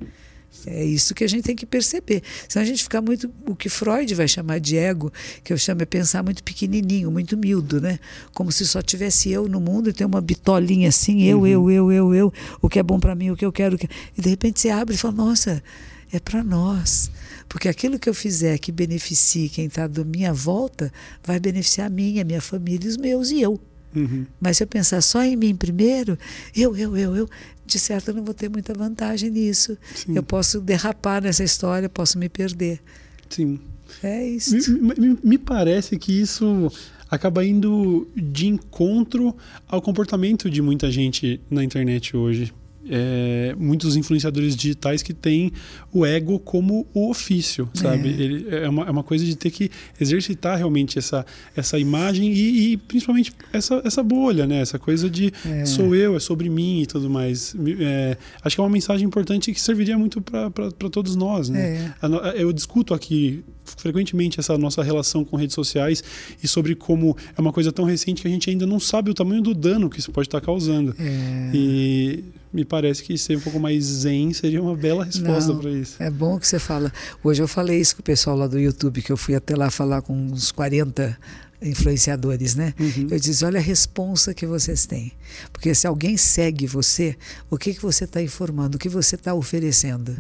É 0.66 0.84
isso 0.84 1.16
que 1.16 1.24
a 1.24 1.28
gente 1.28 1.44
tem 1.44 1.56
que 1.56 1.66
perceber. 1.66 2.22
Senão 2.48 2.64
a 2.64 2.68
gente 2.68 2.84
fica 2.84 3.02
muito. 3.02 3.32
O 3.48 3.56
que 3.56 3.70
Freud 3.70 4.14
vai 4.14 4.28
chamar 4.28 4.60
de 4.60 4.78
ego, 4.78 5.12
que 5.44 5.52
eu 5.52 5.58
chamo 5.58 5.82
é 5.82 5.86
pensar 5.86 6.24
muito 6.24 6.44
pequenininho, 6.44 7.10
muito 7.10 7.36
humildo, 7.36 7.82
né? 7.82 8.00
Como 8.34 8.52
se 8.52 8.66
só 8.68 8.82
tivesse 8.82 9.32
eu 9.32 9.48
no 9.48 9.60
mundo 9.60 9.90
e 9.90 9.94
tem 9.94 10.06
uma 10.06 10.22
bitolinha 10.22 10.90
assim, 10.90 11.24
eu, 11.24 11.40
uhum. 11.40 11.48
eu, 11.48 11.72
eu, 11.72 11.92
eu, 11.92 12.16
eu, 12.16 12.34
o 12.62 12.70
que 12.70 12.78
é 12.78 12.84
bom 12.84 13.00
para 13.00 13.16
mim, 13.16 13.32
o 13.32 13.36
que 13.36 13.46
eu 13.46 13.52
quero. 13.52 13.78
E 14.18 14.22
de 14.22 14.30
repente 14.30 14.60
você 14.60 14.70
abre 14.70 14.94
e 14.94 14.98
fala: 14.98 15.16
nossa, 15.16 15.64
é 16.12 16.20
para 16.20 16.44
nós. 16.44 17.10
Porque 17.50 17.68
aquilo 17.68 18.00
que 18.00 18.08
eu 18.08 18.14
fizer 18.14 18.58
que 18.58 18.72
beneficie 18.72 19.50
quem 19.50 19.66
está 19.66 19.88
da 19.88 20.04
minha 20.04 20.34
volta, 20.34 20.92
vai 21.24 21.40
beneficiar 21.40 21.88
a 21.88 21.90
mim, 21.90 22.20
a 22.20 22.24
minha 22.24 22.42
família, 22.42 22.90
os 22.90 22.98
meus 22.98 23.32
e 23.32 23.42
eu. 23.42 23.60
Uhum. 23.96 24.26
Mas 24.40 24.58
se 24.58 24.64
eu 24.64 24.68
pensar 24.68 25.02
só 25.02 25.24
em 25.24 25.36
mim 25.36 25.56
primeiro, 25.56 26.18
eu, 26.56 26.76
eu, 26.78 26.96
eu, 26.96 27.16
eu, 27.16 27.30
de 27.72 27.80
certo 27.80 28.10
eu 28.10 28.16
não 28.16 28.24
vou 28.24 28.34
ter 28.34 28.50
muita 28.50 28.74
vantagem 28.74 29.30
nisso. 29.30 29.78
Sim. 29.96 30.16
Eu 30.16 30.24
posso 30.24 30.60
derrapar 30.60 31.22
nessa 31.22 31.44
história, 31.44 31.88
posso 31.88 32.18
me 32.20 32.28
perder. 32.28 32.82
Sim. 33.30 33.60
É 34.04 34.28
isso. 34.28 34.72
Me, 34.74 34.94
me, 34.96 35.18
me 35.24 35.38
parece 35.38 35.98
que 35.98 36.22
isso 36.22 36.72
acaba 37.10 37.46
indo 37.46 38.08
de 38.16 38.48
encontro 38.48 39.36
ao 39.68 39.82
comportamento 39.82 40.50
de 40.50 40.62
muita 40.62 40.90
gente 40.92 41.42
na 41.50 41.64
internet 41.64 42.16
hoje 42.16 42.54
é, 42.90 43.56
muitos 43.58 43.96
influenciadores 43.96 44.56
digitais 44.56 45.04
que 45.04 45.14
têm 45.14 45.52
o 45.94 46.06
ego 46.06 46.40
como 46.40 46.88
o 46.94 47.10
ofício, 47.10 47.70
sabe? 47.74 48.10
É, 48.10 48.12
Ele, 48.12 48.48
é, 48.50 48.70
uma, 48.70 48.84
é 48.86 48.92
uma 48.92 49.04
coisa 49.04 49.24
de 49.24 49.36
ter 49.36 49.52
que 49.52 49.70
exercitar 50.00 50.58
realmente 50.58 50.98
essa, 50.98 51.26
essa 51.56 51.78
imagem 51.78 52.32
e, 52.32 52.74
e 52.74 52.78
principalmente 52.78 53.32
essa, 53.54 53.82
essa 53.86 54.04
bolha, 54.04 54.48
né? 54.48 54.62
Essa 54.62 54.80
coisa 54.80 55.10
de 55.10 55.32
é. 55.46 55.66
sou 55.66 55.96
eu, 55.96 56.16
é 56.16 56.20
sobre 56.20 56.50
mim 56.50 56.82
e 56.82 56.86
tudo 56.86 57.10
mais. 57.10 57.56
É, 57.80 58.18
acho 58.44 58.56
que 58.56 58.62
é 58.62 58.64
uma 58.64 58.70
mensagem 58.70 59.06
importante 59.06 59.54
que 59.54 59.62
serviria 59.62 59.98
muito 59.98 60.22
para 60.22 60.90
todos 60.92 61.16
nós, 61.16 61.50
né? 61.50 61.94
É. 62.02 62.42
Eu 62.42 62.52
discuto 62.52 62.94
aqui 62.94 63.44
frequentemente 63.64 64.40
essa 64.40 64.58
nossa 64.58 64.84
relação 64.84 65.24
com 65.24 65.36
redes 65.36 65.56
sociais 65.56 66.04
e 66.44 66.48
sobre 66.48 66.76
como 66.76 67.16
é 67.38 67.42
uma 67.42 67.54
coisa 67.54 67.72
tão 67.72 67.86
recente 67.86 68.22
que 68.22 68.28
a 68.28 68.32
gente 68.32 68.50
ainda 68.50 68.66
não 68.66 68.80
sabe 68.80 69.12
o 69.12 69.14
tamanho 69.14 69.42
do 69.42 69.54
dano 69.54 69.90
que 69.90 70.00
isso 70.00 70.12
pode 70.12 70.28
estar 70.28 70.42
causando. 70.42 70.96
É. 71.00 71.52
E 71.54 72.24
me 72.54 72.66
parece 72.66 73.04
que 73.04 73.18
ser 73.18 73.38
um 73.38 73.40
pouco 73.40 73.60
mais 73.60 73.84
zen 73.84 74.34
seria 74.34 74.62
uma 74.62 74.76
bela 74.76 75.06
resposta 75.06 75.54
para 75.56 75.72
isso. 75.72 75.96
É 76.02 76.10
bom 76.10 76.38
que 76.38 76.48
você 76.48 76.60
fala. 76.60 76.92
Hoje 77.24 77.42
eu 77.42 77.48
falei 77.48 77.80
isso 77.80 77.96
com 77.96 78.02
o 78.02 78.04
pessoal 78.04 78.36
lá 78.36 78.48
do 78.48 78.60
YouTube, 78.60 79.02
que 79.02 79.12
eu 79.12 79.18
fui 79.18 79.36
até 79.36 79.56
lá 79.56 79.70
falar 79.72 80.02
com 80.02 80.14
uns 80.14 80.52
40 80.52 81.18
influenciadores, 81.62 82.56
né? 82.56 82.74
Uhum. 82.80 83.08
Eu 83.12 83.20
disse, 83.20 83.46
olha 83.46 83.60
a 83.60 83.64
responsa 83.64 84.34
que 84.34 84.46
vocês 84.46 84.86
têm. 84.86 85.12
Porque 85.54 85.74
se 85.76 85.86
alguém 85.86 86.18
segue 86.18 86.66
você, 86.66 87.16
o 87.50 87.58
que, 87.58 87.74
que 87.74 87.82
você 87.82 88.06
está 88.06 88.22
informando, 88.22 88.76
o 88.76 88.80
que 88.80 88.90
você 88.90 89.16
está 89.16 89.34
oferecendo? 89.34 90.18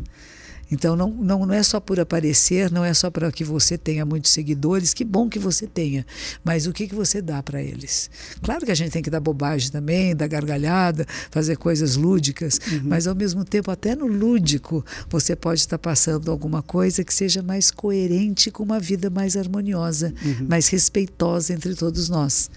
Então 0.71 0.95
não, 0.95 1.09
não, 1.09 1.45
não 1.45 1.53
é 1.53 1.61
só 1.61 1.79
por 1.79 1.99
aparecer, 1.99 2.71
não 2.71 2.83
é 2.83 2.93
só 2.93 3.11
para 3.11 3.31
que 3.31 3.43
você 3.43 3.77
tenha 3.77 4.05
muitos 4.05 4.31
seguidores, 4.31 4.93
que 4.93 5.03
bom 5.03 5.27
que 5.27 5.37
você 5.37 5.67
tenha, 5.67 6.05
mas 6.43 6.65
o 6.65 6.71
que, 6.71 6.87
que 6.87 6.95
você 6.95 7.21
dá 7.21 7.43
para 7.43 7.61
eles? 7.61 8.09
Claro 8.41 8.65
que 8.65 8.71
a 8.71 8.75
gente 8.75 8.91
tem 8.91 9.01
que 9.01 9.09
dar 9.09 9.19
bobagem 9.19 9.69
também, 9.69 10.15
dar 10.15 10.27
gargalhada, 10.27 11.05
fazer 11.29 11.57
coisas 11.57 11.95
lúdicas, 11.95 12.59
uhum. 12.71 12.81
mas 12.85 13.05
ao 13.05 13.15
mesmo 13.15 13.43
tempo, 13.43 13.69
até 13.69 13.95
no 13.95 14.07
lúdico, 14.07 14.85
você 15.09 15.35
pode 15.35 15.59
estar 15.59 15.77
passando 15.77 16.31
alguma 16.31 16.61
coisa 16.61 17.03
que 17.03 17.13
seja 17.13 17.43
mais 17.43 17.69
coerente 17.69 18.49
com 18.49 18.63
uma 18.63 18.79
vida 18.79 19.09
mais 19.09 19.35
harmoniosa, 19.35 20.13
uhum. 20.23 20.47
mais 20.47 20.69
respeitosa 20.69 21.53
entre 21.53 21.75
todos 21.75 22.07
nós 22.07 22.49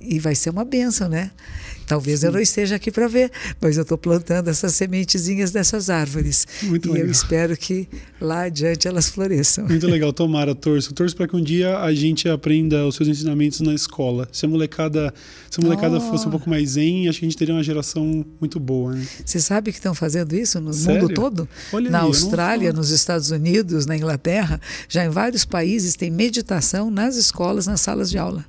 e 0.00 0.18
vai 0.18 0.34
ser 0.34 0.50
uma 0.50 0.64
benção, 0.64 1.08
né? 1.08 1.30
Talvez 1.86 2.20
Sim. 2.20 2.26
eu 2.26 2.32
não 2.32 2.40
esteja 2.40 2.76
aqui 2.76 2.88
para 2.90 3.08
ver, 3.08 3.32
mas 3.60 3.76
eu 3.76 3.82
estou 3.82 3.98
plantando 3.98 4.48
essas 4.48 4.74
sementezinhas 4.74 5.50
dessas 5.50 5.90
árvores. 5.90 6.46
Muito 6.62 6.88
e 6.88 6.92
legal. 6.92 7.06
eu 7.06 7.10
espero 7.10 7.56
que 7.56 7.88
lá 8.20 8.42
adiante 8.42 8.86
elas 8.86 9.08
floresçam. 9.08 9.66
Muito 9.66 9.86
legal, 9.90 10.12
tomara, 10.12 10.54
torço. 10.54 10.94
Torço 10.94 11.16
para 11.16 11.26
que 11.26 11.34
um 11.34 11.42
dia 11.42 11.78
a 11.78 11.92
gente 11.92 12.28
aprenda 12.28 12.86
os 12.86 12.94
seus 12.94 13.08
ensinamentos 13.08 13.60
na 13.60 13.74
escola. 13.74 14.28
Se 14.30 14.46
a 14.46 14.48
molecada, 14.48 15.12
se 15.50 15.60
a 15.60 15.64
molecada 15.64 15.96
oh. 15.96 16.00
fosse 16.00 16.28
um 16.28 16.30
pouco 16.30 16.48
mais 16.48 16.70
zen, 16.70 17.08
acho 17.08 17.18
que 17.18 17.24
a 17.24 17.28
gente 17.28 17.36
teria 17.36 17.54
uma 17.54 17.62
geração 17.62 18.24
muito 18.40 18.60
boa. 18.60 18.94
Né? 18.94 19.04
Você 19.24 19.40
sabe 19.40 19.72
que 19.72 19.78
estão 19.78 19.92
fazendo 19.92 20.36
isso 20.36 20.60
no 20.60 20.72
Sério? 20.72 21.02
mundo 21.02 21.14
todo? 21.14 21.48
Olha 21.72 21.90
na 21.90 22.02
aí, 22.02 22.04
Austrália, 22.04 22.72
nos 22.72 22.90
Estados 22.90 23.32
Unidos, 23.32 23.84
na 23.84 23.96
Inglaterra, 23.96 24.60
já 24.88 25.04
em 25.04 25.10
vários 25.10 25.44
países 25.44 25.96
tem 25.96 26.08
meditação 26.08 26.88
nas 26.88 27.16
escolas, 27.16 27.66
nas 27.66 27.80
salas 27.80 28.08
de 28.08 28.16
aula. 28.16 28.44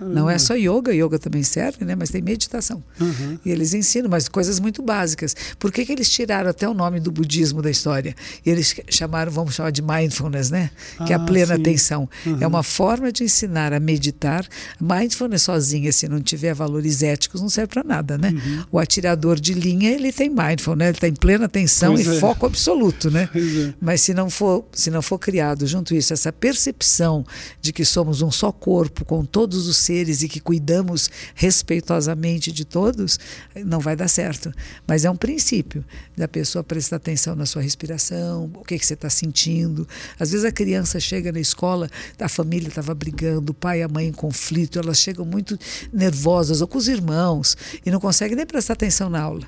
Não 0.00 0.28
é 0.28 0.38
só 0.38 0.54
yoga, 0.54 0.94
yoga 0.94 1.18
também 1.18 1.42
serve, 1.42 1.84
né? 1.84 1.94
Mas 1.94 2.10
tem 2.10 2.20
meditação. 2.20 2.82
Uhum. 3.00 3.38
E 3.44 3.50
eles 3.50 3.72
ensinam, 3.72 4.10
mas 4.10 4.28
coisas 4.28 4.60
muito 4.60 4.82
básicas. 4.82 5.34
Por 5.58 5.72
que, 5.72 5.84
que 5.84 5.92
eles 5.92 6.10
tiraram 6.10 6.50
até 6.50 6.68
o 6.68 6.74
nome 6.74 7.00
do 7.00 7.10
budismo 7.10 7.62
da 7.62 7.70
história? 7.70 8.14
E 8.44 8.50
eles 8.50 8.74
chamaram, 8.88 9.32
vamos 9.32 9.54
chamar 9.54 9.70
de 9.70 9.82
mindfulness, 9.82 10.50
né? 10.50 10.70
Que 11.06 11.12
é 11.12 11.16
a 11.16 11.18
ah, 11.18 11.24
plena 11.24 11.54
sim. 11.54 11.60
atenção. 11.60 12.08
Uhum. 12.24 12.38
É 12.40 12.46
uma 12.46 12.62
forma 12.62 13.10
de 13.10 13.24
ensinar 13.24 13.72
a 13.72 13.80
meditar. 13.80 14.46
Mindfulness 14.80 15.42
sozinha, 15.42 15.92
se 15.92 16.08
não 16.08 16.20
tiver 16.20 16.54
valores 16.54 17.02
éticos, 17.02 17.40
não 17.40 17.48
serve 17.48 17.72
para 17.72 17.84
nada, 17.84 18.18
né? 18.18 18.30
Uhum. 18.30 18.64
O 18.72 18.78
atirador 18.78 19.40
de 19.40 19.54
linha, 19.54 19.90
ele 19.90 20.12
tem 20.12 20.28
mindfulness, 20.28 20.88
ele 20.88 20.98
tem 20.98 21.14
plena 21.14 21.46
atenção 21.46 21.94
pois 21.94 22.06
e 22.06 22.16
é. 22.16 22.20
foco 22.20 22.46
absoluto, 22.46 23.10
né? 23.10 23.28
É. 23.34 23.74
Mas 23.80 24.02
se 24.02 24.12
não 24.12 24.28
for, 24.28 24.66
se 24.72 24.90
não 24.90 25.00
for 25.00 25.18
criado 25.18 25.66
junto 25.66 25.94
isso 25.94 26.12
essa 26.12 26.32
percepção 26.32 27.24
de 27.60 27.72
que 27.72 27.84
somos 27.84 28.22
um 28.22 28.30
só 28.30 28.52
corpo 28.52 29.04
com 29.04 29.24
todos 29.24 29.66
os 29.66 29.76
seres 29.86 30.22
e 30.22 30.28
que 30.28 30.40
cuidamos 30.40 31.10
respeitosamente 31.34 32.52
de 32.52 32.64
todos, 32.64 33.18
não 33.64 33.80
vai 33.80 33.96
dar 33.96 34.08
certo. 34.08 34.52
Mas 34.86 35.04
é 35.04 35.10
um 35.10 35.16
princípio 35.16 35.84
da 36.16 36.28
pessoa 36.28 36.62
prestar 36.62 36.96
atenção 36.96 37.34
na 37.34 37.46
sua 37.46 37.62
respiração, 37.62 38.50
o 38.54 38.64
que, 38.64 38.78
que 38.78 38.86
você 38.86 38.94
está 38.94 39.08
sentindo. 39.08 39.88
Às 40.18 40.32
vezes 40.32 40.44
a 40.44 40.52
criança 40.52 41.00
chega 41.00 41.32
na 41.32 41.40
escola, 41.40 41.88
a 42.18 42.28
família 42.28 42.68
estava 42.68 42.94
brigando, 42.94 43.52
o 43.52 43.54
pai 43.54 43.80
e 43.80 43.82
a 43.82 43.88
mãe 43.88 44.08
em 44.08 44.12
conflito, 44.12 44.78
elas 44.78 44.98
chegam 44.98 45.24
muito 45.24 45.58
nervosas, 45.92 46.60
ou 46.60 46.68
com 46.68 46.78
os 46.78 46.88
irmãos, 46.88 47.56
e 47.84 47.90
não 47.90 48.00
conseguem 48.00 48.36
nem 48.36 48.46
prestar 48.46 48.74
atenção 48.74 49.08
na 49.08 49.20
aula. 49.20 49.46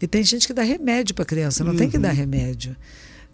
E 0.00 0.06
tem 0.06 0.24
gente 0.24 0.46
que 0.46 0.52
dá 0.52 0.62
remédio 0.62 1.14
para 1.14 1.22
a 1.22 1.26
criança, 1.26 1.62
não 1.62 1.72
uhum. 1.72 1.78
tem 1.78 1.90
que 1.90 1.98
dar 1.98 2.10
uhum. 2.10 2.16
remédio. 2.16 2.76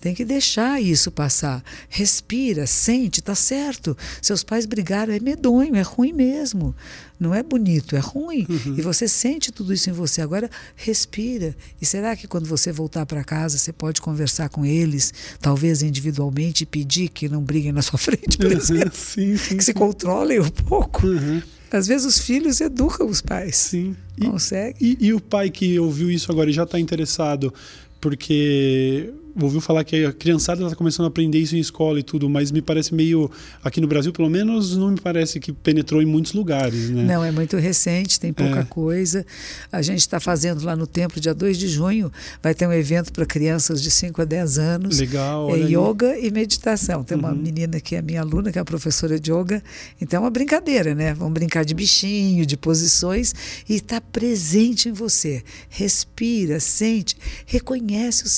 Tem 0.01 0.14
que 0.14 0.24
deixar 0.24 0.80
isso 0.80 1.11
passar. 1.11 1.62
Respira, 1.88 2.66
sente, 2.66 3.20
tá 3.20 3.34
certo. 3.34 3.96
Seus 4.22 4.44
pais 4.44 4.64
brigaram, 4.64 5.12
é 5.12 5.18
medonho, 5.18 5.74
é 5.74 5.82
ruim 5.82 6.12
mesmo. 6.12 6.74
Não 7.18 7.34
é 7.34 7.42
bonito, 7.42 7.96
é 7.96 7.99
ruim. 7.99 8.46
Uhum. 8.49 8.76
E 8.78 8.82
você 8.82 9.09
sente 9.09 9.51
tudo 9.51 9.74
isso 9.74 9.90
em 9.90 9.92
você. 9.92 10.20
Agora, 10.20 10.49
respira. 10.76 11.55
E 11.82 11.86
será 11.86 12.14
que 12.14 12.28
quando 12.28 12.46
você 12.46 12.70
voltar 12.70 13.05
para 13.07 13.24
casa, 13.24 13.59
você 13.59 13.72
pode 13.72 14.01
conversar 14.01 14.49
com 14.49 14.64
eles, 14.64 15.12
talvez 15.40 15.82
individualmente, 15.82 16.62
e 16.62 16.66
pedir 16.66 17.09
que 17.09 17.28
não 17.28 17.42
briguem 17.42 17.72
na 17.72 17.82
sua 17.82 17.99
frente, 17.99 18.38
por 18.38 18.53
exemplo? 18.53 18.92
sim, 18.94 19.36
sim, 19.36 19.57
que 19.57 19.64
sim. 19.64 19.72
se 19.72 19.74
controlem 19.74 20.38
um 20.38 20.49
pouco. 20.49 21.09
Uhum. 21.09 21.42
Às 21.72 21.88
vezes 21.88 22.07
os 22.07 22.18
filhos 22.20 22.61
educam 22.61 23.09
os 23.09 23.20
pais. 23.20 23.57
Sim. 23.57 23.96
E, 24.16 24.26
Consegue. 24.26 24.76
E, 24.80 25.07
e 25.09 25.12
o 25.12 25.20
pai 25.20 25.51
que 25.51 25.78
ouviu 25.78 26.09
isso 26.09 26.30
agora 26.30 26.49
e 26.49 26.53
já 26.53 26.62
está 26.62 26.78
interessado, 26.78 27.53
porque 28.01 29.12
ouviu 29.41 29.61
falar 29.61 29.85
que 29.85 30.05
a 30.05 30.12
criançada 30.12 30.62
está 30.62 30.76
começando 30.76 31.07
a 31.07 31.09
aprender 31.09 31.39
isso 31.39 31.57
em 31.57 31.59
escola 31.59 31.99
e 31.99 32.03
tudo, 32.03 32.29
mas 32.29 32.51
me 32.51 32.61
parece 32.61 32.95
meio 32.95 33.31
aqui 33.62 33.81
no 33.81 33.87
Brasil, 33.87 34.12
pelo 34.12 34.29
menos, 34.29 34.76
não 34.76 34.91
me 34.91 35.01
parece 35.01 35.39
que 35.41 35.53
penetrou 35.53 36.03
em 36.03 36.07
muitos 36.07 36.33
lugares, 36.33 36.91
né? 36.91 37.05
Não, 37.05 37.24
é 37.24 37.31
muito 37.31 37.57
recente, 37.57 38.18
tem 38.18 38.33
pouca 38.33 38.61
é. 38.61 38.64
coisa. 38.64 39.24
A 39.70 39.83
gente 39.83 40.01
está 40.01 40.18
fazendo 40.20 40.64
lá 40.64 40.74
no 40.74 40.87
templo, 40.87 41.20
dia 41.20 41.35
2 41.35 41.59
de 41.59 41.68
junho, 41.68 42.12
vai 42.43 42.55
ter 42.55 42.66
um 42.66 42.72
evento 42.72 43.12
para 43.12 43.24
crianças 43.26 43.83
de 43.83 43.91
5 43.91 44.22
a 44.22 44.24
10 44.24 44.59
anos. 44.59 44.99
Legal. 44.99 45.55
É 45.55 45.59
yoga 45.61 46.18
e 46.18 46.31
meditação. 46.31 47.05
Tem 47.05 47.16
uma 47.16 47.31
uhum. 47.31 47.37
menina 47.37 47.81
que 47.81 47.97
é 47.97 48.03
minha 48.03 48.20
aluna, 48.20 48.51
que 48.53 48.59
é 48.59 48.62
a 48.62 48.64
professora 48.64 49.18
de 49.18 49.33
yoga. 49.33 49.62
Então 50.01 50.18
é 50.18 50.20
uma 50.24 50.31
brincadeira, 50.31 50.95
né? 50.95 51.14
Vamos 51.14 51.35
brincar 51.35 51.64
de 51.64 51.74
bichinho, 51.74 52.45
de 52.45 52.57
posições 52.57 53.35
e 53.68 53.74
está 53.74 54.01
presente 54.01 54.89
em 54.89 54.93
você. 54.93 55.43
Respira, 55.68 56.61
sente, 56.61 57.16
reconhece 57.47 58.24
os 58.24 58.33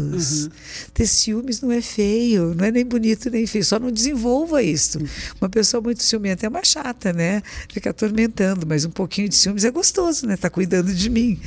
sentimentos 0.00 0.44
Uhum. 0.44 0.50
Ter 0.94 1.06
ciúmes 1.06 1.60
não 1.60 1.72
é 1.72 1.80
feio, 1.80 2.54
não 2.54 2.64
é 2.64 2.70
nem 2.70 2.84
bonito 2.84 3.30
nem 3.30 3.46
feio, 3.46 3.64
só 3.64 3.78
não 3.78 3.90
desenvolva 3.90 4.62
isso. 4.62 4.98
Uhum. 4.98 5.06
Uma 5.40 5.48
pessoa 5.48 5.80
muito 5.80 6.02
ciumenta 6.02 6.46
é 6.46 6.48
uma 6.48 6.64
chata, 6.64 7.12
né? 7.12 7.42
Fica 7.72 7.90
atormentando, 7.90 8.66
mas 8.66 8.84
um 8.84 8.90
pouquinho 8.90 9.28
de 9.28 9.36
ciúmes 9.36 9.64
é 9.64 9.70
gostoso, 9.70 10.26
né? 10.26 10.36
Tá 10.36 10.50
cuidando 10.50 10.92
de 10.92 11.10
mim. 11.10 11.38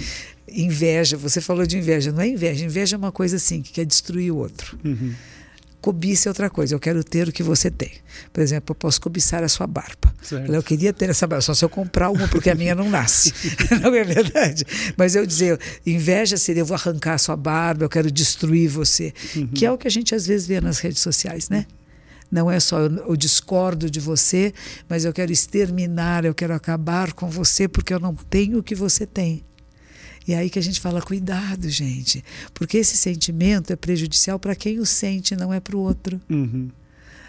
Inveja, 0.48 1.18
você 1.18 1.42
falou 1.42 1.66
de 1.66 1.78
inveja, 1.78 2.12
não 2.12 2.22
é 2.22 2.28
inveja. 2.28 2.66
Inveja 2.66 2.96
é 2.96 2.98
uma 2.98 3.12
coisa 3.12 3.38
assim, 3.38 3.62
que 3.62 3.72
quer 3.72 3.86
destruir 3.86 4.32
o 4.32 4.38
outro. 4.38 4.78
Uhum. 4.84 5.14
Cobiça 5.84 6.30
é 6.30 6.32
outra 6.32 6.50
coisa. 6.50 6.74
Eu 6.74 6.80
quero 6.80 7.04
ter 7.04 7.28
o 7.28 7.32
que 7.34 7.44
você 7.44 7.70
tem. 7.70 7.92
Por 8.32 8.40
exemplo, 8.40 8.72
eu 8.72 8.76
posso 8.76 9.02
cobiçar 9.02 9.44
a 9.44 9.50
sua 9.50 9.68
barba. 9.68 10.16
Certo. 10.22 10.50
Eu 10.50 10.64
queria 10.64 10.94
ter 10.94 11.10
essa 11.10 11.28
barba, 11.28 11.42
só 11.42 11.54
se 11.54 11.66
eu 11.66 11.68
comprar 11.68 12.10
uma, 12.10 12.26
porque 12.30 12.50
a 12.50 12.56
minha 12.56 12.74
não 12.74 12.90
nasce. 12.90 13.34
não 13.84 13.94
é 13.94 14.02
verdade? 14.06 14.64
Mas 14.96 15.14
eu 15.14 15.26
dizer, 15.26 15.60
inveja 15.86 16.38
seria 16.38 16.62
eu 16.62 16.66
vou 16.66 16.76
arrancar 16.76 17.16
a 17.16 17.18
sua 17.18 17.36
barba, 17.36 17.84
eu 17.84 17.90
quero 17.90 18.10
destruir 18.10 18.70
você. 18.70 19.14
Uhum. 19.36 19.48
Que 19.48 19.66
é 19.66 19.72
o 19.74 19.78
que 19.78 19.86
a 19.86 19.92
gente 19.92 20.16
às 20.16 20.26
vezes 20.26 20.48
vê 20.48 20.62
nas 20.62 20.80
redes 20.80 21.02
sociais, 21.02 21.50
né? 21.50 21.66
Não 22.32 22.50
é 22.50 22.62
só 22.62 22.80
eu, 22.80 23.10
eu 23.10 23.18
discordo 23.18 23.90
de 23.90 24.00
você, 24.00 24.54
mas 24.88 25.04
eu 25.04 25.12
quero 25.12 25.34
exterminar, 25.34 26.24
eu 26.24 26.34
quero 26.34 26.54
acabar 26.54 27.12
com 27.12 27.30
você 27.30 27.68
porque 27.68 27.94
eu 27.94 28.00
não 28.00 28.16
tenho 28.16 28.60
o 28.60 28.64
que 28.64 28.74
você 28.74 29.06
tem. 29.06 29.44
E 30.28 30.34
é 30.34 30.38
aí 30.38 30.50
que 30.50 30.60
a 30.60 30.62
gente 30.62 30.80
fala, 30.80 31.02
cuidado, 31.02 31.70
gente, 31.70 32.24
porque 32.54 32.78
esse 32.78 32.96
sentimento 32.96 33.74
é 33.74 33.76
prejudicial 33.76 34.40
para 34.40 34.56
quem 34.56 34.80
o 34.80 34.86
sente, 34.86 35.36
não 35.36 35.54
é 35.54 35.60
para 35.60 35.76
o 35.76 35.80
outro. 35.80 36.20
Uhum. 36.30 36.70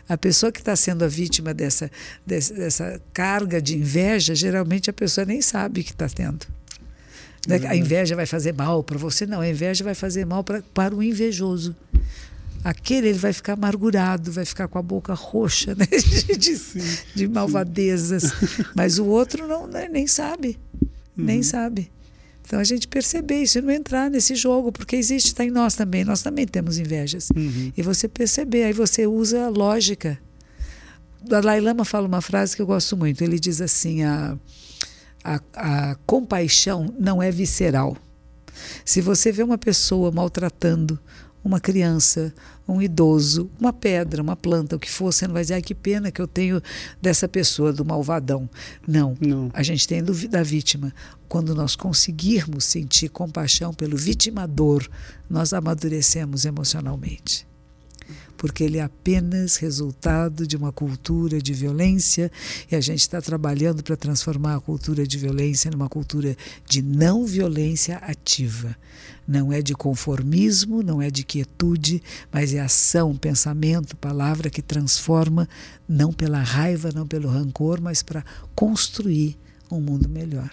A 0.09 0.17
pessoa 0.19 0.53
que 0.53 0.61
está 0.61 0.77
sendo 0.77 1.03
a 1.03 1.09
vítima 1.09 1.55
dessa, 1.55 1.91
dessa, 2.27 3.01
carga 3.13 3.61
de 3.61 3.77
inveja, 3.77 4.35
geralmente 4.35 4.91
a 4.91 4.93
pessoa 4.93 5.25
nem 5.25 5.41
sabe 5.41 5.83
que 5.83 5.93
está 5.93 6.09
tendo. 6.09 6.47
Uhum. 7.49 7.69
A 7.69 7.75
inveja 7.75 8.15
vai 8.15 8.27
fazer 8.27 8.53
mal 8.53 8.83
para 8.83 8.99
você? 8.99 9.27
Não, 9.27 9.41
a 9.41 9.49
inveja 9.49 9.83
vai 9.83 9.95
fazer 9.95 10.25
mal 10.25 10.45
pra, 10.45 10.63
para 10.75 10.95
o 10.95 11.03
invejoso. 11.03 11.75
Aquele 12.63 13.09
ele 13.09 13.19
vai 13.19 13.33
ficar 13.33 13.55
amargurado, 13.55 14.33
vai 14.33 14.45
ficar 14.45 14.69
com 14.69 14.79
a 14.79 14.83
boca 14.83 15.13
roxa 15.13 15.75
né? 15.75 15.87
de, 15.89 16.37
de, 16.37 16.61
de 17.15 17.29
malvadezas. 17.29 18.33
Mas 18.75 18.99
o 18.99 19.05
outro 19.05 19.47
não, 19.47 19.67
né, 19.67 19.89
nem 19.91 20.07
sabe. 20.07 20.59
Uhum. 21.17 21.25
Nem 21.25 21.43
sabe. 21.43 21.91
Então 22.47 22.61
a 22.61 22.65
gente 22.65 22.87
perceber 22.87 23.43
isso 23.43 23.59
e 23.59 23.63
não 23.63 23.71
entrar 23.71 24.11
nesse 24.11 24.35
jogo, 24.35 24.71
porque 24.71 24.97
existe, 24.97 25.29
está 25.29 25.45
em 25.45 25.51
nós 25.51 25.75
também. 25.75 26.05
Nós 26.05 26.23
também 26.23 26.47
temos 26.47 26.79
invejas. 26.79 27.31
Uhum. 27.35 27.73
E 27.77 27.83
você 27.83 28.07
perceber, 28.07 28.65
aí 28.65 28.73
você 28.73 29.07
usa 29.07 29.47
a 29.47 29.49
lógica. 29.49 30.19
O 31.25 31.29
Dalai 31.29 31.61
Lama 31.61 31.85
fala 31.85 32.07
uma 32.07 32.21
frase 32.21 32.55
que 32.55 32.61
eu 32.61 32.67
gosto 32.67 32.97
muito. 32.97 33.25
Ele 33.25 33.39
diz 33.39 33.63
assim: 33.63 34.03
a, 34.03 34.37
a, 35.25 35.41
a 35.55 35.95
compaixão 36.07 36.95
não 36.99 37.23
é 37.23 37.31
visceral. 37.31 37.97
Se 38.85 39.01
você 39.01 39.33
vê 39.33 39.43
uma 39.43 39.59
pessoa 39.59 40.13
maltratando 40.13 41.01
uma 41.45 41.61
criança, 41.61 42.33
um 42.67 42.81
idoso, 42.81 43.51
uma 43.61 43.73
pedra, 43.73 44.23
uma 44.23 44.35
planta, 44.35 44.75
o 44.75 44.79
que 44.79 44.91
for, 44.91 45.13
você 45.13 45.27
não 45.27 45.35
vai 45.35 45.43
dizer, 45.43 45.55
ai, 45.55 45.63
que 45.63 45.75
pena 45.75 46.11
que 46.11 46.21
eu 46.21 46.27
tenho 46.27 46.63
dessa 47.01 47.29
pessoa, 47.29 47.73
do 47.73 47.85
malvadão. 47.85 48.49
Não. 48.89 49.17
não. 49.21 49.51
A 49.53 49.63
gente 49.63 49.87
tem 49.87 50.03
da 50.03 50.43
vítima. 50.43 50.93
Quando 51.29 51.55
nós 51.55 51.77
conseguirmos 51.77 52.65
sentir 52.65 53.11
compaixão 53.11 53.75
pelo 53.75 53.97
vitimador, 53.97 54.89
nós 55.29 55.53
amadurecemos 55.53 56.45
emocionalmente 56.45 57.47
porque 58.45 58.63
ele 58.63 58.77
é 58.77 58.83
apenas 58.83 59.57
resultado 59.57 60.47
de 60.47 60.55
uma 60.55 60.71
cultura 60.71 61.41
de 61.41 61.55
violência 61.55 62.31
e 62.71 62.77
a 62.77 62.81
gente 62.83 63.01
está 63.01 63.19
trabalhando 63.19 63.83
para 63.83 63.97
transformar 63.97 64.57
a 64.57 64.61
cultura 64.61 65.07
de 65.07 65.17
violência 65.17 65.71
numa 65.71 65.89
cultura 65.89 66.37
de 66.69 66.83
não 66.83 67.25
violência 67.25 67.97
ativa. 67.97 68.77
Não 69.27 69.51
é 69.51 69.63
de 69.63 69.73
conformismo, 69.73 70.83
não 70.83 71.01
é 71.01 71.11
de 71.11 71.25
quietude, 71.25 72.03
mas 72.31 72.53
é 72.53 72.61
ação, 72.61 73.17
pensamento, 73.17 73.97
palavra 73.97 74.51
que 74.51 74.61
transforma, 74.61 75.49
não 75.89 76.13
pela 76.13 76.43
raiva, 76.43 76.91
não 76.95 77.07
pelo 77.07 77.31
rancor, 77.31 77.81
mas 77.81 78.03
para 78.03 78.23
construir 78.55 79.39
um 79.73 79.81
mundo 79.81 80.07
melhor. 80.07 80.51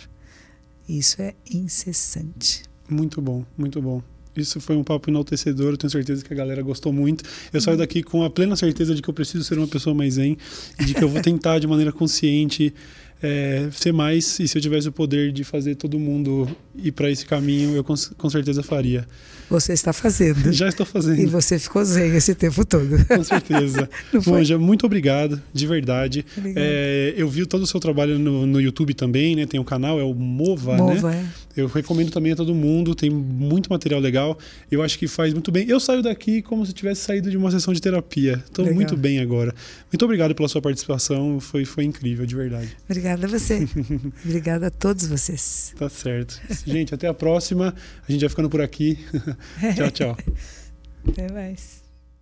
Isso 0.87 1.21
é 1.21 1.35
incessante. 1.45 2.63
Muito 2.89 3.21
bom, 3.21 3.45
muito 3.57 3.81
bom. 3.81 4.01
Isso 4.35 4.59
foi 4.61 4.75
um 4.75 4.83
papo 4.83 5.09
enaltecedor. 5.09 5.73
Eu 5.73 5.77
tenho 5.77 5.91
certeza 5.91 6.23
que 6.23 6.33
a 6.33 6.35
galera 6.35 6.61
gostou 6.61 6.93
muito. 6.93 7.23
Eu 7.51 7.59
saio 7.61 7.77
daqui 7.77 8.03
com 8.03 8.23
a 8.23 8.29
plena 8.29 8.55
certeza 8.55 8.95
de 8.95 9.01
que 9.01 9.09
eu 9.09 9.13
preciso 9.13 9.43
ser 9.43 9.57
uma 9.57 9.67
pessoa 9.67 9.93
mais 9.93 10.15
zen 10.15 10.37
e 10.79 10.85
de 10.85 10.93
que 10.93 11.03
eu 11.03 11.09
vou 11.09 11.21
tentar 11.21 11.59
de 11.59 11.67
maneira 11.67 11.91
consciente 11.91 12.73
é, 13.21 13.69
ser 13.71 13.91
mais. 13.91 14.39
E 14.39 14.47
se 14.47 14.57
eu 14.57 14.61
tivesse 14.61 14.89
o 14.89 14.91
poder 14.91 15.31
de 15.31 15.43
fazer 15.43 15.75
todo 15.75 15.99
mundo 15.99 16.49
ir 16.75 16.91
para 16.91 17.09
esse 17.09 17.25
caminho, 17.25 17.75
eu 17.75 17.83
com, 17.83 17.93
com, 18.17 18.29
certeza 18.29 18.63
faria. 18.63 19.07
Você 19.49 19.73
está 19.73 19.91
fazendo. 19.91 20.51
Já 20.51 20.69
estou 20.69 20.85
fazendo. 20.85 21.19
E 21.19 21.25
você 21.25 21.59
ficou 21.59 21.83
zen 21.83 22.15
esse 22.15 22.33
tempo 22.33 22.65
todo. 22.65 23.05
Com 23.05 23.23
certeza. 23.23 23.89
Monja, 24.25 24.57
muito 24.57 24.85
obrigado, 24.85 25.41
de 25.53 25.67
verdade. 25.67 26.25
É, 26.55 27.13
eu 27.17 27.29
vi 27.29 27.45
todo 27.45 27.63
o 27.63 27.67
seu 27.67 27.79
trabalho 27.79 28.17
no, 28.17 28.45
no 28.45 28.61
YouTube 28.61 28.93
também, 28.93 29.35
né? 29.35 29.45
Tem 29.45 29.59
um 29.59 29.63
canal, 29.63 29.99
é 29.99 30.03
o 30.03 30.13
Mova, 30.13 30.77
Mova 30.77 31.11
né? 31.11 31.29
É. 31.37 31.61
Eu 31.61 31.67
recomendo 31.67 32.11
também 32.11 32.31
a 32.31 32.35
todo 32.35 32.55
mundo, 32.55 32.95
tem 32.95 33.09
muito 33.09 33.69
material 33.69 33.99
legal. 33.99 34.37
Eu 34.71 34.81
acho 34.81 34.97
que 34.97 35.07
faz 35.07 35.33
muito 35.33 35.51
bem. 35.51 35.67
Eu 35.67 35.79
saio 35.79 36.01
daqui 36.01 36.41
como 36.41 36.65
se 36.65 36.71
tivesse 36.71 37.01
saído 37.01 37.29
de 37.29 37.35
uma 37.35 37.51
sessão 37.51 37.73
de 37.73 37.81
terapia. 37.81 38.41
Estou 38.45 38.73
muito 38.73 38.95
bem 38.95 39.19
agora. 39.19 39.53
Muito 39.91 40.05
obrigado 40.05 40.33
pela 40.33 40.47
sua 40.47 40.61
participação, 40.61 41.39
foi, 41.39 41.65
foi 41.65 41.83
incrível, 41.83 42.25
de 42.25 42.35
verdade. 42.35 42.69
Obrigada 43.13 43.25
a 43.25 43.39
você. 43.39 43.67
Obrigada 44.25 44.67
a 44.67 44.71
todos 44.71 45.07
vocês. 45.07 45.73
Tá 45.77 45.89
certo. 45.89 46.39
Gente, 46.65 46.93
até 46.93 47.07
a 47.07 47.13
próxima. 47.13 47.73
A 48.07 48.11
gente 48.11 48.21
vai 48.21 48.29
ficando 48.29 48.49
por 48.49 48.61
aqui. 48.61 48.99
tchau, 49.75 49.91
tchau. 49.91 50.17
Até 51.07 51.31
mais. 51.31 51.80